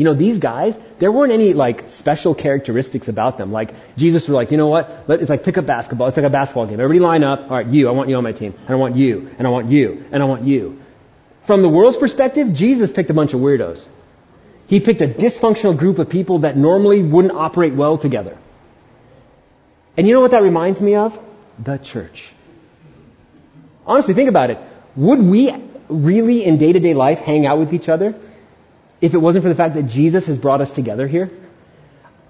You 0.00 0.06
know, 0.06 0.14
these 0.14 0.38
guys, 0.38 0.78
there 0.98 1.12
weren't 1.12 1.30
any 1.30 1.52
like 1.52 1.90
special 1.90 2.34
characteristics 2.34 3.08
about 3.08 3.36
them. 3.36 3.52
Like 3.52 3.74
Jesus 3.98 4.26
was 4.26 4.34
like, 4.34 4.50
you 4.50 4.56
know 4.56 4.68
what? 4.68 5.04
Let, 5.08 5.20
it's 5.20 5.28
like 5.28 5.44
pick 5.44 5.58
up 5.58 5.66
basketball. 5.66 6.08
It's 6.08 6.16
like 6.16 6.24
a 6.24 6.30
basketball 6.30 6.64
game. 6.64 6.80
Everybody 6.80 7.00
line 7.00 7.22
up. 7.22 7.42
All 7.42 7.48
right, 7.58 7.66
you. 7.66 7.86
I 7.86 7.90
want 7.92 8.08
you 8.08 8.16
on 8.16 8.24
my 8.24 8.32
team. 8.32 8.54
And 8.66 8.70
I 8.70 8.76
want 8.76 8.96
you. 8.96 9.30
And 9.36 9.46
I 9.46 9.50
want 9.50 9.70
you. 9.70 10.04
And 10.10 10.22
I 10.22 10.26
want 10.26 10.44
you. 10.44 10.80
From 11.42 11.60
the 11.60 11.68
world's 11.68 11.98
perspective, 11.98 12.54
Jesus 12.54 12.90
picked 12.90 13.10
a 13.10 13.14
bunch 13.14 13.34
of 13.34 13.40
weirdos. 13.40 13.84
He 14.68 14.80
picked 14.80 15.02
a 15.02 15.06
dysfunctional 15.06 15.76
group 15.76 15.98
of 15.98 16.08
people 16.08 16.38
that 16.40 16.56
normally 16.56 17.02
wouldn't 17.02 17.34
operate 17.34 17.74
well 17.74 17.98
together. 17.98 18.38
And 19.98 20.08
you 20.08 20.14
know 20.14 20.22
what 20.22 20.30
that 20.30 20.42
reminds 20.42 20.80
me 20.80 20.94
of? 20.94 21.18
the 21.62 21.76
church. 21.76 22.32
Honestly, 23.86 24.14
think 24.14 24.28
about 24.28 24.50
it. 24.50 24.58
Would 24.96 25.20
we 25.20 25.54
really 25.88 26.44
in 26.44 26.56
day 26.56 26.72
to 26.72 26.80
day 26.80 26.94
life 26.94 27.18
hang 27.18 27.46
out 27.46 27.58
with 27.58 27.74
each 27.74 27.88
other 27.88 28.14
if 29.00 29.14
it 29.14 29.18
wasn't 29.18 29.42
for 29.42 29.48
the 29.48 29.54
fact 29.54 29.74
that 29.74 29.84
Jesus 29.84 30.26
has 30.26 30.38
brought 30.38 30.60
us 30.60 30.72
together 30.72 31.06
here? 31.06 31.30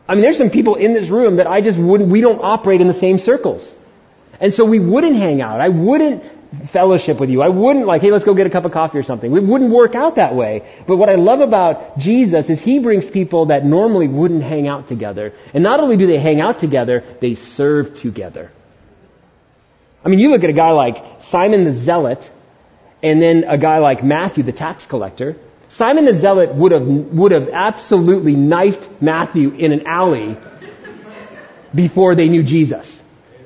I 0.08 0.14
mean, 0.14 0.22
there's 0.22 0.38
some 0.38 0.50
people 0.50 0.74
in 0.74 0.92
this 0.92 1.08
room 1.08 1.36
that 1.36 1.46
I 1.46 1.60
just 1.60 1.78
wouldn't, 1.78 2.10
we 2.10 2.20
don't 2.20 2.42
operate 2.42 2.80
in 2.80 2.88
the 2.88 2.94
same 2.94 3.18
circles. 3.18 3.68
And 4.40 4.52
so 4.52 4.64
we 4.64 4.80
wouldn't 4.80 5.16
hang 5.16 5.40
out. 5.40 5.60
I 5.60 5.68
wouldn't 5.68 6.24
fellowship 6.70 7.20
with 7.20 7.30
you. 7.30 7.42
I 7.42 7.48
wouldn't 7.48 7.86
like, 7.86 8.02
hey, 8.02 8.10
let's 8.10 8.24
go 8.24 8.34
get 8.34 8.46
a 8.46 8.50
cup 8.50 8.64
of 8.64 8.72
coffee 8.72 8.98
or 8.98 9.02
something. 9.02 9.34
It 9.34 9.42
wouldn't 9.42 9.70
work 9.70 9.94
out 9.94 10.16
that 10.16 10.34
way. 10.34 10.66
But 10.86 10.96
what 10.96 11.08
I 11.08 11.14
love 11.14 11.40
about 11.40 11.98
Jesus 11.98 12.50
is 12.50 12.60
he 12.60 12.80
brings 12.80 13.08
people 13.08 13.46
that 13.46 13.64
normally 13.64 14.08
wouldn't 14.08 14.42
hang 14.42 14.66
out 14.66 14.88
together. 14.88 15.32
And 15.54 15.62
not 15.62 15.80
only 15.80 15.96
do 15.96 16.06
they 16.06 16.18
hang 16.18 16.40
out 16.40 16.58
together, 16.58 17.04
they 17.20 17.36
serve 17.36 17.94
together. 17.94 18.50
I 20.04 20.08
mean, 20.08 20.18
you 20.18 20.30
look 20.30 20.42
at 20.42 20.50
a 20.50 20.54
guy 20.54 20.70
like 20.72 21.22
Simon 21.24 21.64
the 21.64 21.72
Zealot, 21.72 22.28
and 23.02 23.20
then 23.22 23.44
a 23.46 23.58
guy 23.58 23.78
like 23.78 24.02
Matthew 24.02 24.42
the 24.42 24.52
tax 24.52 24.86
collector. 24.86 25.36
Simon 25.70 26.04
the 26.04 26.14
Zealot 26.14 26.54
would 26.54 26.72
have, 26.72 26.86
would 26.86 27.32
have 27.32 27.48
absolutely 27.48 28.34
knifed 28.34 29.00
Matthew 29.00 29.50
in 29.50 29.72
an 29.72 29.86
alley 29.86 30.36
before 31.74 32.14
they 32.14 32.28
knew 32.28 32.42
Jesus. 32.42 33.00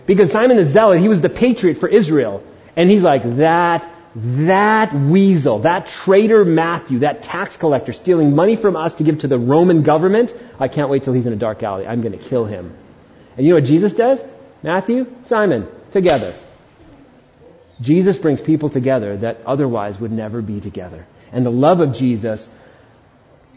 Because 0.07 0.33
Simon 0.33 0.57
the 0.57 0.65
Zealot, 0.65 1.01
he 1.01 1.09
was 1.09 1.21
the 1.21 1.29
patriot 1.29 1.77
for 1.77 1.89
Israel. 1.89 2.43
And 2.77 2.91
he's 2.91 3.03
like, 3.03 3.37
that, 3.37 3.89
that 4.15 4.95
weasel, 4.95 5.61
that 5.61 5.87
traitor 5.87 6.45
Matthew, 6.47 7.01
that 7.01 7.23
tax 7.23 7.57
collector 7.59 7.93
stealing 7.93 8.35
money 8.35 8.57
from 8.57 8.75
us 8.75 8.95
to 8.95 9.05
give 9.05 9.21
to 9.21 9.29
the 9.29 9.39
Roman 9.39 9.83
government, 9.83 10.35
I 10.59 10.69
can't 10.69 10.89
wait 10.89 11.05
till 11.05 11.13
he's 11.13 11.27
in 11.27 11.33
a 11.33 11.37
dark 11.37 11.63
alley. 11.63 11.87
I'm 11.87 12.01
going 12.01 12.19
to 12.19 12.25
kill 12.25 12.47
him. 12.47 12.75
And 13.37 13.47
you 13.47 13.53
know 13.53 13.61
what 13.61 13.69
Jesus 13.69 13.93
does? 13.93 14.21
Matthew, 14.63 15.15
Simon, 15.27 15.69
together. 15.93 16.35
Jesus 17.83 18.17
brings 18.17 18.41
people 18.41 18.71
together 18.71 19.19
that 19.19 19.41
otherwise 19.45 19.99
would 19.99 20.13
never 20.13 20.41
be 20.41 20.61
together. 20.61 21.07
And 21.35 21.45
the 21.45 21.51
love 21.51 21.81
of 21.81 21.95
Jesus 21.95 22.49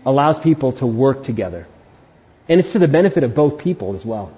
allows 0.06 0.40
people 0.40 0.74
to 0.74 0.86
work 0.86 1.24
together. 1.24 1.68
And 2.50 2.60
it's 2.60 2.74
to 2.74 2.80
the 2.80 2.88
benefit 2.88 3.24
of 3.24 3.36
both 3.36 3.60
people 3.60 3.94
as 3.94 4.06
well. 4.06 4.32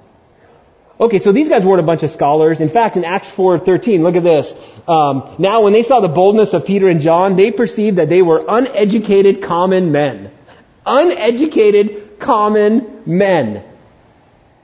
Okay, 0.99 1.19
so 1.19 1.31
these 1.31 1.47
guys 1.47 1.63
weren't 1.63 1.79
a 1.79 1.83
bunch 1.83 2.03
of 2.03 2.11
scholars. 2.11 2.59
In 2.59 2.67
fact, 2.67 2.97
in 2.97 3.05
Acts 3.05 3.31
4.13, 3.31 4.01
look 4.01 4.17
at 4.17 4.23
this. 4.23 4.53
Um, 4.85 5.35
now, 5.39 5.61
when 5.61 5.71
they 5.71 5.83
saw 5.83 6.01
the 6.01 6.09
boldness 6.09 6.53
of 6.53 6.65
Peter 6.65 6.89
and 6.89 6.99
John, 6.99 7.37
they 7.37 7.51
perceived 7.51 7.97
that 7.97 8.09
they 8.09 8.21
were 8.21 8.43
uneducated 8.45 9.41
common 9.41 9.93
men. 9.93 10.31
Uneducated 10.85 12.19
common 12.19 13.03
men. 13.05 13.63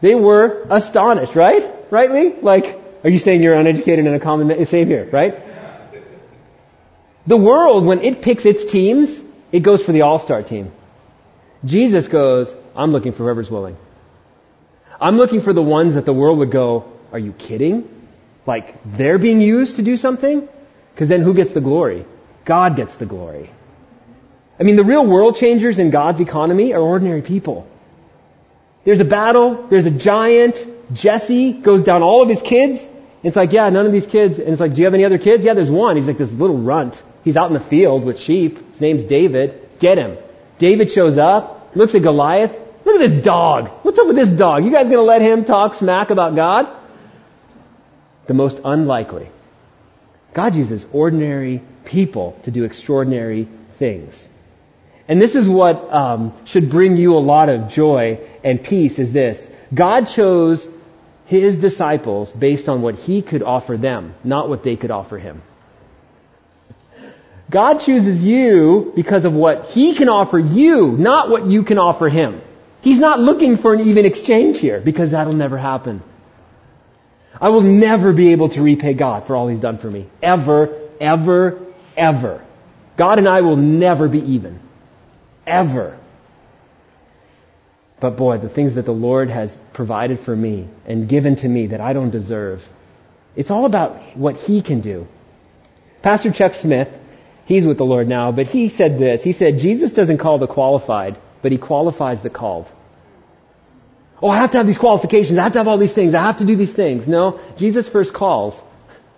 They 0.02 0.16
were 0.16 0.68
astonished, 0.70 1.36
right? 1.36 1.64
Rightly? 1.90 2.34
Like, 2.42 2.82
are 3.06 3.10
you 3.10 3.20
saying 3.20 3.42
you're 3.42 3.56
uneducated 3.56 4.06
and 4.06 4.16
a 4.16 4.20
common 4.20 4.48
man? 4.48 4.66
Same 4.66 4.88
here, 4.88 5.08
right? 5.10 5.42
The 7.28 7.38
world, 7.38 7.86
when 7.86 8.02
it 8.02 8.22
picks 8.22 8.46
its 8.46 8.72
teams, 8.72 9.20
it 9.52 9.62
goes 9.62 9.84
for 9.84 9.92
the 9.92 10.02
all-star 10.02 10.44
team. 10.44 10.72
Jesus 11.64 12.08
goes, 12.08 12.54
I'm 12.76 12.92
looking 12.92 13.14
for 13.14 13.24
whoever's 13.24 13.50
willing. 13.50 13.78
I'm 15.00 15.18
looking 15.18 15.42
for 15.42 15.52
the 15.52 15.62
ones 15.62 15.96
that 15.96 16.06
the 16.06 16.14
world 16.14 16.38
would 16.40 16.52
go, 16.52 16.92
are 17.12 17.20
you 17.20 17.32
kidding? 17.34 17.90
Like, 18.46 18.76
they're 18.86 19.18
being 19.18 19.42
used 19.42 19.78
to 19.78 19.82
do 19.82 19.98
something? 19.98 20.48
Because 20.94 21.10
then 21.10 21.22
who 21.22 21.34
gets 21.34 21.52
the 21.52 21.62
glory? 21.62 22.06
God 22.46 22.76
gets 22.76 22.96
the 22.96 23.06
glory. 23.06 23.50
I 24.60 24.64
mean, 24.64 24.76
the 24.76 24.84
real 24.84 25.06
world 25.06 25.36
changers 25.36 25.80
in 25.80 25.90
God's 25.90 26.22
economy 26.22 26.74
are 26.74 26.82
ordinary 26.82 27.22
people. 27.22 27.68
There's 28.84 29.00
a 29.00 29.06
battle, 29.06 29.68
there's 29.68 29.88
a 29.88 29.92
giant, 29.92 30.64
Jesse 30.94 31.54
goes 31.54 31.84
down 31.84 32.04
all 32.04 32.22
of 32.22 32.30
his 32.30 32.42
kids. 32.42 32.88
It's 33.24 33.36
like, 33.36 33.52
yeah, 33.52 33.70
none 33.70 33.88
of 33.88 33.92
these 33.92 34.06
kids. 34.06 34.38
And 34.38 34.50
it's 34.50 34.60
like, 34.60 34.76
do 34.76 34.82
you 34.82 34.86
have 34.86 34.94
any 34.94 35.04
other 35.04 35.18
kids? 35.18 35.44
Yeah, 35.44 35.56
there's 35.56 35.72
one. 35.72 35.96
He's 35.96 36.06
like 36.06 36.20
this 36.20 36.32
little 36.32 36.60
runt. 36.60 37.02
He's 37.26 37.36
out 37.36 37.48
in 37.48 37.54
the 37.54 37.60
field 37.60 38.06
with 38.06 38.18
sheep. 38.18 38.72
His 38.72 38.80
name's 38.80 39.04
David. 39.04 39.68
Get 39.80 39.98
him. 39.98 40.18
David 40.58 40.90
shows 40.92 41.18
up, 41.18 41.76
looks 41.76 41.94
at 41.94 42.04
Goliath, 42.04 42.56
Look 42.86 43.02
at 43.02 43.10
this 43.10 43.24
dog. 43.24 43.70
What's 43.82 43.98
up 43.98 44.06
with 44.06 44.16
this 44.16 44.30
dog? 44.30 44.64
You 44.64 44.72
guys 44.72 44.86
gonna 44.86 45.02
let 45.02 45.22
him 45.22 45.44
talk 45.44 45.74
smack 45.74 46.12
about 46.12 46.36
God? 46.36 46.68
The 48.28 48.36
most 48.36 48.62
unlikely. 48.64 49.28
God 50.34 50.56
uses 50.56 50.86
ordinary 50.94 51.62
people 51.86 52.40
to 52.44 52.52
do 52.52 52.64
extraordinary 52.64 53.48
things. 53.80 54.16
And 55.08 55.20
this 55.20 55.36
is 55.36 55.50
what 55.50 55.92
um, 55.94 56.34
should 56.46 56.70
bring 56.70 56.98
you 56.98 57.16
a 57.16 57.20
lot 57.20 57.50
of 57.50 57.72
joy 57.72 58.20
and 58.44 58.64
peace 58.64 59.00
is 59.00 59.12
this. 59.12 59.48
God 59.74 60.08
chose 60.08 60.68
his 61.26 61.58
disciples 61.58 62.32
based 62.32 62.70
on 62.70 62.84
what 62.84 62.96
he 62.96 63.24
could 63.24 63.42
offer 63.42 63.78
them, 63.78 64.14
not 64.24 64.48
what 64.48 64.64
they 64.64 64.76
could 64.76 64.92
offer 64.92 65.18
him. 65.18 65.42
God 67.50 67.82
chooses 67.82 68.24
you 68.24 68.92
because 68.96 69.26
of 69.26 69.34
what 69.34 69.68
he 69.68 69.94
can 69.94 70.10
offer 70.10 70.40
you, 70.40 70.92
not 70.92 71.30
what 71.30 71.46
you 71.46 71.64
can 71.64 71.78
offer 71.78 72.10
him. 72.10 72.42
He's 72.82 73.00
not 73.00 73.20
looking 73.20 73.58
for 73.58 73.74
an 73.74 73.82
even 73.82 74.06
exchange 74.06 74.60
here 74.60 74.80
because 74.80 75.12
that'll 75.12 75.34
never 75.34 75.58
happen. 75.58 76.04
I 77.40 77.50
will 77.50 77.62
never 77.62 78.14
be 78.14 78.32
able 78.32 78.50
to 78.50 78.62
repay 78.62 78.94
God 78.94 79.26
for 79.26 79.36
all 79.36 79.48
He's 79.48 79.60
done 79.60 79.78
for 79.78 79.90
me. 79.90 80.08
Ever, 80.22 80.74
ever, 81.00 81.60
ever. 81.98 82.44
God 82.98 83.20
and 83.20 83.28
I 83.28 83.42
will 83.42 83.58
never 83.58 84.08
be 84.08 84.20
even. 84.34 84.60
Ever. 85.46 85.98
But 88.00 88.18
boy, 88.18 88.38
the 88.38 88.50
things 88.50 88.76
that 88.76 88.86
the 88.86 88.94
Lord 88.94 89.30
has 89.30 89.58
provided 89.74 90.20
for 90.20 90.36
me 90.36 90.68
and 90.86 91.10
given 91.10 91.36
to 91.38 91.48
me 91.48 91.68
that 91.68 91.82
I 91.82 91.94
don't 91.94 92.10
deserve, 92.10 92.68
it's 93.36 93.52
all 93.52 93.66
about 93.66 94.16
what 94.16 94.38
He 94.38 94.62
can 94.62 94.82
do. 94.82 95.08
Pastor 96.02 96.32
Chuck 96.32 96.54
Smith, 96.54 96.90
he's 97.46 97.66
with 97.66 97.78
the 97.78 97.86
Lord 97.86 98.08
now, 98.08 98.32
but 98.32 98.48
he 98.48 98.70
said 98.70 99.00
this. 99.00 99.24
He 99.24 99.34
said, 99.34 99.60
Jesus 99.60 99.94
doesn't 99.94 100.18
call 100.18 100.38
the 100.38 100.48
qualified, 100.48 101.16
but 101.42 101.52
He 101.52 101.58
qualifies 101.58 102.22
the 102.22 102.30
called. 102.30 102.68
Oh, 104.22 104.30
I 104.30 104.38
have 104.38 104.52
to 104.52 104.58
have 104.58 104.66
these 104.66 104.78
qualifications. 104.78 105.38
I 105.38 105.44
have 105.44 105.54
to 105.54 105.60
have 105.60 105.68
all 105.68 105.78
these 105.78 105.94
things. 105.94 106.14
I 106.14 106.22
have 106.22 106.40
to 106.40 106.46
do 106.46 106.56
these 106.56 106.74
things. 106.74 107.08
No, 107.08 107.40
Jesus 107.58 107.88
first 107.88 108.14
calls 108.14 108.60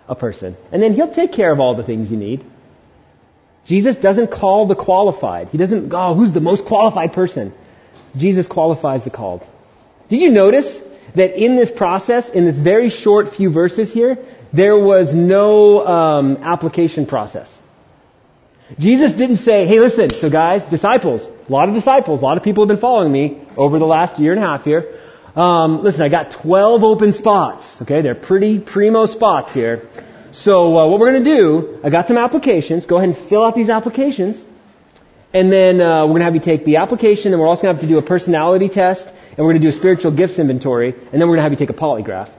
a 0.08 0.14
person, 0.14 0.56
and 0.72 0.82
then 0.82 0.94
he'll 0.94 1.12
take 1.12 1.32
care 1.32 1.52
of 1.52 1.60
all 1.60 1.74
the 1.74 1.82
things 1.82 2.10
you 2.10 2.16
need. 2.16 2.44
Jesus 3.64 3.96
doesn't 3.96 4.30
call 4.30 4.66
the 4.66 4.74
qualified. 4.74 5.48
He 5.52 5.58
doesn't, 5.58 5.92
oh, 5.94 6.14
who's 6.14 6.32
the 6.32 6.40
most 6.40 6.64
qualified 6.64 7.12
person? 7.12 7.52
Jesus 8.16 8.48
qualifies 8.48 9.04
the 9.04 9.10
called. 9.10 9.46
Did 10.08 10.20
you 10.20 10.30
notice 10.30 10.80
that 11.14 11.36
in 11.36 11.56
this 11.56 11.70
process, 11.70 12.28
in 12.28 12.44
this 12.44 12.58
very 12.58 12.90
short 12.90 13.34
few 13.34 13.50
verses 13.50 13.92
here, 13.92 14.18
there 14.52 14.78
was 14.78 15.14
no 15.14 15.86
um, 15.86 16.38
application 16.42 17.06
process? 17.06 17.54
Jesus 18.78 19.12
didn't 19.12 19.36
say, 19.36 19.66
hey, 19.66 19.80
listen, 19.80 20.10
so 20.10 20.28
guys, 20.28 20.66
disciples, 20.66 21.22
a 21.22 21.52
lot 21.52 21.68
of 21.68 21.74
disciples, 21.74 22.20
a 22.20 22.24
lot 22.24 22.36
of 22.36 22.42
people 22.42 22.64
have 22.64 22.68
been 22.68 22.76
following 22.76 23.10
me 23.10 23.40
over 23.56 23.78
the 23.78 23.86
last 23.86 24.18
year 24.18 24.32
and 24.32 24.42
a 24.42 24.46
half 24.46 24.64
here. 24.64 24.98
Um, 25.34 25.82
listen, 25.82 26.02
I 26.02 26.08
got 26.08 26.32
12 26.32 26.84
open 26.84 27.12
spots. 27.12 27.80
Okay, 27.82 28.02
they're 28.02 28.14
pretty 28.14 28.58
primo 28.58 29.06
spots 29.06 29.54
here. 29.54 29.88
So 30.32 30.78
uh, 30.78 30.86
what 30.88 31.00
we're 31.00 31.12
going 31.12 31.24
to 31.24 31.36
do, 31.36 31.80
I 31.82 31.90
got 31.90 32.08
some 32.08 32.18
applications. 32.18 32.84
Go 32.84 32.96
ahead 32.96 33.08
and 33.08 33.16
fill 33.16 33.44
out 33.44 33.54
these 33.54 33.70
applications. 33.70 34.42
And 35.32 35.52
then 35.52 35.80
uh, 35.80 36.02
we're 36.02 36.08
going 36.08 36.20
to 36.20 36.24
have 36.24 36.34
you 36.34 36.40
take 36.40 36.64
the 36.64 36.76
application, 36.76 37.32
and 37.32 37.40
we're 37.40 37.48
also 37.48 37.62
going 37.62 37.76
to 37.76 37.80
have 37.80 37.88
to 37.88 37.94
do 37.94 37.98
a 37.98 38.02
personality 38.02 38.68
test, 38.68 39.08
and 39.08 39.38
we're 39.38 39.52
going 39.52 39.62
to 39.62 39.66
do 39.66 39.68
a 39.68 39.72
spiritual 39.72 40.10
gifts 40.10 40.38
inventory, 40.38 40.88
and 40.88 41.12
then 41.12 41.20
we're 41.20 41.36
going 41.36 41.38
to 41.38 41.42
have 41.42 41.52
you 41.52 41.58
take 41.58 41.70
a 41.70 41.74
polygraph. 41.74 42.30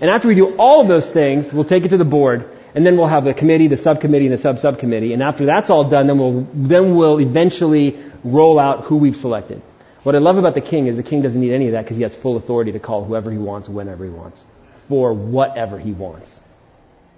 And 0.00 0.10
after 0.10 0.28
we 0.28 0.34
do 0.34 0.56
all 0.56 0.80
of 0.80 0.88
those 0.88 1.10
things, 1.10 1.52
we'll 1.52 1.64
take 1.64 1.84
it 1.84 1.88
to 1.88 1.96
the 1.96 2.04
board, 2.04 2.48
and 2.78 2.86
then 2.86 2.96
we'll 2.96 3.08
have 3.08 3.24
the 3.24 3.34
committee, 3.34 3.66
the 3.66 3.76
subcommittee, 3.76 4.26
and 4.26 4.32
the 4.32 4.38
sub-subcommittee. 4.38 5.12
And 5.12 5.20
after 5.20 5.46
that's 5.46 5.68
all 5.68 5.82
done, 5.82 6.06
then 6.06 6.16
we'll 6.16 6.46
then 6.54 6.94
we'll 6.94 7.18
eventually 7.18 7.98
roll 8.22 8.56
out 8.56 8.84
who 8.84 8.98
we've 8.98 9.16
selected. 9.16 9.60
What 10.04 10.14
I 10.14 10.18
love 10.18 10.38
about 10.38 10.54
the 10.54 10.60
king 10.60 10.86
is 10.86 10.96
the 10.96 11.02
king 11.02 11.22
doesn't 11.22 11.40
need 11.40 11.52
any 11.52 11.66
of 11.66 11.72
that 11.72 11.82
because 11.82 11.96
he 11.96 12.04
has 12.04 12.14
full 12.14 12.36
authority 12.36 12.70
to 12.70 12.78
call 12.78 13.04
whoever 13.04 13.32
he 13.32 13.36
wants, 13.36 13.68
whenever 13.68 14.04
he 14.04 14.10
wants, 14.10 14.40
for 14.88 15.12
whatever 15.12 15.76
he 15.76 15.90
wants. 15.90 16.38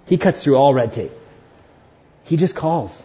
He 0.07 0.17
cuts 0.17 0.43
through 0.43 0.55
all 0.55 0.73
red 0.73 0.93
tape. 0.93 1.11
He 2.23 2.37
just 2.37 2.55
calls. 2.55 3.03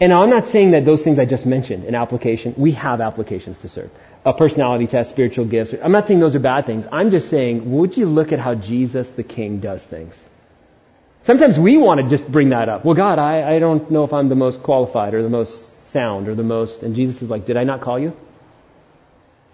And 0.00 0.10
I'm 0.10 0.30
not 0.30 0.46
saying 0.46 0.70
that 0.70 0.86
those 0.86 1.02
things 1.02 1.18
I 1.18 1.26
just 1.26 1.44
mentioned, 1.44 1.84
an 1.84 1.96
application, 1.96 2.54
we 2.56 2.72
have 2.72 3.02
applications 3.02 3.58
to 3.58 3.68
serve. 3.68 3.90
A 4.24 4.32
personality 4.32 4.86
test, 4.86 5.10
spiritual 5.10 5.44
gifts. 5.44 5.74
I'm 5.82 5.92
not 5.92 6.06
saying 6.06 6.20
those 6.20 6.34
are 6.34 6.40
bad 6.40 6.64
things. 6.64 6.86
I'm 6.90 7.10
just 7.10 7.28
saying, 7.28 7.70
would 7.76 7.98
you 7.98 8.06
look 8.06 8.32
at 8.32 8.38
how 8.38 8.54
Jesus 8.54 9.10
the 9.10 9.22
King 9.22 9.60
does 9.60 9.84
things? 9.84 10.18
Sometimes 11.28 11.58
we 11.58 11.76
want 11.76 12.00
to 12.00 12.08
just 12.08 12.26
bring 12.32 12.48
that 12.48 12.70
up. 12.70 12.86
Well, 12.86 12.94
God, 12.94 13.18
I, 13.18 13.56
I 13.56 13.58
don't 13.58 13.90
know 13.90 14.04
if 14.04 14.14
I'm 14.14 14.30
the 14.30 14.34
most 14.34 14.62
qualified 14.62 15.12
or 15.12 15.22
the 15.22 15.28
most 15.28 15.84
sound 15.84 16.26
or 16.26 16.34
the 16.34 16.42
most. 16.42 16.82
And 16.82 16.96
Jesus 16.96 17.20
is 17.20 17.28
like, 17.28 17.44
Did 17.44 17.58
I 17.58 17.64
not 17.64 17.82
call 17.82 17.98
you? 17.98 18.16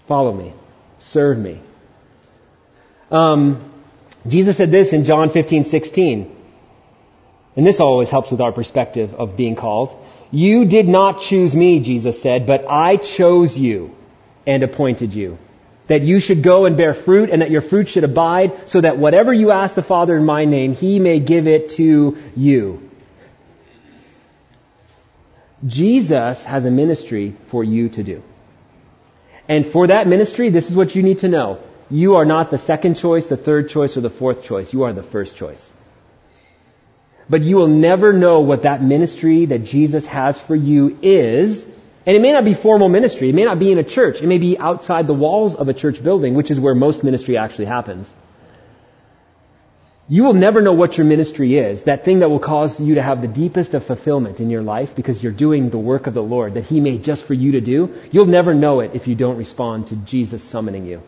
Follow 0.06 0.32
me. 0.32 0.52
Serve 1.00 1.36
me. 1.36 1.58
Um, 3.10 3.72
Jesus 4.28 4.56
said 4.56 4.70
this 4.70 4.92
in 4.92 5.04
John 5.04 5.30
15, 5.30 5.64
16. 5.64 6.36
And 7.56 7.66
this 7.66 7.80
always 7.80 8.08
helps 8.08 8.30
with 8.30 8.40
our 8.40 8.52
perspective 8.52 9.12
of 9.12 9.36
being 9.36 9.56
called. 9.56 10.00
You 10.30 10.66
did 10.66 10.86
not 10.86 11.22
choose 11.22 11.56
me, 11.56 11.80
Jesus 11.80 12.22
said, 12.22 12.46
but 12.46 12.66
I 12.70 12.98
chose 12.98 13.58
you 13.58 13.96
and 14.46 14.62
appointed 14.62 15.12
you. 15.12 15.38
That 15.86 16.02
you 16.02 16.20
should 16.20 16.42
go 16.42 16.64
and 16.64 16.76
bear 16.76 16.94
fruit 16.94 17.30
and 17.30 17.42
that 17.42 17.50
your 17.50 17.62
fruit 17.62 17.88
should 17.88 18.04
abide 18.04 18.68
so 18.68 18.80
that 18.80 18.96
whatever 18.96 19.32
you 19.32 19.50
ask 19.50 19.74
the 19.74 19.82
Father 19.82 20.16
in 20.16 20.24
my 20.24 20.44
name, 20.44 20.74
he 20.74 20.98
may 20.98 21.20
give 21.20 21.46
it 21.46 21.70
to 21.70 22.16
you. 22.36 22.90
Jesus 25.66 26.44
has 26.44 26.64
a 26.64 26.70
ministry 26.70 27.34
for 27.44 27.64
you 27.64 27.88
to 27.90 28.02
do. 28.02 28.22
And 29.48 29.66
for 29.66 29.86
that 29.86 30.06
ministry, 30.06 30.48
this 30.48 30.70
is 30.70 30.76
what 30.76 30.94
you 30.94 31.02
need 31.02 31.18
to 31.18 31.28
know. 31.28 31.58
You 31.90 32.16
are 32.16 32.24
not 32.24 32.50
the 32.50 32.58
second 32.58 32.96
choice, 32.96 33.28
the 33.28 33.36
third 33.36 33.68
choice, 33.68 33.96
or 33.96 34.00
the 34.00 34.10
fourth 34.10 34.42
choice. 34.42 34.72
You 34.72 34.84
are 34.84 34.92
the 34.92 35.02
first 35.02 35.36
choice. 35.36 35.70
But 37.28 37.42
you 37.42 37.56
will 37.56 37.68
never 37.68 38.12
know 38.12 38.40
what 38.40 38.62
that 38.62 38.82
ministry 38.82 39.46
that 39.46 39.60
Jesus 39.64 40.06
has 40.06 40.40
for 40.40 40.56
you 40.56 40.98
is 41.02 41.66
and 42.06 42.16
it 42.16 42.20
may 42.20 42.32
not 42.32 42.44
be 42.44 42.54
formal 42.54 42.88
ministry. 42.88 43.30
It 43.30 43.34
may 43.34 43.44
not 43.44 43.58
be 43.58 43.72
in 43.72 43.78
a 43.78 43.84
church. 43.84 44.20
It 44.20 44.26
may 44.26 44.38
be 44.38 44.58
outside 44.58 45.06
the 45.06 45.14
walls 45.14 45.54
of 45.54 45.68
a 45.68 45.74
church 45.74 46.02
building, 46.02 46.34
which 46.34 46.50
is 46.50 46.60
where 46.60 46.74
most 46.74 47.02
ministry 47.02 47.38
actually 47.38 47.64
happens. 47.64 48.12
You 50.06 50.24
will 50.24 50.34
never 50.34 50.60
know 50.60 50.74
what 50.74 50.98
your 50.98 51.06
ministry 51.06 51.56
is, 51.56 51.84
that 51.84 52.04
thing 52.04 52.18
that 52.18 52.28
will 52.28 52.38
cause 52.38 52.78
you 52.78 52.96
to 52.96 53.02
have 53.02 53.22
the 53.22 53.28
deepest 53.28 53.72
of 53.72 53.86
fulfillment 53.86 54.38
in 54.38 54.50
your 54.50 54.60
life 54.60 54.94
because 54.94 55.22
you're 55.22 55.32
doing 55.32 55.70
the 55.70 55.78
work 55.78 56.06
of 56.06 56.12
the 56.12 56.22
Lord 56.22 56.54
that 56.54 56.64
He 56.64 56.82
made 56.82 57.04
just 57.04 57.22
for 57.22 57.32
you 57.32 57.52
to 57.52 57.62
do. 57.62 57.94
You'll 58.12 58.26
never 58.26 58.52
know 58.52 58.80
it 58.80 58.90
if 58.92 59.08
you 59.08 59.14
don't 59.14 59.38
respond 59.38 59.86
to 59.86 59.96
Jesus 59.96 60.42
summoning 60.42 60.84
you. 60.84 61.02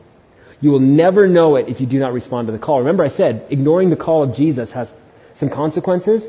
You 0.62 0.70
will 0.70 0.80
never 0.80 1.28
know 1.28 1.56
it 1.56 1.68
if 1.68 1.82
you 1.82 1.86
do 1.86 1.98
not 1.98 2.14
respond 2.14 2.48
to 2.48 2.52
the 2.52 2.58
call. 2.58 2.78
Remember 2.78 3.04
I 3.04 3.08
said, 3.08 3.48
ignoring 3.50 3.90
the 3.90 3.96
call 3.96 4.22
of 4.22 4.34
Jesus 4.34 4.70
has 4.72 4.90
some 5.34 5.50
consequences. 5.50 6.26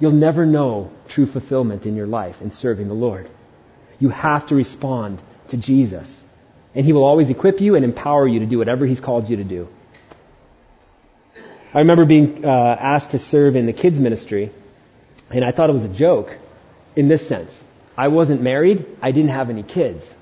You'll 0.00 0.10
never 0.10 0.44
know 0.44 0.90
true 1.06 1.26
fulfillment 1.26 1.86
in 1.86 1.94
your 1.94 2.08
life 2.08 2.42
in 2.42 2.50
serving 2.50 2.88
the 2.88 2.94
Lord. 2.94 3.30
You 3.98 4.10
have 4.10 4.46
to 4.48 4.54
respond 4.54 5.20
to 5.48 5.56
Jesus. 5.56 6.14
And 6.74 6.84
He 6.84 6.92
will 6.92 7.04
always 7.04 7.30
equip 7.30 7.60
you 7.60 7.74
and 7.74 7.84
empower 7.84 8.26
you 8.26 8.40
to 8.40 8.46
do 8.46 8.58
whatever 8.58 8.86
He's 8.86 9.00
called 9.00 9.28
you 9.28 9.36
to 9.36 9.44
do. 9.44 9.68
I 11.74 11.80
remember 11.80 12.04
being 12.04 12.44
uh, 12.44 12.48
asked 12.48 13.10
to 13.10 13.18
serve 13.18 13.54
in 13.54 13.66
the 13.66 13.72
kids 13.72 14.00
ministry, 14.00 14.50
and 15.30 15.44
I 15.44 15.50
thought 15.50 15.68
it 15.68 15.74
was 15.74 15.84
a 15.84 15.88
joke 15.88 16.36
in 16.96 17.08
this 17.08 17.26
sense. 17.26 17.58
I 17.96 18.08
wasn't 18.08 18.42
married, 18.42 18.86
I 19.02 19.10
didn't 19.10 19.30
have 19.30 19.50
any 19.50 19.62
kids. 19.62 20.14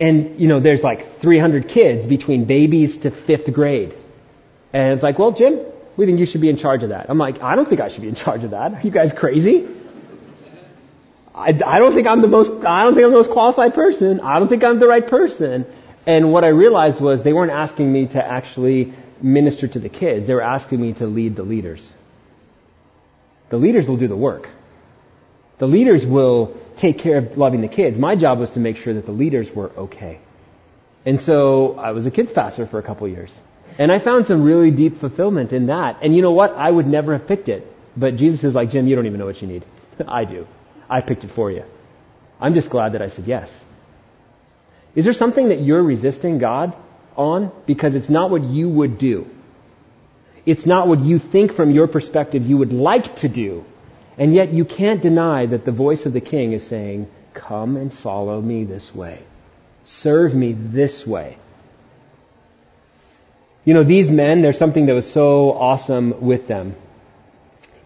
And, 0.00 0.40
you 0.40 0.48
know, 0.48 0.60
there's 0.60 0.82
like 0.82 1.18
300 1.20 1.68
kids 1.68 2.06
between 2.06 2.46
babies 2.46 2.98
to 2.98 3.10
fifth 3.10 3.52
grade. 3.52 3.94
And 4.72 4.94
it's 4.94 5.02
like, 5.02 5.18
well, 5.18 5.32
Jim, 5.32 5.60
we 5.96 6.06
think 6.06 6.18
you 6.18 6.26
should 6.26 6.40
be 6.40 6.48
in 6.48 6.56
charge 6.56 6.82
of 6.82 6.88
that. 6.88 7.10
I'm 7.10 7.18
like, 7.18 7.42
I 7.42 7.54
don't 7.54 7.68
think 7.68 7.82
I 7.82 7.88
should 7.88 8.02
be 8.02 8.08
in 8.08 8.14
charge 8.14 8.42
of 8.42 8.52
that. 8.52 8.72
Are 8.72 8.80
you 8.80 8.90
guys 8.90 9.12
crazy? 9.12 9.68
I, 11.40 11.58
I 11.66 11.78
don't 11.78 11.94
think 11.94 12.06
I'm 12.06 12.20
the 12.20 12.28
most, 12.28 12.50
I 12.64 12.84
don't 12.84 12.94
think 12.94 13.04
I'm 13.06 13.12
the 13.12 13.18
most 13.18 13.30
qualified 13.30 13.74
person. 13.74 14.20
I 14.20 14.38
don't 14.38 14.48
think 14.48 14.62
I'm 14.62 14.78
the 14.78 14.86
right 14.86 15.06
person. 15.06 15.66
And 16.06 16.32
what 16.32 16.44
I 16.44 16.48
realized 16.48 17.00
was 17.00 17.22
they 17.22 17.32
weren't 17.32 17.52
asking 17.52 17.90
me 17.92 18.06
to 18.08 18.24
actually 18.24 18.92
minister 19.22 19.66
to 19.68 19.78
the 19.78 19.88
kids. 19.88 20.26
They 20.26 20.34
were 20.34 20.42
asking 20.42 20.80
me 20.80 20.92
to 20.94 21.06
lead 21.06 21.36
the 21.36 21.42
leaders. 21.42 21.92
The 23.48 23.56
leaders 23.56 23.88
will 23.88 23.96
do 23.96 24.06
the 24.06 24.16
work. 24.16 24.48
The 25.58 25.66
leaders 25.66 26.06
will 26.06 26.56
take 26.76 26.98
care 26.98 27.18
of 27.18 27.36
loving 27.36 27.60
the 27.60 27.68
kids. 27.68 27.98
My 27.98 28.16
job 28.16 28.38
was 28.38 28.50
to 28.52 28.60
make 28.60 28.76
sure 28.76 28.94
that 28.94 29.06
the 29.06 29.12
leaders 29.12 29.50
were 29.54 29.70
okay. 29.76 30.20
And 31.04 31.20
so 31.20 31.78
I 31.78 31.92
was 31.92 32.06
a 32.06 32.10
kids 32.10 32.32
pastor 32.32 32.66
for 32.66 32.78
a 32.78 32.82
couple 32.82 33.08
years. 33.08 33.32
And 33.78 33.90
I 33.90 33.98
found 33.98 34.26
some 34.26 34.42
really 34.42 34.70
deep 34.70 34.98
fulfillment 34.98 35.52
in 35.52 35.66
that. 35.66 35.98
And 36.02 36.14
you 36.14 36.22
know 36.22 36.32
what? 36.32 36.54
I 36.54 36.70
would 36.70 36.86
never 36.86 37.12
have 37.12 37.26
picked 37.26 37.48
it. 37.48 37.66
But 37.96 38.16
Jesus 38.16 38.44
is 38.44 38.54
like, 38.54 38.70
Jim, 38.70 38.86
you 38.86 38.96
don't 38.96 39.06
even 39.06 39.18
know 39.18 39.26
what 39.26 39.40
you 39.40 39.48
need. 39.48 39.64
I 40.08 40.24
do. 40.24 40.46
I 40.90 41.00
picked 41.00 41.24
it 41.24 41.30
for 41.30 41.50
you. 41.50 41.64
I'm 42.40 42.54
just 42.54 42.68
glad 42.68 42.94
that 42.94 43.02
I 43.02 43.08
said 43.08 43.26
yes. 43.26 43.50
Is 44.94 45.04
there 45.04 45.14
something 45.14 45.50
that 45.50 45.60
you're 45.60 45.82
resisting 45.82 46.38
God 46.38 46.74
on? 47.16 47.52
Because 47.66 47.94
it's 47.94 48.08
not 48.08 48.30
what 48.30 48.42
you 48.42 48.68
would 48.68 48.98
do. 48.98 49.30
It's 50.44 50.66
not 50.66 50.88
what 50.88 51.00
you 51.00 51.18
think 51.18 51.52
from 51.52 51.70
your 51.70 51.86
perspective 51.86 52.46
you 52.46 52.58
would 52.58 52.72
like 52.72 53.16
to 53.16 53.28
do. 53.28 53.64
And 54.18 54.34
yet 54.34 54.52
you 54.52 54.64
can't 54.64 55.00
deny 55.00 55.46
that 55.46 55.64
the 55.64 55.72
voice 55.72 56.06
of 56.06 56.12
the 56.12 56.20
king 56.20 56.52
is 56.52 56.66
saying, 56.66 57.08
come 57.34 57.76
and 57.76 57.92
follow 57.92 58.40
me 58.40 58.64
this 58.64 58.92
way. 58.94 59.22
Serve 59.84 60.34
me 60.34 60.52
this 60.52 61.06
way. 61.06 61.38
You 63.64 63.74
know, 63.74 63.82
these 63.82 64.10
men, 64.10 64.42
there's 64.42 64.58
something 64.58 64.86
that 64.86 64.94
was 64.94 65.10
so 65.10 65.52
awesome 65.52 66.20
with 66.20 66.48
them, 66.48 66.74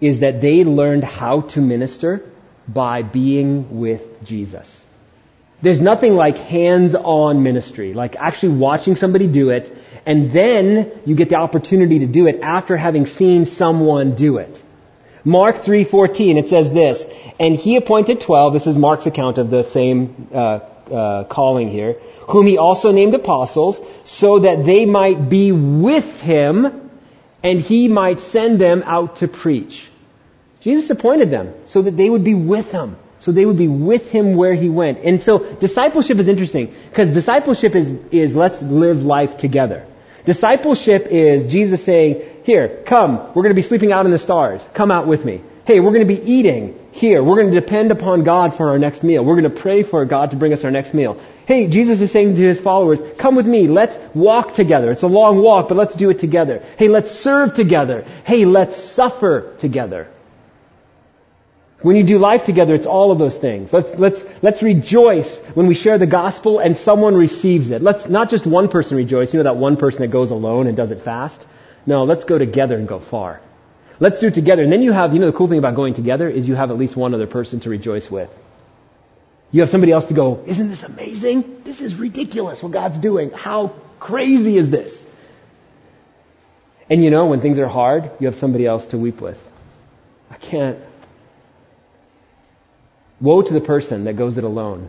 is 0.00 0.20
that 0.20 0.40
they 0.40 0.64
learned 0.64 1.04
how 1.04 1.42
to 1.42 1.60
minister 1.60 2.24
by 2.68 3.02
being 3.02 3.80
with 3.80 4.24
Jesus. 4.24 4.80
There's 5.62 5.80
nothing 5.80 6.14
like 6.14 6.36
hands-on 6.36 7.42
ministry, 7.42 7.94
like 7.94 8.16
actually 8.16 8.56
watching 8.56 8.96
somebody 8.96 9.26
do 9.26 9.50
it, 9.50 9.74
and 10.04 10.30
then 10.32 10.92
you 11.06 11.14
get 11.14 11.30
the 11.30 11.36
opportunity 11.36 12.00
to 12.00 12.06
do 12.06 12.26
it 12.26 12.40
after 12.42 12.76
having 12.76 13.06
seen 13.06 13.46
someone 13.46 14.14
do 14.14 14.38
it. 14.38 14.62
Mark 15.24 15.62
3:14 15.62 16.36
it 16.36 16.48
says 16.48 16.70
this, 16.70 17.06
and 17.40 17.56
he 17.56 17.76
appointed 17.76 18.20
12, 18.20 18.52
this 18.52 18.66
is 18.66 18.76
Mark's 18.76 19.06
account 19.06 19.38
of 19.38 19.48
the 19.48 19.62
same 19.62 20.28
uh, 20.34 20.60
uh, 20.92 21.24
calling 21.24 21.70
here, 21.70 21.96
whom 22.28 22.46
he 22.46 22.58
also 22.58 22.92
named 22.92 23.14
apostles, 23.14 23.80
so 24.04 24.40
that 24.40 24.64
they 24.64 24.84
might 24.84 25.30
be 25.30 25.50
with 25.50 26.20
him 26.20 26.90
and 27.42 27.60
he 27.60 27.88
might 27.88 28.20
send 28.20 28.58
them 28.58 28.82
out 28.86 29.16
to 29.16 29.28
preach. 29.28 29.88
Jesus 30.64 30.88
appointed 30.88 31.30
them 31.30 31.52
so 31.66 31.82
that 31.82 31.94
they 31.94 32.08
would 32.08 32.24
be 32.24 32.34
with 32.34 32.72
him. 32.72 32.96
So 33.20 33.32
they 33.32 33.44
would 33.44 33.58
be 33.58 33.68
with 33.68 34.10
him 34.10 34.34
where 34.34 34.54
he 34.54 34.70
went. 34.70 35.00
And 35.04 35.20
so 35.20 35.38
discipleship 35.38 36.18
is 36.18 36.26
interesting 36.26 36.74
because 36.88 37.10
discipleship 37.10 37.74
is, 37.74 37.90
is 38.10 38.34
let's 38.34 38.62
live 38.62 39.04
life 39.04 39.36
together. 39.36 39.86
Discipleship 40.24 41.08
is 41.10 41.48
Jesus 41.48 41.84
saying, 41.84 42.22
here, 42.44 42.82
come, 42.86 43.18
we're 43.18 43.42
going 43.42 43.50
to 43.50 43.54
be 43.54 43.62
sleeping 43.62 43.92
out 43.92 44.06
in 44.06 44.12
the 44.12 44.18
stars. 44.18 44.62
Come 44.72 44.90
out 44.90 45.06
with 45.06 45.22
me. 45.22 45.42
Hey, 45.66 45.80
we're 45.80 45.92
going 45.92 46.06
to 46.06 46.14
be 46.14 46.22
eating 46.22 46.78
here. 46.92 47.22
We're 47.22 47.36
going 47.36 47.52
to 47.52 47.60
depend 47.60 47.92
upon 47.92 48.24
God 48.24 48.54
for 48.54 48.70
our 48.70 48.78
next 48.78 49.02
meal. 49.02 49.22
We're 49.22 49.38
going 49.38 49.54
to 49.54 49.60
pray 49.60 49.82
for 49.82 50.02
God 50.06 50.30
to 50.30 50.38
bring 50.38 50.54
us 50.54 50.64
our 50.64 50.70
next 50.70 50.94
meal. 50.94 51.20
Hey, 51.46 51.68
Jesus 51.68 52.00
is 52.00 52.10
saying 52.10 52.36
to 52.36 52.40
his 52.40 52.60
followers, 52.60 53.00
come 53.18 53.34
with 53.34 53.46
me. 53.46 53.68
Let's 53.68 53.98
walk 54.14 54.54
together. 54.54 54.92
It's 54.92 55.02
a 55.02 55.08
long 55.08 55.42
walk, 55.42 55.68
but 55.68 55.76
let's 55.76 55.94
do 55.94 56.08
it 56.08 56.20
together. 56.20 56.62
Hey, 56.78 56.88
let's 56.88 57.10
serve 57.10 57.52
together. 57.52 58.06
Hey, 58.24 58.46
let's 58.46 58.76
suffer 58.82 59.54
together. 59.58 60.08
When 61.80 61.96
you 61.96 62.02
do 62.02 62.18
life 62.18 62.44
together, 62.44 62.74
it's 62.74 62.86
all 62.86 63.12
of 63.12 63.18
those 63.18 63.36
things. 63.36 63.72
Let's, 63.72 63.94
let's, 63.96 64.24
let's 64.42 64.62
rejoice 64.62 65.38
when 65.54 65.66
we 65.66 65.74
share 65.74 65.98
the 65.98 66.06
gospel 66.06 66.58
and 66.58 66.76
someone 66.76 67.14
receives 67.14 67.70
it. 67.70 67.82
Let's 67.82 68.08
not 68.08 68.30
just 68.30 68.46
one 68.46 68.68
person 68.68 68.96
rejoice. 68.96 69.34
You 69.34 69.38
know 69.38 69.44
that 69.44 69.56
one 69.56 69.76
person 69.76 70.00
that 70.00 70.08
goes 70.08 70.30
alone 70.30 70.66
and 70.66 70.76
does 70.76 70.90
it 70.90 71.02
fast? 71.02 71.44
No, 71.84 72.04
let's 72.04 72.24
go 72.24 72.38
together 72.38 72.76
and 72.76 72.88
go 72.88 73.00
far. 73.00 73.40
Let's 74.00 74.18
do 74.18 74.28
it 74.28 74.34
together. 74.34 74.62
And 74.62 74.72
then 74.72 74.82
you 74.82 74.92
have, 74.92 75.12
you 75.12 75.20
know, 75.20 75.26
the 75.26 75.36
cool 75.36 75.48
thing 75.48 75.58
about 75.58 75.74
going 75.74 75.94
together 75.94 76.28
is 76.28 76.48
you 76.48 76.54
have 76.54 76.70
at 76.70 76.78
least 76.78 76.96
one 76.96 77.12
other 77.12 77.26
person 77.26 77.60
to 77.60 77.70
rejoice 77.70 78.10
with. 78.10 78.30
You 79.52 79.60
have 79.60 79.70
somebody 79.70 79.92
else 79.92 80.06
to 80.06 80.14
go, 80.14 80.42
isn't 80.46 80.68
this 80.68 80.82
amazing? 80.82 81.62
This 81.64 81.80
is 81.80 81.94
ridiculous 81.94 82.62
what 82.62 82.72
God's 82.72 82.98
doing. 82.98 83.30
How 83.30 83.68
crazy 84.00 84.56
is 84.56 84.70
this? 84.70 85.06
And 86.90 87.04
you 87.04 87.10
know, 87.10 87.26
when 87.26 87.40
things 87.40 87.58
are 87.58 87.68
hard, 87.68 88.10
you 88.18 88.26
have 88.26 88.34
somebody 88.34 88.66
else 88.66 88.86
to 88.88 88.98
weep 88.98 89.20
with. 89.20 89.38
I 90.30 90.36
can't, 90.36 90.78
Woe 93.20 93.42
to 93.42 93.52
the 93.52 93.60
person 93.60 94.04
that 94.04 94.16
goes 94.16 94.38
it 94.38 94.44
alone 94.44 94.88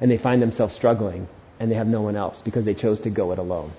and 0.00 0.10
they 0.10 0.18
find 0.18 0.40
themselves 0.40 0.74
struggling 0.74 1.28
and 1.58 1.70
they 1.70 1.76
have 1.76 1.88
no 1.88 2.02
one 2.02 2.16
else 2.16 2.40
because 2.42 2.64
they 2.64 2.74
chose 2.74 3.00
to 3.00 3.10
go 3.10 3.32
it 3.32 3.38
alone. 3.38 3.72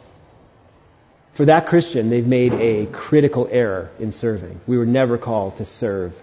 For 1.34 1.46
that 1.46 1.68
Christian, 1.68 2.10
they've 2.10 2.26
made 2.26 2.54
a 2.54 2.86
critical 2.88 3.48
error 3.50 3.92
in 4.00 4.12
serving. 4.12 4.60
We 4.68 4.78
were 4.78 4.86
never 4.86 5.18
called 5.18 5.58
to 5.58 5.66
serve 5.66 6.14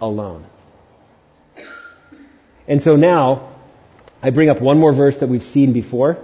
alone. 0.00 0.44
And 2.66 2.82
so 2.82 2.96
now, 2.96 3.50
I 4.22 4.30
bring 4.30 4.48
up 4.50 4.60
one 4.60 4.80
more 4.80 4.92
verse 4.92 5.18
that 5.18 5.28
we've 5.28 5.42
seen 5.44 5.72
before, 5.72 6.18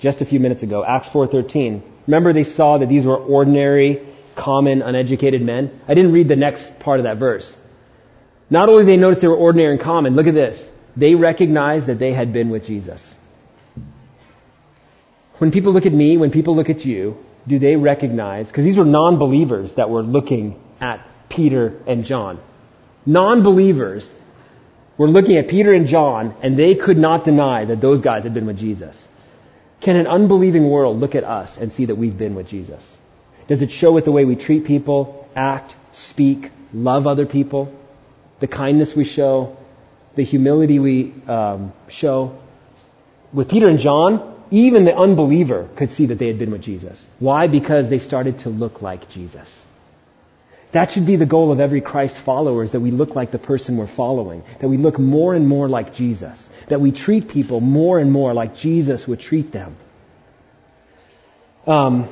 just 0.00 0.20
a 0.20 0.26
few 0.26 0.38
minutes 0.38 0.62
ago, 0.62 0.84
Acts 0.84 1.08
4.13. 1.08 1.82
Remember 2.06 2.32
they 2.32 2.44
saw 2.44 2.78
that 2.78 2.88
these 2.88 3.04
were 3.04 3.16
ordinary, 3.16 4.06
common, 4.34 4.82
uneducated 4.82 5.40
men? 5.40 5.80
I 5.88 5.94
didn't 5.94 6.12
read 6.12 6.28
the 6.28 6.36
next 6.36 6.80
part 6.80 7.00
of 7.00 7.04
that 7.04 7.16
verse. 7.16 7.56
Not 8.50 8.68
only 8.68 8.82
did 8.82 8.88
they 8.88 8.96
notice 8.96 9.20
they 9.20 9.28
were 9.28 9.36
ordinary 9.36 9.72
and 9.72 9.80
common, 9.80 10.14
look 10.14 10.26
at 10.26 10.34
this. 10.34 10.70
They 10.96 11.14
recognized 11.14 11.86
that 11.86 11.98
they 11.98 12.12
had 12.12 12.32
been 12.32 12.50
with 12.50 12.66
Jesus. 12.66 13.14
When 15.34 15.52
people 15.52 15.72
look 15.72 15.86
at 15.86 15.92
me, 15.92 16.16
when 16.16 16.30
people 16.30 16.56
look 16.56 16.70
at 16.70 16.84
you, 16.84 17.24
do 17.46 17.58
they 17.58 17.76
recognize, 17.76 18.48
because 18.48 18.64
these 18.64 18.76
were 18.76 18.84
non-believers 18.84 19.74
that 19.74 19.90
were 19.90 20.02
looking 20.02 20.60
at 20.80 21.06
Peter 21.28 21.74
and 21.86 22.04
John. 22.04 22.40
Non-believers 23.06 24.10
were 24.96 25.08
looking 25.08 25.36
at 25.36 25.48
Peter 25.48 25.72
and 25.72 25.86
John 25.86 26.34
and 26.42 26.58
they 26.58 26.74
could 26.74 26.98
not 26.98 27.24
deny 27.24 27.64
that 27.64 27.80
those 27.80 28.00
guys 28.00 28.24
had 28.24 28.34
been 28.34 28.46
with 28.46 28.58
Jesus. 28.58 29.06
Can 29.80 29.96
an 29.96 30.06
unbelieving 30.06 30.68
world 30.68 30.98
look 30.98 31.14
at 31.14 31.24
us 31.24 31.56
and 31.56 31.72
see 31.72 31.84
that 31.86 31.94
we've 31.94 32.18
been 32.18 32.34
with 32.34 32.48
Jesus? 32.48 32.96
Does 33.46 33.62
it 33.62 33.70
show 33.70 33.92
with 33.92 34.04
the 34.04 34.12
way 34.12 34.24
we 34.24 34.36
treat 34.36 34.64
people, 34.64 35.28
act, 35.36 35.74
speak, 35.92 36.50
love 36.74 37.06
other 37.06 37.26
people? 37.26 37.72
The 38.40 38.46
kindness 38.46 38.94
we 38.94 39.04
show, 39.04 39.56
the 40.14 40.22
humility 40.22 40.78
we 40.78 41.12
um, 41.26 41.72
show. 41.88 42.38
with 43.32 43.48
Peter 43.48 43.68
and 43.68 43.78
John, 43.78 44.34
even 44.50 44.84
the 44.84 44.96
unbeliever 44.96 45.68
could 45.76 45.90
see 45.90 46.06
that 46.06 46.18
they 46.18 46.26
had 46.28 46.38
been 46.38 46.50
with 46.50 46.62
Jesus. 46.62 47.04
Why? 47.18 47.46
Because 47.46 47.88
they 47.88 47.98
started 47.98 48.40
to 48.40 48.48
look 48.48 48.80
like 48.82 49.08
Jesus. 49.10 49.54
That 50.72 50.90
should 50.90 51.06
be 51.06 51.16
the 51.16 51.26
goal 51.26 51.50
of 51.50 51.60
every 51.60 51.80
Christ 51.80 52.16
follower 52.16 52.62
is 52.62 52.72
that 52.72 52.80
we 52.80 52.90
look 52.90 53.14
like 53.14 53.30
the 53.30 53.38
person 53.38 53.76
we're 53.78 53.86
following, 53.86 54.42
that 54.60 54.68
we 54.68 54.76
look 54.76 54.98
more 54.98 55.34
and 55.34 55.48
more 55.48 55.68
like 55.68 55.94
Jesus, 55.94 56.46
that 56.68 56.80
we 56.80 56.92
treat 56.92 57.28
people 57.28 57.60
more 57.60 57.98
and 57.98 58.12
more 58.12 58.34
like 58.34 58.56
Jesus 58.56 59.08
would 59.08 59.20
treat 59.20 59.50
them. 59.50 59.76
Um, 61.66 62.08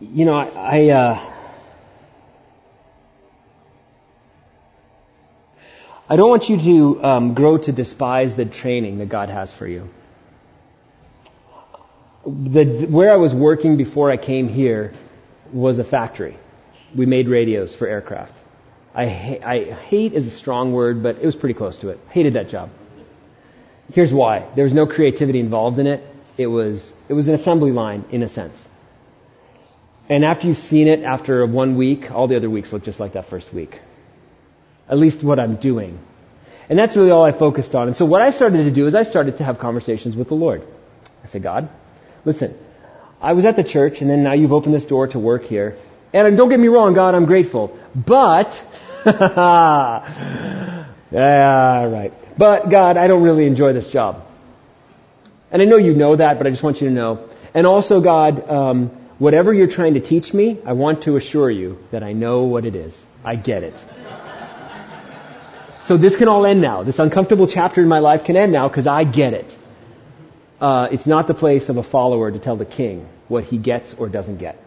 you 0.00 0.24
know, 0.24 0.34
I, 0.34 0.48
I 0.56 0.88
uh, 0.90 1.33
I 6.06 6.16
don't 6.16 6.28
want 6.28 6.50
you 6.50 6.60
to 6.60 7.04
um, 7.04 7.34
grow 7.34 7.56
to 7.56 7.72
despise 7.72 8.34
the 8.34 8.44
training 8.44 8.98
that 8.98 9.08
God 9.08 9.30
has 9.30 9.52
for 9.52 9.66
you. 9.66 9.88
The, 12.26 12.86
where 12.86 13.10
I 13.10 13.16
was 13.16 13.34
working 13.34 13.78
before 13.78 14.10
I 14.10 14.18
came 14.18 14.48
here 14.48 14.92
was 15.50 15.78
a 15.78 15.84
factory. 15.84 16.36
We 16.94 17.06
made 17.06 17.28
radios 17.28 17.74
for 17.74 17.86
aircraft. 17.86 18.34
I, 18.94 19.06
ha- 19.06 19.40
I 19.44 19.64
hate 19.64 20.12
is 20.12 20.26
a 20.26 20.30
strong 20.30 20.72
word, 20.72 21.02
but 21.02 21.16
it 21.16 21.24
was 21.24 21.36
pretty 21.36 21.54
close 21.54 21.78
to 21.78 21.88
it. 21.88 21.98
Hated 22.10 22.34
that 22.34 22.50
job. 22.50 22.70
Here's 23.92 24.12
why. 24.12 24.46
There 24.54 24.64
was 24.64 24.74
no 24.74 24.86
creativity 24.86 25.40
involved 25.40 25.78
in 25.78 25.86
it. 25.86 26.06
It 26.36 26.48
was, 26.48 26.92
it 27.08 27.14
was 27.14 27.28
an 27.28 27.34
assembly 27.34 27.72
line 27.72 28.04
in 28.10 28.22
a 28.22 28.28
sense. 28.28 28.62
And 30.08 30.22
after 30.24 30.48
you've 30.48 30.58
seen 30.58 30.86
it 30.86 31.02
after 31.02 31.46
one 31.46 31.76
week, 31.76 32.10
all 32.10 32.28
the 32.28 32.36
other 32.36 32.50
weeks 32.50 32.72
look 32.72 32.84
just 32.84 33.00
like 33.00 33.14
that 33.14 33.26
first 33.30 33.54
week. 33.54 33.80
At 34.88 34.98
least 34.98 35.22
what 35.22 35.38
I'm 35.40 35.56
doing. 35.56 35.98
And 36.68 36.78
that's 36.78 36.96
really 36.96 37.10
all 37.10 37.24
I 37.24 37.32
focused 37.32 37.74
on. 37.74 37.88
And 37.88 37.96
so 37.96 38.04
what 38.04 38.22
I 38.22 38.30
started 38.30 38.64
to 38.64 38.70
do 38.70 38.86
is 38.86 38.94
I 38.94 39.02
started 39.02 39.38
to 39.38 39.44
have 39.44 39.58
conversations 39.58 40.16
with 40.16 40.28
the 40.28 40.34
Lord. 40.34 40.62
I 41.22 41.28
said, 41.28 41.42
God, 41.42 41.68
listen, 42.24 42.56
I 43.20 43.32
was 43.32 43.44
at 43.44 43.56
the 43.56 43.64
church 43.64 44.00
and 44.00 44.10
then 44.10 44.22
now 44.22 44.32
you've 44.32 44.52
opened 44.52 44.74
this 44.74 44.84
door 44.84 45.08
to 45.08 45.18
work 45.18 45.44
here. 45.44 45.76
And 46.12 46.36
don't 46.36 46.48
get 46.48 46.60
me 46.60 46.68
wrong, 46.68 46.94
God, 46.94 47.14
I'm 47.14 47.24
grateful. 47.24 47.78
But, 47.94 48.62
yeah, 49.06 50.14
right. 51.10 52.12
But 52.38 52.68
God, 52.68 52.96
I 52.96 53.08
don't 53.08 53.22
really 53.22 53.46
enjoy 53.46 53.72
this 53.72 53.88
job. 53.88 54.24
And 55.50 55.62
I 55.62 55.64
know 55.66 55.76
you 55.76 55.94
know 55.94 56.16
that, 56.16 56.38
but 56.38 56.46
I 56.46 56.50
just 56.50 56.62
want 56.62 56.80
you 56.80 56.88
to 56.88 56.94
know. 56.94 57.28
And 57.52 57.66
also, 57.66 58.00
God, 58.00 58.48
um, 58.50 58.88
whatever 59.18 59.54
you're 59.54 59.68
trying 59.68 59.94
to 59.94 60.00
teach 60.00 60.32
me, 60.32 60.58
I 60.64 60.72
want 60.72 61.02
to 61.02 61.16
assure 61.16 61.50
you 61.50 61.78
that 61.90 62.02
I 62.02 62.12
know 62.12 62.44
what 62.44 62.64
it 62.64 62.74
is. 62.74 63.00
I 63.24 63.36
get 63.36 63.62
it. 63.62 63.74
So 65.84 65.98
this 65.98 66.16
can 66.16 66.28
all 66.28 66.46
end 66.46 66.62
now. 66.62 66.82
This 66.82 66.98
uncomfortable 66.98 67.46
chapter 67.46 67.82
in 67.82 67.88
my 67.88 67.98
life 67.98 68.24
can 68.24 68.36
end 68.36 68.52
now 68.52 68.68
because 68.68 68.86
I 68.86 69.04
get 69.04 69.34
it. 69.34 69.56
Uh, 70.58 70.88
it's 70.90 71.06
not 71.06 71.26
the 71.26 71.34
place 71.34 71.68
of 71.68 71.76
a 71.76 71.82
follower 71.82 72.32
to 72.32 72.38
tell 72.38 72.56
the 72.56 72.64
king 72.64 73.06
what 73.28 73.44
he 73.44 73.58
gets 73.58 73.92
or 73.92 74.08
doesn't 74.08 74.38
get. 74.38 74.58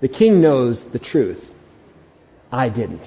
The 0.00 0.08
king 0.08 0.40
knows 0.40 0.80
the 0.80 0.98
truth. 0.98 1.52
I 2.50 2.70
didn't. 2.70 3.02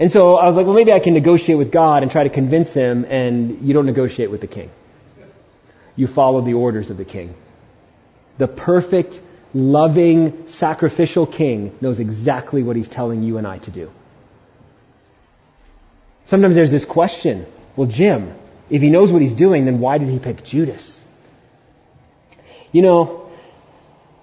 And 0.00 0.10
so 0.10 0.36
I 0.36 0.48
was 0.48 0.56
like, 0.56 0.66
well, 0.66 0.74
maybe 0.74 0.92
I 0.92 0.98
can 0.98 1.14
negotiate 1.14 1.58
with 1.58 1.70
God 1.70 2.02
and 2.02 2.10
try 2.10 2.24
to 2.24 2.30
convince 2.30 2.74
him, 2.74 3.06
and 3.08 3.62
you 3.62 3.72
don't 3.72 3.86
negotiate 3.86 4.30
with 4.30 4.40
the 4.40 4.46
king. 4.48 4.70
You 5.94 6.08
follow 6.08 6.40
the 6.40 6.54
orders 6.54 6.90
of 6.90 6.96
the 6.96 7.04
king. 7.04 7.34
The 8.36 8.48
perfect, 8.48 9.20
loving, 9.54 10.48
sacrificial 10.48 11.26
king 11.26 11.78
knows 11.80 12.00
exactly 12.00 12.64
what 12.64 12.74
he's 12.74 12.88
telling 12.88 13.22
you 13.22 13.38
and 13.38 13.46
I 13.46 13.58
to 13.58 13.70
do. 13.70 13.92
Sometimes 16.26 16.56
there's 16.56 16.72
this 16.72 16.84
question, 16.84 17.46
well, 17.76 17.86
Jim, 17.86 18.34
if 18.68 18.82
he 18.82 18.90
knows 18.90 19.12
what 19.12 19.22
he's 19.22 19.34
doing, 19.34 19.64
then 19.64 19.78
why 19.78 19.98
did 19.98 20.08
he 20.08 20.18
pick 20.18 20.42
Judas? 20.44 21.00
You 22.72 22.82
know, 22.82 23.30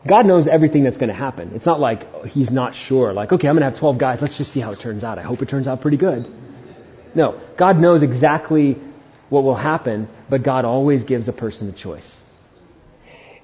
God 0.05 0.25
knows 0.25 0.45
everything 0.47 0.83
that's 0.83 0.97
going 0.97 1.07
to 1.07 1.15
happen. 1.15 1.53
It's 1.55 1.65
not 1.65 1.79
like 1.79 2.25
he's 2.25 2.51
not 2.51 2.75
sure, 2.75 3.13
like, 3.13 3.31
okay, 3.31 3.47
I'm 3.47 3.55
going 3.55 3.61
to 3.61 3.69
have 3.69 3.79
12 3.79 3.97
guys, 3.97 4.21
let's 4.21 4.37
just 4.37 4.51
see 4.51 4.59
how 4.59 4.71
it 4.71 4.79
turns 4.79 5.05
out. 5.05 5.17
I 5.17 5.21
hope 5.21 5.41
it 5.41 5.47
turns 5.47 5.65
out 5.65 5.81
pretty 5.81 5.95
good. 5.97 6.29
No, 7.15 7.39
God 7.55 7.79
knows 7.79 8.01
exactly 8.01 8.75
what 9.29 9.45
will 9.45 9.55
happen, 9.55 10.09
but 10.29 10.43
God 10.43 10.65
always 10.65 11.05
gives 11.05 11.29
a 11.29 11.33
person 11.33 11.69
a 11.69 11.71
choice. 11.71 12.21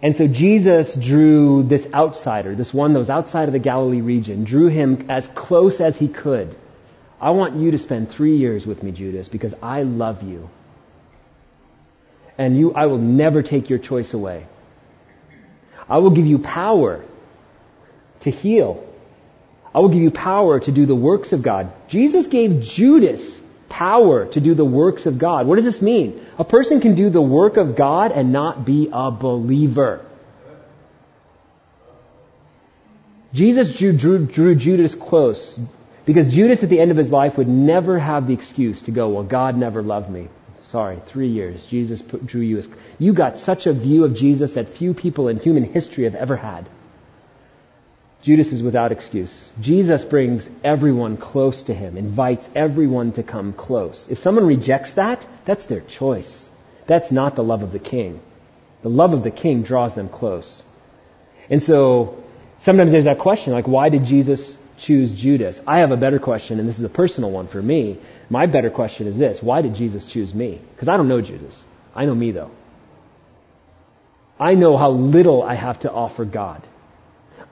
And 0.02 0.18
so 0.18 0.28
Jesus 0.28 0.96
drew 0.96 1.64
this 1.64 1.88
outsider, 1.94 2.56
this 2.56 2.74
one 2.74 2.92
that 2.92 3.00
was 3.00 3.10
outside 3.10 3.48
of 3.48 3.54
the 3.54 3.60
Galilee 3.60 4.02
region, 4.02 4.44
drew 4.44 4.68
him 4.68 5.06
as 5.10 5.26
close 5.28 5.80
as 5.80 5.98
he 5.98 6.10
could 6.10 6.54
I 7.22 7.32
want 7.32 7.56
you 7.58 7.72
to 7.72 7.78
spend 7.78 8.10
three 8.10 8.38
years 8.38 8.66
with 8.66 8.82
me, 8.82 8.92
Judas, 8.92 9.28
because 9.28 9.54
I 9.62 9.84
love 9.84 10.24
you. 10.24 10.50
And 12.38 12.58
you, 12.58 12.74
I 12.74 12.86
will 12.86 12.98
never 12.98 13.42
take 13.42 13.70
your 13.70 13.80
choice 13.80 14.14
away. 14.14 14.46
I 15.90 15.98
will 15.98 16.12
give 16.12 16.26
you 16.26 16.40
power 16.40 17.04
to 18.22 18.32
heal. 18.32 18.86
I 19.74 19.80
will 19.80 19.90
give 19.90 20.02
you 20.02 20.12
power 20.12 20.60
to 20.60 20.72
do 20.72 20.86
the 20.86 20.96
works 20.96 21.34
of 21.34 21.42
God. 21.42 21.72
Jesus 21.90 22.28
gave 22.28 22.62
Judas 22.62 23.22
power 23.68 24.26
to 24.26 24.40
do 24.40 24.54
the 24.54 24.66
works 24.66 25.06
of 25.06 25.18
God. 25.18 25.46
What 25.46 25.58
does 25.58 25.66
this 25.66 25.82
mean? 25.82 26.26
A 26.38 26.44
person 26.44 26.80
can 26.80 26.96
do 26.96 27.10
the 27.10 27.22
work 27.22 27.58
of 27.58 27.76
God 27.76 28.12
and 28.12 28.32
not 28.32 28.66
be 28.66 28.90
a 28.92 29.12
believer. 29.12 30.06
Jesus 33.34 33.78
drew, 33.78 33.94
drew, 33.94 34.26
drew 34.26 34.56
Judas 34.56 34.96
close. 34.96 35.60
Because 36.10 36.34
Judas 36.34 36.64
at 36.64 36.70
the 36.70 36.80
end 36.80 36.90
of 36.90 36.98
his 36.98 37.12
life 37.12 37.38
would 37.38 37.48
never 37.48 38.00
have 38.00 38.26
the 38.26 38.34
excuse 38.34 38.82
to 38.82 38.92
go, 38.92 39.10
well, 39.10 39.22
God 39.22 39.56
never 39.56 39.84
loved 39.84 40.10
me. 40.10 40.28
Sorry, 40.64 40.98
three 41.06 41.28
years. 41.28 41.64
Jesus 41.66 42.02
put, 42.02 42.26
drew 42.26 42.42
you 42.42 42.58
as, 42.58 42.68
you 42.98 43.14
got 43.14 43.38
such 43.38 43.68
a 43.68 43.74
view 43.74 44.06
of 44.06 44.16
Jesus 44.16 44.56
that 44.56 44.70
few 44.70 44.96
people 44.96 45.28
in 45.28 45.38
human 45.38 45.66
history 45.66 46.06
have 46.06 46.16
ever 46.16 46.36
had. 46.36 46.68
Judas 48.24 48.52
is 48.52 48.64
without 48.64 48.92
excuse. 48.92 49.54
Jesus 49.62 50.04
brings 50.04 50.50
everyone 50.64 51.16
close 51.16 51.62
to 51.66 51.76
him, 51.76 51.96
invites 51.96 52.50
everyone 52.56 53.12
to 53.12 53.22
come 53.22 53.54
close. 53.54 54.08
If 54.10 54.18
someone 54.18 54.48
rejects 54.48 54.96
that, 54.96 55.24
that's 55.46 55.66
their 55.66 55.82
choice. 55.82 56.50
That's 56.88 57.12
not 57.12 57.36
the 57.36 57.44
love 57.44 57.62
of 57.62 57.72
the 57.72 57.78
king. 57.78 58.20
The 58.82 58.90
love 58.90 59.14
of 59.14 59.22
the 59.22 59.30
king 59.30 59.62
draws 59.62 59.94
them 59.94 60.10
close. 60.10 60.64
And 61.52 61.62
so, 61.62 62.24
sometimes 62.62 62.94
there's 62.94 63.04
that 63.04 63.20
question, 63.20 63.54
like, 63.54 63.68
why 63.68 63.90
did 63.90 64.06
Jesus 64.06 64.58
choose 64.80 65.12
Judas? 65.12 65.60
I 65.68 65.80
have 65.80 65.92
a 65.92 65.98
better 65.98 66.20
question, 66.20 66.60
and 66.60 66.68
this 66.68 66.80
is 66.80 66.86
a 66.86 66.90
personal 66.90 67.32
one 67.32 67.48
for 67.48 67.62
me. 67.62 67.98
My 68.30 68.46
better 68.46 68.70
question 68.70 69.08
is 69.08 69.18
this 69.18 69.44
Why 69.44 69.62
did 69.62 69.76
Jesus 69.76 70.06
choose 70.06 70.34
me? 70.34 70.60
Because 70.76 70.88
I 70.88 70.98
don't 70.98 71.08
know 71.08 71.22
Judas. 71.22 71.64
I 71.96 72.06
know 72.06 72.16
me, 72.16 72.32
though. 72.32 72.52
I 74.40 74.56
know 74.56 74.78
how 74.78 74.92
little 74.92 75.44
I 75.44 75.56
have 75.56 75.80
to 75.82 75.92
offer 75.92 76.24
God. 76.24 76.64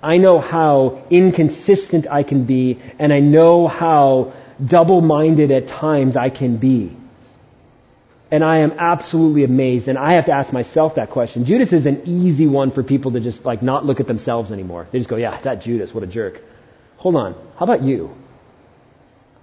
I 0.02 0.18
know 0.18 0.40
how 0.40 1.04
inconsistent 1.10 2.08
I 2.10 2.24
can 2.24 2.46
be, 2.46 2.80
and 3.00 3.12
I 3.12 3.20
know 3.20 3.68
how 3.68 4.34
double 4.64 5.02
minded 5.02 5.52
at 5.52 5.68
times 5.68 6.16
I 6.16 6.30
can 6.30 6.58
be. 6.58 6.96
And 8.30 8.44
I 8.44 8.58
am 8.58 8.74
absolutely 8.78 9.44
amazed, 9.44 9.88
and 9.88 9.98
I 9.98 10.14
have 10.14 10.26
to 10.26 10.34
ask 10.34 10.54
myself 10.54 10.96
that 10.96 11.10
question. 11.10 11.46
Judas 11.46 11.74
is 11.74 11.86
an 11.86 12.04
easy 12.06 12.46
one 12.46 12.72
for 12.72 12.84
people 12.84 13.12
to 13.12 13.20
just 13.20 13.46
like 13.46 13.62
not 13.62 13.86
look 13.86 14.00
at 14.00 14.08
themselves 14.08 14.52
anymore. 14.52 14.88
They 14.92 15.00
just 15.00 15.10
go, 15.10 15.16
yeah, 15.16 15.40
that 15.42 15.62
Judas, 15.62 15.94
what 15.94 16.04
a 16.04 16.08
jerk. 16.08 16.42
Hold 16.98 17.16
on. 17.16 17.36
How 17.58 17.64
about 17.66 17.84
you? 17.84 18.16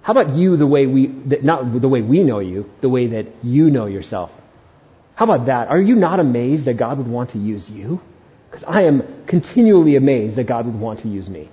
How 0.01 0.11
about 0.11 0.35
you 0.35 0.55
the 0.55 0.67
way 0.67 0.85
we, 0.85 1.07
not 1.07 1.81
the 1.81 1.89
way 1.89 2.01
we 2.01 2.23
know 2.23 2.39
you, 2.39 2.69
the 2.81 2.89
way 2.89 3.07
that 3.07 3.27
you 3.43 3.71
know 3.71 3.87
yourself? 3.87 4.31
How 5.15 5.25
about 5.25 5.47
that? 5.47 5.69
Are 5.69 5.81
you 5.81 5.95
not 5.95 6.19
amazed 6.19 6.65
that 6.65 6.75
God 6.75 6.97
would 6.97 7.07
want 7.07 7.31
to 7.31 7.39
use 7.39 7.69
you? 7.69 8.01
Because 8.51 8.63
I 8.65 8.81
am 8.81 9.25
continually 9.25 9.95
amazed 9.95 10.35
that 10.35 10.43
God 10.43 10.65
would 10.65 10.79
want 10.79 10.99
to 11.01 11.07
use 11.07 11.29
me. 11.29 11.49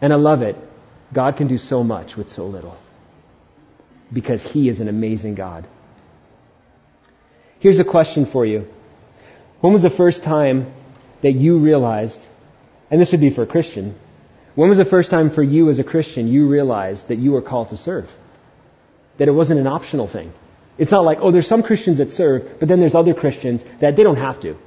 And 0.00 0.12
I 0.12 0.16
love 0.16 0.42
it. 0.42 0.56
God 1.12 1.36
can 1.36 1.46
do 1.46 1.58
so 1.58 1.84
much 1.84 2.16
with 2.16 2.28
so 2.28 2.46
little. 2.46 2.76
Because 4.12 4.42
He 4.42 4.68
is 4.68 4.80
an 4.80 4.88
amazing 4.88 5.34
God. 5.34 5.66
Here's 7.60 7.78
a 7.78 7.84
question 7.84 8.26
for 8.26 8.44
you. 8.44 8.68
When 9.60 9.72
was 9.72 9.82
the 9.82 9.90
first 9.90 10.24
time 10.24 10.72
that 11.20 11.32
you 11.32 11.58
realized 11.58 12.26
and 12.92 13.00
this 13.00 13.10
would 13.12 13.22
be 13.22 13.30
for 13.30 13.42
a 13.42 13.46
Christian. 13.46 13.94
When 14.54 14.68
was 14.68 14.76
the 14.76 14.84
first 14.84 15.10
time 15.10 15.30
for 15.30 15.42
you 15.42 15.70
as 15.70 15.78
a 15.78 15.84
Christian 15.84 16.28
you 16.28 16.46
realized 16.46 17.08
that 17.08 17.16
you 17.16 17.32
were 17.32 17.40
called 17.40 17.70
to 17.70 17.76
serve? 17.78 18.12
That 19.16 19.28
it 19.28 19.32
wasn't 19.32 19.60
an 19.60 19.66
optional 19.66 20.06
thing. 20.06 20.32
It's 20.76 20.90
not 20.90 21.04
like, 21.04 21.18
oh, 21.22 21.30
there's 21.30 21.46
some 21.46 21.62
Christians 21.62 21.98
that 21.98 22.12
serve, 22.12 22.60
but 22.60 22.68
then 22.68 22.80
there's 22.80 22.94
other 22.94 23.14
Christians 23.14 23.64
that 23.80 23.96
they 23.96 24.02
don't 24.02 24.18
have 24.18 24.40
to. 24.40 24.58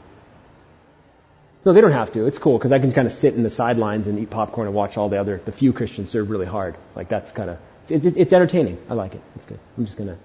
No, 1.65 1.73
they 1.73 1.81
don't 1.81 1.91
have 1.91 2.13
to. 2.13 2.25
It's 2.25 2.39
cool 2.39 2.57
because 2.57 2.71
I 2.71 2.79
can 2.79 2.93
kind 2.93 3.07
of 3.07 3.13
sit 3.13 3.35
in 3.35 3.43
the 3.43 3.51
sidelines 3.51 4.07
and 4.07 4.17
eat 4.17 4.31
popcorn 4.31 4.67
and 4.67 4.75
watch 4.75 4.97
all 4.97 5.09
the 5.09 5.19
other, 5.19 5.39
the 5.45 5.51
few 5.51 5.71
Christians 5.71 6.09
serve 6.09 6.31
really 6.31 6.47
hard. 6.47 6.75
Like 6.95 7.09
that's 7.09 7.31
kind 7.31 7.51
of, 7.51 7.59
it, 7.89 8.05
it, 8.05 8.17
it's 8.17 8.33
entertaining. 8.33 8.79
I 8.89 8.95
like 8.95 9.13
it. 9.13 9.21
It's 9.35 9.45
good. 9.45 9.59
I'm 9.77 9.85
just 9.85 9.97
gonna. 9.97 10.17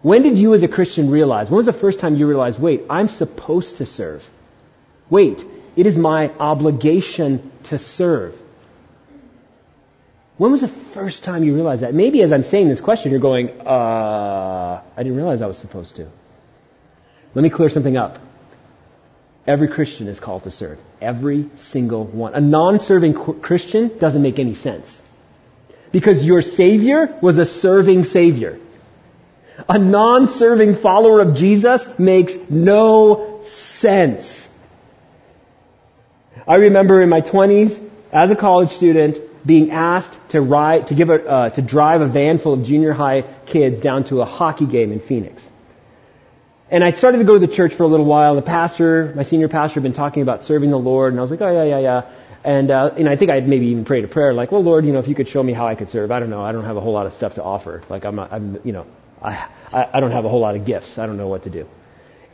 When 0.00 0.22
did 0.22 0.38
you 0.38 0.54
as 0.54 0.62
a 0.62 0.68
Christian 0.68 1.10
realize? 1.10 1.50
When 1.50 1.58
was 1.58 1.66
the 1.66 1.74
first 1.74 2.00
time 2.00 2.16
you 2.16 2.26
realized, 2.26 2.58
wait, 2.58 2.84
I'm 2.88 3.08
supposed 3.08 3.78
to 3.78 3.86
serve? 3.86 4.26
Wait, 5.10 5.44
it 5.76 5.86
is 5.86 5.96
my 5.96 6.30
obligation 6.40 7.50
to 7.64 7.78
serve. 7.78 8.40
When 10.38 10.52
was 10.52 10.60
the 10.62 10.68
first 10.68 11.22
time 11.24 11.44
you 11.44 11.54
realized 11.54 11.82
that? 11.82 11.94
Maybe 11.94 12.22
as 12.22 12.32
I'm 12.32 12.44
saying 12.44 12.68
this 12.68 12.80
question, 12.80 13.10
you're 13.10 13.20
going, 13.20 13.48
uh, 13.60 14.82
I 14.96 15.02
didn't 15.02 15.16
realize 15.16 15.40
I 15.40 15.46
was 15.46 15.58
supposed 15.58 15.96
to. 15.96 16.08
Let 17.34 17.42
me 17.42 17.50
clear 17.50 17.70
something 17.70 17.96
up. 17.96 18.18
Every 19.46 19.68
Christian 19.68 20.08
is 20.08 20.18
called 20.18 20.44
to 20.44 20.50
serve. 20.50 20.78
Every 21.00 21.48
single 21.56 22.04
one. 22.04 22.34
A 22.34 22.40
non-serving 22.40 23.14
Christian 23.40 23.96
doesn't 23.98 24.20
make 24.20 24.38
any 24.38 24.54
sense. 24.54 25.02
Because 25.92 26.24
your 26.24 26.42
Savior 26.42 27.16
was 27.22 27.38
a 27.38 27.46
serving 27.46 28.04
Savior. 28.04 28.58
A 29.68 29.78
non-serving 29.78 30.74
follower 30.74 31.20
of 31.20 31.34
Jesus 31.34 31.98
makes 31.98 32.34
no 32.50 33.42
sense. 33.44 34.35
I 36.48 36.56
remember 36.56 37.02
in 37.02 37.08
my 37.08 37.22
20s, 37.22 37.76
as 38.12 38.30
a 38.30 38.36
college 38.36 38.70
student, 38.70 39.18
being 39.44 39.72
asked 39.72 40.16
to 40.30 40.40
ride, 40.40 40.88
to 40.88 40.94
give 40.94 41.10
a, 41.10 41.28
uh, 41.28 41.50
to 41.50 41.62
drive 41.62 42.00
a 42.00 42.06
van 42.06 42.38
full 42.38 42.54
of 42.54 42.64
junior 42.64 42.92
high 42.92 43.22
kids 43.46 43.80
down 43.80 44.04
to 44.04 44.20
a 44.20 44.24
hockey 44.24 44.66
game 44.66 44.92
in 44.92 45.00
Phoenix. 45.00 45.42
And 46.70 46.82
I 46.82 46.92
started 46.92 47.18
to 47.18 47.24
go 47.24 47.34
to 47.34 47.46
the 47.46 47.52
church 47.52 47.74
for 47.74 47.82
a 47.82 47.86
little 47.86 48.06
while. 48.06 48.34
The 48.34 48.42
pastor, 48.42 49.12
my 49.14 49.22
senior 49.24 49.48
pastor, 49.48 49.74
had 49.74 49.82
been 49.84 49.92
talking 49.92 50.22
about 50.22 50.42
serving 50.42 50.70
the 50.70 50.78
Lord, 50.78 51.12
and 51.12 51.20
I 51.20 51.22
was 51.22 51.30
like, 51.30 51.40
oh 51.40 51.52
yeah, 51.52 51.64
yeah, 51.64 51.78
yeah. 51.78 52.02
And, 52.42 52.70
uh, 52.70 52.94
and 52.96 53.08
I 53.08 53.16
think 53.16 53.30
I'd 53.32 53.48
maybe 53.48 53.66
even 53.66 53.84
prayed 53.84 54.04
a 54.04 54.08
prayer 54.08 54.32
like, 54.32 54.52
well, 54.52 54.62
Lord, 54.62 54.84
you 54.84 54.92
know, 54.92 55.00
if 55.00 55.08
you 55.08 55.16
could 55.16 55.28
show 55.28 55.42
me 55.42 55.52
how 55.52 55.66
I 55.66 55.74
could 55.74 55.88
serve. 55.88 56.12
I 56.12 56.20
don't 56.20 56.30
know. 56.30 56.42
I 56.42 56.52
don't 56.52 56.64
have 56.64 56.76
a 56.76 56.80
whole 56.80 56.92
lot 56.92 57.06
of 57.06 57.12
stuff 57.12 57.34
to 57.36 57.42
offer. 57.42 57.82
Like 57.88 58.04
I'm, 58.04 58.14
not, 58.14 58.32
I'm, 58.32 58.60
you 58.62 58.72
know, 58.72 58.86
I, 59.20 59.48
I, 59.72 59.88
I 59.94 60.00
don't 60.00 60.12
have 60.12 60.24
a 60.24 60.28
whole 60.28 60.40
lot 60.40 60.54
of 60.54 60.64
gifts. 60.64 60.96
I 60.96 61.06
don't 61.06 61.16
know 61.16 61.26
what 61.26 61.42
to 61.42 61.50
do. 61.50 61.68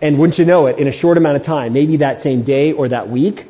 And 0.03 0.19
wouldn't 0.19 0.39
you 0.39 0.45
know 0.45 0.67
it, 0.67 0.79
in 0.79 0.87
a 0.87 0.93
short 0.93 1.17
amount 1.17 1.37
of 1.37 1.45
time, 1.45 1.73
maybe 1.73 1.99
that 1.99 2.21
same 2.21 2.43
day 2.43 2.73
or 2.73 2.89
that 2.89 3.09
week, 3.09 3.47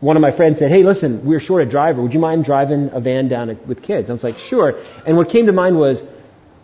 one 0.00 0.16
of 0.16 0.22
my 0.22 0.30
friends 0.30 0.58
said, 0.58 0.70
hey, 0.70 0.82
listen, 0.82 1.24
we're 1.24 1.40
short 1.40 1.62
a 1.62 1.66
driver. 1.66 2.00
Would 2.00 2.14
you 2.14 2.20
mind 2.20 2.44
driving 2.44 2.90
a 2.92 3.00
van 3.00 3.28
down 3.28 3.58
with 3.66 3.82
kids? 3.82 4.08
I 4.08 4.12
was 4.14 4.24
like, 4.24 4.38
sure. 4.38 4.76
And 5.06 5.16
what 5.16 5.28
came 5.28 5.46
to 5.46 5.52
mind 5.52 5.78
was, 5.78 6.02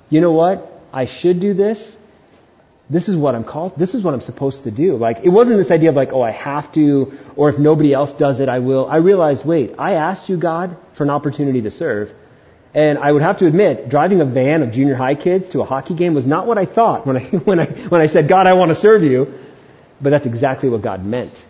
you 0.09 0.21
know 0.21 0.33
what? 0.33 0.73
I 0.93 1.05
should 1.05 1.41
do 1.41 1.53
this, 1.53 1.97
this 2.89 3.09
is 3.09 3.17
what 3.17 3.35
I'm 3.35 3.45
called, 3.45 3.77
this 3.77 3.95
is 3.95 4.03
what 4.03 4.15
I'm 4.15 4.21
supposed 4.21 4.65
to 4.65 4.71
do. 4.71 4.97
Like, 4.97 5.25
it 5.25 5.29
wasn't 5.29 5.59
this 5.59 5.71
idea 5.71 5.91
of 5.91 5.97
like, 5.97 6.13
oh, 6.13 6.23
I 6.23 6.31
have 6.31 6.71
to, 6.73 7.19
or 7.35 7.51
if 7.51 7.59
nobody 7.59 7.93
else 7.93 8.13
does 8.15 8.41
it, 8.41 8.49
I 8.49 8.61
will. 8.61 8.89
I 8.89 8.97
realized, 8.97 9.45
wait, 9.45 9.75
I 9.79 9.95
asked 9.95 10.29
you, 10.29 10.37
God, 10.37 10.77
for 10.95 11.03
an 11.03 11.11
opportunity 11.11 11.63
to 11.63 11.71
serve. 11.71 12.15
And 12.73 12.99
I 12.99 13.11
would 13.11 13.23
have 13.23 13.39
to 13.39 13.47
admit, 13.47 13.89
driving 13.89 14.21
a 14.21 14.25
van 14.25 14.63
of 14.63 14.71
junior 14.71 14.95
high 14.95 15.15
kids 15.17 15.49
to 15.51 15.63
a 15.63 15.65
hockey 15.65 15.95
game 15.95 16.15
was 16.15 16.27
not 16.27 16.47
what 16.47 16.59
I 16.59 16.65
thought 16.65 17.07
when 17.07 17.17
I, 17.17 17.21
when 17.49 17.59
I, 17.59 17.67
when 17.67 18.01
I 18.01 18.07
said, 18.07 18.29
God, 18.29 18.47
I 18.47 18.53
want 18.53 18.69
to 18.69 18.75
serve 18.75 19.03
you. 19.03 19.35
But 20.01 20.11
that's 20.11 20.27
exactly 20.27 20.69
what 20.69 20.83
God 20.83 21.05
meant. 21.05 21.43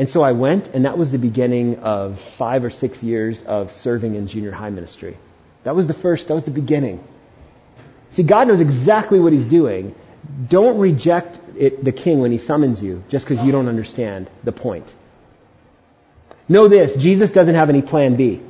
And 0.00 0.08
so 0.08 0.22
I 0.22 0.32
went, 0.32 0.68
and 0.68 0.86
that 0.86 0.96
was 0.96 1.12
the 1.12 1.18
beginning 1.18 1.80
of 1.80 2.18
five 2.18 2.64
or 2.64 2.70
six 2.70 3.02
years 3.02 3.42
of 3.42 3.74
serving 3.74 4.14
in 4.14 4.28
junior 4.28 4.50
high 4.50 4.70
ministry. 4.70 5.18
That 5.64 5.76
was 5.76 5.86
the 5.88 5.92
first, 5.92 6.28
that 6.28 6.34
was 6.34 6.44
the 6.44 6.50
beginning. 6.50 7.04
See, 8.12 8.22
God 8.22 8.48
knows 8.48 8.60
exactly 8.60 9.20
what 9.20 9.34
He's 9.34 9.44
doing, 9.44 9.94
don't 10.48 10.78
reject 10.78 11.38
it, 11.54 11.84
the 11.84 11.92
king 11.92 12.20
when 12.20 12.32
he 12.32 12.38
summons 12.38 12.82
you 12.82 13.04
just 13.10 13.28
because 13.28 13.44
you 13.44 13.52
don't 13.52 13.68
understand 13.68 14.30
the 14.42 14.52
point. 14.52 14.94
Know 16.48 16.66
this, 16.66 16.96
Jesus 16.96 17.30
doesn't 17.30 17.54
have 17.54 17.68
any 17.68 17.82
plan 17.82 18.16
B. 18.16 18.40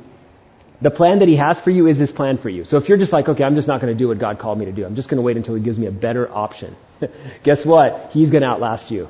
The 0.81 0.89
plan 0.89 1.19
that 1.19 1.27
he 1.27 1.35
has 1.35 1.59
for 1.59 1.69
you 1.69 1.85
is 1.87 1.97
his 1.97 2.13
plan 2.13 2.37
for 2.37 2.47
you. 2.47 2.63
So 2.63 2.77
if 2.77 2.87
you're 2.87 2.97
just 2.97 3.11
like, 3.11 3.27
okay, 3.27 3.43
I'm 3.43 3.55
just 3.55 3.67
not 3.67 3.81
going 3.81 3.93
to 3.93 3.97
do 3.97 4.07
what 4.07 4.19
God 4.19 4.39
called 4.39 4.57
me 4.57 4.67
to 4.67 4.71
do. 4.71 4.85
I'm 4.85 4.95
just 4.95 5.09
going 5.09 5.17
to 5.17 5.21
wait 5.21 5.35
until 5.35 5.55
he 5.55 5.61
gives 5.61 5.77
me 5.77 5.87
a 5.87 5.91
better 5.91 6.31
option. 6.33 6.77
Guess 7.43 7.65
what? 7.65 8.11
He's 8.13 8.29
going 8.29 8.41
to 8.41 8.47
outlast 8.47 8.89
you. 8.89 9.09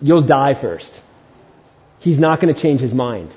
You'll 0.00 0.22
die 0.22 0.54
first. 0.54 1.02
He's 2.02 2.18
not 2.18 2.40
going 2.40 2.54
to 2.54 2.60
change 2.60 2.80
his 2.80 2.94
mind. 2.94 3.34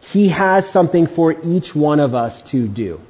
He 0.00 0.28
has 0.28 0.68
something 0.68 1.06
for 1.06 1.34
each 1.44 1.74
one 1.74 1.98
of 1.98 2.14
us 2.14 2.42
to 2.50 2.68
do. 2.68 3.00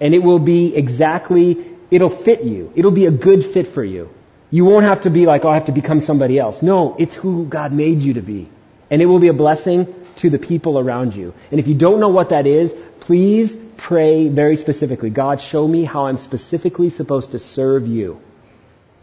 And 0.00 0.14
it 0.14 0.22
will 0.22 0.38
be 0.38 0.74
exactly 0.74 1.76
It'll 1.90 2.10
fit 2.10 2.44
you. 2.44 2.72
It'll 2.74 2.90
be 2.90 3.06
a 3.06 3.10
good 3.10 3.44
fit 3.44 3.68
for 3.68 3.82
you. 3.82 4.10
You 4.50 4.64
won't 4.64 4.84
have 4.84 5.02
to 5.02 5.10
be 5.10 5.26
like, 5.26 5.44
oh, 5.44 5.48
I 5.48 5.54
have 5.54 5.66
to 5.66 5.72
become 5.72 6.00
somebody 6.00 6.38
else. 6.38 6.62
No, 6.62 6.96
it's 6.98 7.14
who 7.14 7.46
God 7.46 7.72
made 7.72 8.02
you 8.02 8.14
to 8.14 8.22
be. 8.22 8.48
And 8.90 9.02
it 9.02 9.06
will 9.06 9.18
be 9.18 9.28
a 9.28 9.34
blessing 9.34 9.94
to 10.16 10.30
the 10.30 10.38
people 10.38 10.78
around 10.78 11.14
you. 11.14 11.34
And 11.50 11.60
if 11.60 11.68
you 11.68 11.74
don't 11.74 12.00
know 12.00 12.08
what 12.08 12.30
that 12.30 12.46
is, 12.46 12.74
please 13.00 13.56
pray 13.76 14.28
very 14.28 14.56
specifically. 14.56 15.10
God, 15.10 15.40
show 15.40 15.66
me 15.66 15.84
how 15.84 16.06
I'm 16.06 16.18
specifically 16.18 16.90
supposed 16.90 17.32
to 17.32 17.38
serve 17.38 17.86
you. 17.86 18.20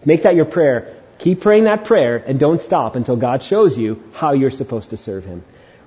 Make 0.03 0.23
that 0.23 0.35
your 0.35 0.45
prayer. 0.45 0.94
Keep 1.19 1.41
praying 1.41 1.63
that 1.63 1.85
prayer 1.85 2.23
and 2.25 2.39
don't 2.39 2.61
stop 2.61 2.95
until 2.95 3.15
God 3.15 3.41
shows 3.41 3.77
you 3.77 4.03
how 4.13 4.33
you're 4.33 4.51
supposed 4.51 4.89
to 4.89 4.97
serve 4.97 5.25
Him. 5.25 5.43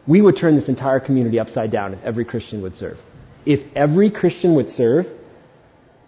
We 0.07 0.21
would 0.21 0.37
turn 0.37 0.55
this 0.55 0.69
entire 0.69 1.01
community 1.01 1.39
upside 1.39 1.71
down 1.71 1.95
if 1.95 2.05
every 2.05 2.25
Christian 2.25 2.63
would 2.63 2.77
serve. 2.77 2.99
If 3.45 3.63
every 3.77 4.11
Christian 4.11 4.55
would 4.55 4.71
serve, 4.71 5.07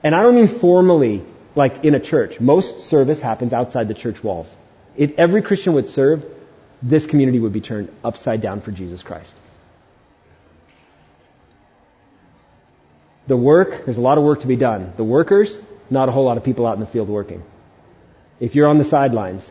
and 0.02 0.14
I 0.14 0.22
don't 0.22 0.34
mean 0.34 0.48
formally, 0.48 1.22
like 1.54 1.84
in 1.84 1.94
a 1.94 2.00
church. 2.00 2.40
Most 2.40 2.84
service 2.84 3.20
happens 3.20 3.52
outside 3.52 3.88
the 3.88 3.94
church 3.94 4.22
walls. 4.22 4.54
If 4.96 5.18
every 5.18 5.42
Christian 5.42 5.74
would 5.74 5.88
serve, 5.88 6.24
this 6.82 7.06
community 7.06 7.38
would 7.38 7.52
be 7.52 7.60
turned 7.60 7.90
upside 8.02 8.40
down 8.40 8.60
for 8.60 8.72
Jesus 8.72 9.02
Christ. 9.02 9.34
The 13.26 13.36
work, 13.36 13.84
there's 13.84 13.96
a 13.96 14.00
lot 14.00 14.18
of 14.18 14.24
work 14.24 14.40
to 14.40 14.46
be 14.46 14.56
done. 14.56 14.92
The 14.96 15.04
workers, 15.04 15.56
not 15.90 16.08
a 16.08 16.12
whole 16.12 16.24
lot 16.24 16.36
of 16.36 16.44
people 16.44 16.66
out 16.66 16.74
in 16.74 16.80
the 16.80 16.86
field 16.86 17.08
working. 17.08 17.42
If 18.40 18.54
you're 18.54 18.66
on 18.66 18.78
the 18.78 18.84
sidelines, 18.84 19.48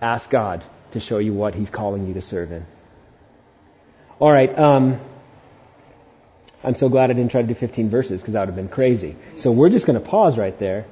ask 0.00 0.30
God 0.30 0.62
to 0.92 1.00
show 1.00 1.18
you 1.18 1.34
what 1.34 1.54
He's 1.54 1.68
calling 1.68 2.06
you 2.06 2.14
to 2.14 2.22
serve 2.22 2.52
in. 2.52 2.64
All 4.18 4.30
right. 4.30 4.56
Um, 4.56 4.98
I'm 6.64 6.74
so 6.74 6.88
glad 6.88 7.10
I 7.10 7.12
didn't 7.12 7.30
try 7.30 7.42
to 7.42 7.48
do 7.48 7.54
15 7.54 7.90
verses 7.90 8.20
because 8.20 8.32
that 8.32 8.40
would 8.40 8.48
have 8.48 8.56
been 8.56 8.68
crazy. 8.68 9.16
So 9.36 9.52
we're 9.52 9.68
just 9.68 9.86
going 9.86 10.00
to 10.00 10.04
pause 10.04 10.38
right 10.38 10.58
there 10.58 10.86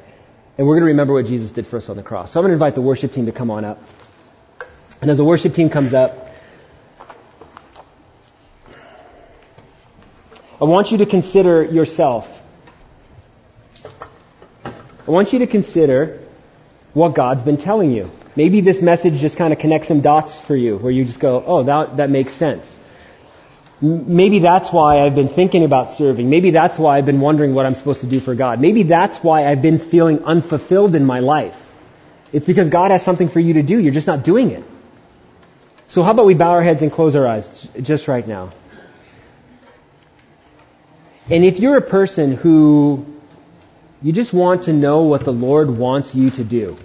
and 0.56 0.66
we're 0.66 0.74
going 0.74 0.82
to 0.82 0.88
remember 0.88 1.14
what 1.14 1.26
Jesus 1.26 1.50
did 1.50 1.66
for 1.66 1.78
us 1.78 1.88
on 1.88 1.96
the 1.96 2.02
cross. 2.02 2.32
So 2.32 2.40
I'm 2.40 2.42
going 2.42 2.50
to 2.50 2.54
invite 2.54 2.74
the 2.74 2.82
worship 2.82 3.12
team 3.12 3.26
to 3.26 3.32
come 3.32 3.50
on 3.50 3.64
up. 3.64 3.82
And 5.00 5.10
as 5.10 5.16
the 5.16 5.24
worship 5.24 5.54
team 5.54 5.70
comes 5.70 5.94
up, 5.94 6.30
I 10.60 10.64
want 10.64 10.92
you 10.92 10.98
to 10.98 11.06
consider 11.06 11.64
yourself. 11.64 12.40
I 14.64 15.10
want 15.10 15.32
you 15.32 15.40
to 15.40 15.46
consider 15.46 16.23
what 16.94 17.14
God's 17.14 17.42
been 17.42 17.56
telling 17.56 17.92
you. 17.92 18.10
Maybe 18.36 18.60
this 18.60 18.80
message 18.82 19.20
just 19.20 19.36
kind 19.36 19.52
of 19.52 19.58
connects 19.58 19.88
some 19.88 20.00
dots 20.00 20.40
for 20.40 20.56
you 20.56 20.76
where 20.78 20.90
you 20.90 21.04
just 21.04 21.20
go, 21.20 21.44
oh, 21.46 21.62
that, 21.64 21.98
that 21.98 22.10
makes 22.10 22.32
sense. 22.32 22.78
Maybe 23.80 24.38
that's 24.38 24.70
why 24.70 25.00
I've 25.00 25.14
been 25.14 25.28
thinking 25.28 25.64
about 25.64 25.92
serving. 25.92 26.30
Maybe 26.30 26.50
that's 26.50 26.78
why 26.78 26.96
I've 26.96 27.06
been 27.06 27.20
wondering 27.20 27.54
what 27.54 27.66
I'm 27.66 27.74
supposed 27.74 28.00
to 28.00 28.06
do 28.06 28.20
for 28.20 28.34
God. 28.34 28.60
Maybe 28.60 28.84
that's 28.84 29.18
why 29.18 29.46
I've 29.46 29.62
been 29.62 29.78
feeling 29.78 30.24
unfulfilled 30.24 30.94
in 30.94 31.04
my 31.04 31.20
life. 31.20 31.60
It's 32.32 32.46
because 32.46 32.68
God 32.68 32.90
has 32.90 33.02
something 33.02 33.28
for 33.28 33.40
you 33.40 33.54
to 33.54 33.62
do. 33.62 33.78
You're 33.78 33.92
just 33.92 34.06
not 34.06 34.24
doing 34.24 34.50
it. 34.52 34.64
So 35.86 36.02
how 36.02 36.12
about 36.12 36.26
we 36.26 36.34
bow 36.34 36.52
our 36.52 36.62
heads 36.62 36.82
and 36.82 36.90
close 36.90 37.14
our 37.14 37.26
eyes 37.26 37.68
just 37.80 38.08
right 38.08 38.26
now? 38.26 38.50
And 41.30 41.44
if 41.44 41.60
you're 41.60 41.76
a 41.76 41.82
person 41.82 42.34
who 42.34 43.06
you 44.02 44.12
just 44.12 44.32
want 44.32 44.64
to 44.64 44.72
know 44.72 45.02
what 45.02 45.24
the 45.24 45.32
Lord 45.32 45.70
wants 45.70 46.14
you 46.14 46.30
to 46.30 46.44
do, 46.44 46.76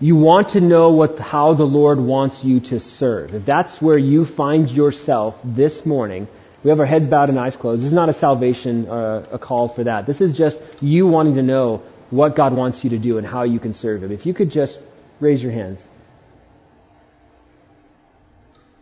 you 0.00 0.16
want 0.16 0.50
to 0.50 0.60
know 0.60 0.90
what, 0.90 1.18
how 1.18 1.54
the 1.54 1.66
Lord 1.66 1.98
wants 1.98 2.44
you 2.44 2.60
to 2.60 2.78
serve. 2.78 3.34
If 3.34 3.44
that's 3.44 3.82
where 3.82 3.98
you 3.98 4.24
find 4.24 4.70
yourself 4.70 5.40
this 5.44 5.84
morning, 5.84 6.28
we 6.62 6.70
have 6.70 6.80
our 6.80 6.86
heads 6.86 7.08
bowed 7.08 7.28
and 7.28 7.38
eyes 7.38 7.56
closed. 7.56 7.80
This 7.80 7.88
is 7.88 7.92
not 7.92 8.08
a 8.08 8.12
salvation 8.12 8.88
uh, 8.88 9.26
a 9.32 9.38
call 9.38 9.68
for 9.68 9.84
that. 9.84 10.06
This 10.06 10.20
is 10.20 10.32
just 10.32 10.60
you 10.80 11.06
wanting 11.06 11.34
to 11.34 11.42
know 11.42 11.82
what 12.10 12.36
God 12.36 12.52
wants 12.52 12.84
you 12.84 12.90
to 12.90 12.98
do 12.98 13.18
and 13.18 13.26
how 13.26 13.42
you 13.42 13.58
can 13.58 13.74
serve 13.74 14.02
Him. 14.02 14.12
If 14.12 14.24
you 14.24 14.34
could 14.34 14.50
just 14.50 14.78
raise 15.20 15.42
your 15.42 15.52
hands. 15.52 15.86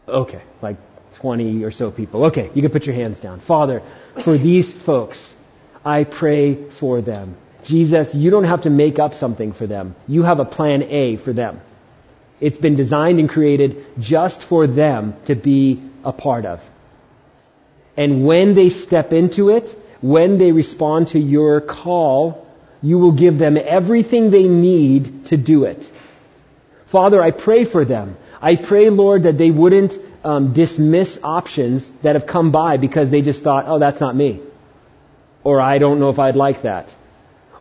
Okay, 0.09 0.41
like 0.63 0.77
20 1.15 1.65
or 1.65 1.71
so 1.71 1.91
people. 1.91 2.27
Okay, 2.27 2.51
you 2.55 2.63
can 2.63 2.71
put 2.71 2.87
your 2.87 2.95
hands 2.95 3.19
down. 3.19 3.41
Father, 3.41 3.83
for 4.19 4.37
these 4.37 4.71
folks, 4.71 5.35
I 5.85 6.05
pray 6.05 6.55
for 6.55 7.01
them. 7.01 7.37
Jesus, 7.67 8.15
you 8.15 8.31
don't 8.31 8.45
have 8.45 8.63
to 8.63 8.71
make 8.71 9.01
up 9.01 9.15
something 9.15 9.53
for 9.53 9.67
them. 9.67 9.97
You 10.07 10.23
have 10.23 10.39
a 10.39 10.45
plan 10.45 10.85
A 10.85 11.17
for 11.17 11.33
them. 11.33 11.61
It's 12.41 12.59
been 12.59 12.77
designed 12.77 13.19
and 13.19 13.29
created 13.29 13.85
just 13.99 14.41
for 14.41 14.69
them 14.69 15.15
to 15.25 15.35
be 15.35 15.83
a 16.05 16.13
part 16.13 16.47
of. 16.47 16.61
And 17.97 18.25
when 18.25 18.55
they 18.55 18.71
step 18.71 19.13
into 19.13 19.49
it, 19.51 19.77
when 20.01 20.39
they 20.39 20.53
respond 20.53 21.09
to 21.09 21.19
your 21.19 21.61
call, 21.61 22.47
you 22.83 22.99
will 23.01 23.13
give 23.13 23.39
them 23.39 23.57
everything 23.57 24.31
they 24.31 24.47
need 24.47 25.27
to 25.27 25.37
do 25.37 25.65
it. 25.65 25.91
Father, 26.87 27.21
I 27.21 27.33
pray 27.33 27.65
for 27.65 27.85
them. 27.85 28.17
I 28.41 28.55
pray, 28.55 28.91
Lord, 28.91 29.25
that 29.25 29.39
they 29.39 29.51
wouldn't 29.51 29.99
um, 30.23 30.53
dismiss 30.53 31.19
options 31.25 31.91
that 32.03 32.15
have 32.15 32.27
come 32.27 32.53
by 32.53 32.77
because 32.77 33.11
they 33.11 33.23
just 33.23 33.43
thought, 33.43 33.65
oh, 33.67 33.81
that's 33.81 33.99
not 33.99 34.15
me. 34.15 34.41
Or 35.43 35.61
I 35.61 35.79
don't 35.79 35.99
know 35.99 36.11
if 36.11 36.21
I'd 36.21 36.37
like 36.37 36.63
that 36.63 36.95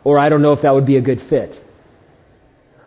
or 0.05 0.17
I 0.17 0.29
don't 0.29 0.41
know 0.41 0.53
if 0.53 0.61
that 0.61 0.73
would 0.73 0.85
be 0.85 0.95
a 0.95 1.01
good 1.01 1.21
fit. 1.21 1.61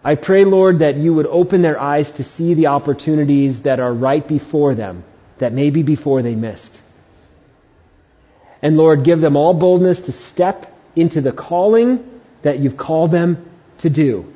I 0.02 0.14
pray, 0.14 0.44
Lord, 0.44 0.78
that 0.78 0.96
you 0.96 1.12
would 1.12 1.26
open 1.26 1.60
their 1.60 1.78
eyes 1.78 2.10
to 2.12 2.24
see 2.24 2.54
the 2.54 2.68
opportunities 2.68 3.62
that 3.62 3.80
are 3.80 3.92
right 3.92 4.26
before 4.26 4.74
them, 4.74 5.04
that 5.38 5.52
maybe 5.52 5.82
before 5.82 6.22
they 6.22 6.34
missed. 6.34 6.80
And 8.62 8.76
Lord, 8.76 9.02
give 9.02 9.20
them 9.20 9.36
all 9.36 9.52
boldness 9.52 10.02
to 10.02 10.12
step 10.12 10.74
into 10.96 11.20
the 11.20 11.32
calling 11.32 12.20
that 12.42 12.60
you've 12.60 12.76
called 12.76 13.10
them 13.10 13.44
to 13.78 13.90
do. 13.90 14.32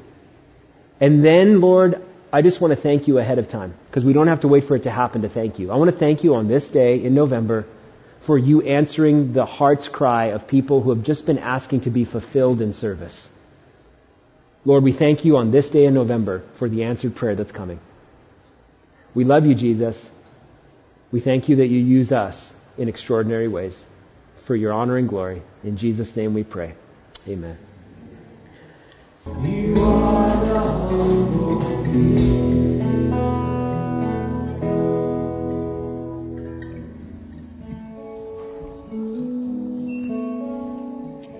And 1.01 1.25
then, 1.25 1.61
Lord, 1.61 2.03
I 2.33 2.43
just 2.43 2.61
want 2.61 2.73
to 2.73 2.77
thank 2.77 3.07
you 3.07 3.19
ahead 3.19 3.39
of 3.39 3.49
time 3.49 3.75
because 3.89 4.05
we 4.05 4.13
don't 4.13 4.29
have 4.29 4.41
to 4.41 4.49
wait 4.49 4.65
for 4.65 4.75
it 4.75 4.85
to 4.85 4.91
happen 4.91 5.23
to 5.23 5.29
thank 5.29 5.59
you. 5.59 5.71
I 5.71 5.77
want 5.77 5.91
to 5.91 5.97
thank 5.97 6.25
you 6.25 6.35
on 6.35 6.49
this 6.49 6.69
day 6.69 7.03
in 7.03 7.15
November 7.15 7.67
for 8.23 8.39
you 8.39 8.63
answering 8.63 9.33
the 9.33 9.47
heart's 9.47 9.89
cry 9.89 10.27
of 10.27 10.47
people 10.47 10.81
who 10.81 10.91
have 10.91 11.03
just 11.03 11.27
been 11.27 11.39
asking 11.39 11.83
to 11.83 11.91
be 11.91 12.05
fulfilled 12.05 12.61
in 12.61 12.73
service. 12.73 13.29
Lord, 14.65 14.85
we 14.85 14.93
thank 14.93 15.25
you 15.25 15.37
on 15.39 15.51
this 15.51 15.71
day 15.71 15.87
in 15.87 15.95
November 15.95 16.43
for 16.55 16.69
the 16.69 16.85
answered 16.85 17.17
prayer 17.17 17.35
that's 17.35 17.51
coming. 17.51 17.81
We 19.15 19.25
love 19.25 19.45
you, 19.45 19.55
Jesus. 19.55 20.01
We 21.11 21.21
thank 21.21 21.49
you 21.49 21.57
that 21.57 21.67
you 21.67 21.81
use 21.81 22.13
us 22.13 22.53
in 22.79 22.89
extraordinary 22.89 23.49
ways 23.49 23.79
for 24.45 24.55
your 24.55 24.73
honor 24.73 24.97
and 24.97 25.09
glory. 25.09 25.43
In 25.65 25.77
Jesus' 25.77 26.15
name 26.15 26.33
we 26.33 26.45
pray. 26.45 26.75
Amen. 27.29 27.59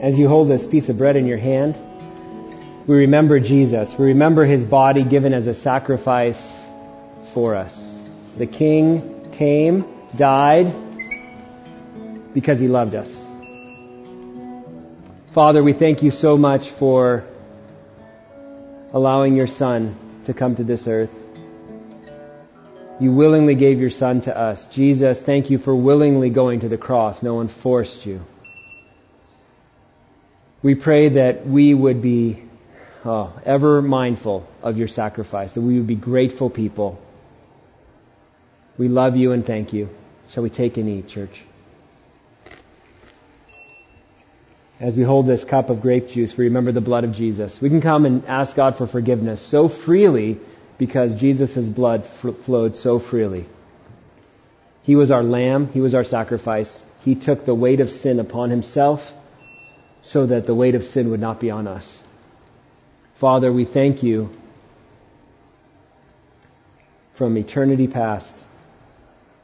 As 0.03 0.19
you 0.19 0.27
hold 0.27 0.49
this 0.49 0.67
piece 0.67 0.89
of 0.89 0.99
bread 0.99 1.15
in 1.15 1.29
your 1.29 1.39
hand, 1.39 1.79
we 2.89 2.97
remember 2.97 3.39
Jesus. 3.39 3.97
We 3.97 4.07
remember 4.07 4.45
his 4.45 4.65
body 4.65 5.05
given 5.05 5.33
as 5.33 5.47
a 5.47 5.55
sacrifice 5.55 6.59
for 7.33 7.55
us. 7.55 7.81
The 8.37 8.49
King 8.49 9.31
came, 9.31 9.85
died, 10.17 10.75
because 12.35 12.59
he 12.59 12.67
loved 12.67 12.97
us. 12.97 13.09
Father, 15.35 15.63
we 15.63 15.73
thank 15.73 16.03
you 16.03 16.11
so 16.11 16.37
much 16.37 16.71
for 16.71 17.25
allowing 18.93 19.37
your 19.37 19.47
Son 19.47 19.95
to 20.25 20.35
come 20.35 20.57
to 20.57 20.65
this 20.65 20.89
earth. 20.89 21.15
You 22.99 23.13
willingly 23.13 23.55
gave 23.55 23.79
your 23.79 23.91
Son 23.91 24.21
to 24.23 24.37
us. 24.37 24.67
Jesus, 24.67 25.23
thank 25.23 25.49
you 25.49 25.59
for 25.59 25.77
willingly 25.77 26.31
going 26.31 26.61
to 26.61 26.69
the 26.69 26.77
cross. 26.77 27.23
No 27.23 27.37
one 27.37 27.47
forced 27.47 28.05
you. 28.05 28.21
We 30.63 30.77
pray 30.77 31.09
that 31.09 31.45
we 31.45 31.75
would 31.75 32.01
be 32.01 32.41
oh, 33.05 33.33
ever 33.45 33.83
mindful 33.83 34.47
of 34.63 34.79
your 34.79 34.87
sacrifice, 34.87 35.55
that 35.55 35.61
we 35.61 35.77
would 35.77 35.89
be 35.89 35.97
grateful 35.97 36.51
people. 36.51 37.01
We 38.79 38.89
love 38.89 39.17
you 39.17 39.33
and 39.33 39.45
thank 39.45 39.73
you. 39.73 39.91
Shall 40.31 40.45
we 40.45 40.51
take 40.51 40.77
and 40.77 40.89
eat, 40.89 41.09
church? 41.09 41.43
As 44.79 44.97
we 44.97 45.03
hold 45.03 45.27
this 45.27 45.45
cup 45.45 45.69
of 45.69 45.83
grape 45.83 46.09
juice, 46.09 46.37
we 46.37 46.45
remember 46.45 46.73
the 46.73 46.81
blood 46.81 47.05
of 47.05 47.13
Jesus. 47.13 47.61
We 47.61 47.69
can 47.69 47.81
come 47.81 48.07
and 48.07 48.25
ask 48.27 48.55
God 48.55 48.77
for 48.77 48.87
forgiveness 48.87 49.41
so 49.41 49.69
freely 49.69 50.39
because 50.79 51.15
Jesus' 51.17 51.69
blood 51.69 52.07
flowed 52.07 52.77
so 52.77 52.99
freely. 52.99 53.47
He 54.85 54.97
was 54.97 55.11
our 55.11 55.23
lamb. 55.23 55.71
He 55.73 55.81
was 55.81 55.95
our 55.95 56.05
sacrifice. 56.05 56.83
He 57.05 57.15
took 57.17 57.45
the 57.45 57.55
weight 57.55 57.81
of 57.81 57.91
sin 57.91 58.21
upon 58.21 58.51
himself 58.51 59.15
so 60.03 60.27
that 60.27 60.47
the 60.47 60.55
weight 60.55 60.75
of 60.75 60.85
sin 60.85 61.11
would 61.11 61.21
not 61.21 61.41
be 61.41 61.51
on 61.51 61.67
us. 61.67 62.01
Father, 63.17 63.53
we 63.53 63.65
thank 63.65 64.03
you 64.03 64.31
from 67.15 67.37
eternity 67.37 67.87
past 67.87 68.37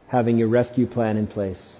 having 0.08 0.38
your 0.38 0.48
rescue 0.48 0.86
plan 0.86 1.16
in 1.16 1.26
place. 1.26 1.76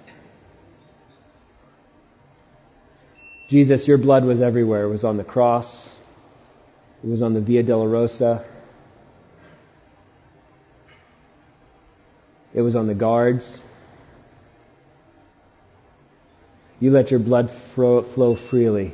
Jesus, 3.49 3.87
your 3.87 3.97
blood 3.97 4.23
was 4.23 4.41
everywhere. 4.41 4.83
It 4.83 4.89
was 4.89 5.03
on 5.03 5.17
the 5.17 5.23
cross. 5.23 5.89
It 7.03 7.09
was 7.09 7.21
on 7.21 7.33
the 7.33 7.41
Via 7.41 7.63
Dolorosa. 7.63 8.45
It 12.53 12.61
was 12.61 12.75
on 12.75 12.87
the 12.87 12.93
guards. 12.93 13.61
You 16.79 16.91
let 16.91 17.11
your 17.11 17.19
blood 17.19 17.51
flow 17.51 18.35
freely 18.35 18.93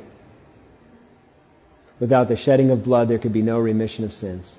Without 1.98 2.28
the 2.28 2.36
shedding 2.36 2.70
of 2.70 2.84
blood, 2.84 3.08
there 3.08 3.18
could 3.18 3.32
be 3.32 3.42
no 3.42 3.58
remission 3.58 4.04
of 4.04 4.12
sins. 4.12 4.52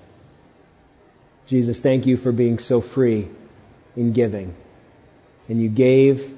Jesus, 1.45 1.79
thank 1.79 2.05
you 2.05 2.17
for 2.17 2.31
being 2.31 2.59
so 2.59 2.81
free 2.81 3.27
in 3.95 4.13
giving. 4.13 4.55
And 5.47 5.61
you 5.61 5.69
gave, 5.69 6.35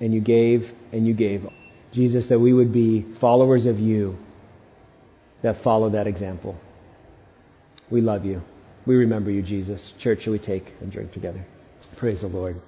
and 0.00 0.12
you 0.12 0.20
gave, 0.20 0.72
and 0.92 1.06
you 1.06 1.14
gave. 1.14 1.48
Jesus, 1.92 2.28
that 2.28 2.38
we 2.38 2.52
would 2.52 2.72
be 2.72 3.02
followers 3.02 3.66
of 3.66 3.80
you 3.80 4.18
that 5.40 5.56
follow 5.56 5.90
that 5.90 6.06
example. 6.06 6.56
We 7.90 8.00
love 8.00 8.24
you. 8.24 8.42
We 8.86 8.96
remember 8.96 9.30
you, 9.30 9.42
Jesus. 9.42 9.92
Church, 9.98 10.22
shall 10.22 10.32
we 10.32 10.38
take 10.38 10.66
and 10.80 10.92
drink 10.92 11.12
together? 11.12 11.44
Praise 11.96 12.20
the 12.20 12.28
Lord. 12.28 12.60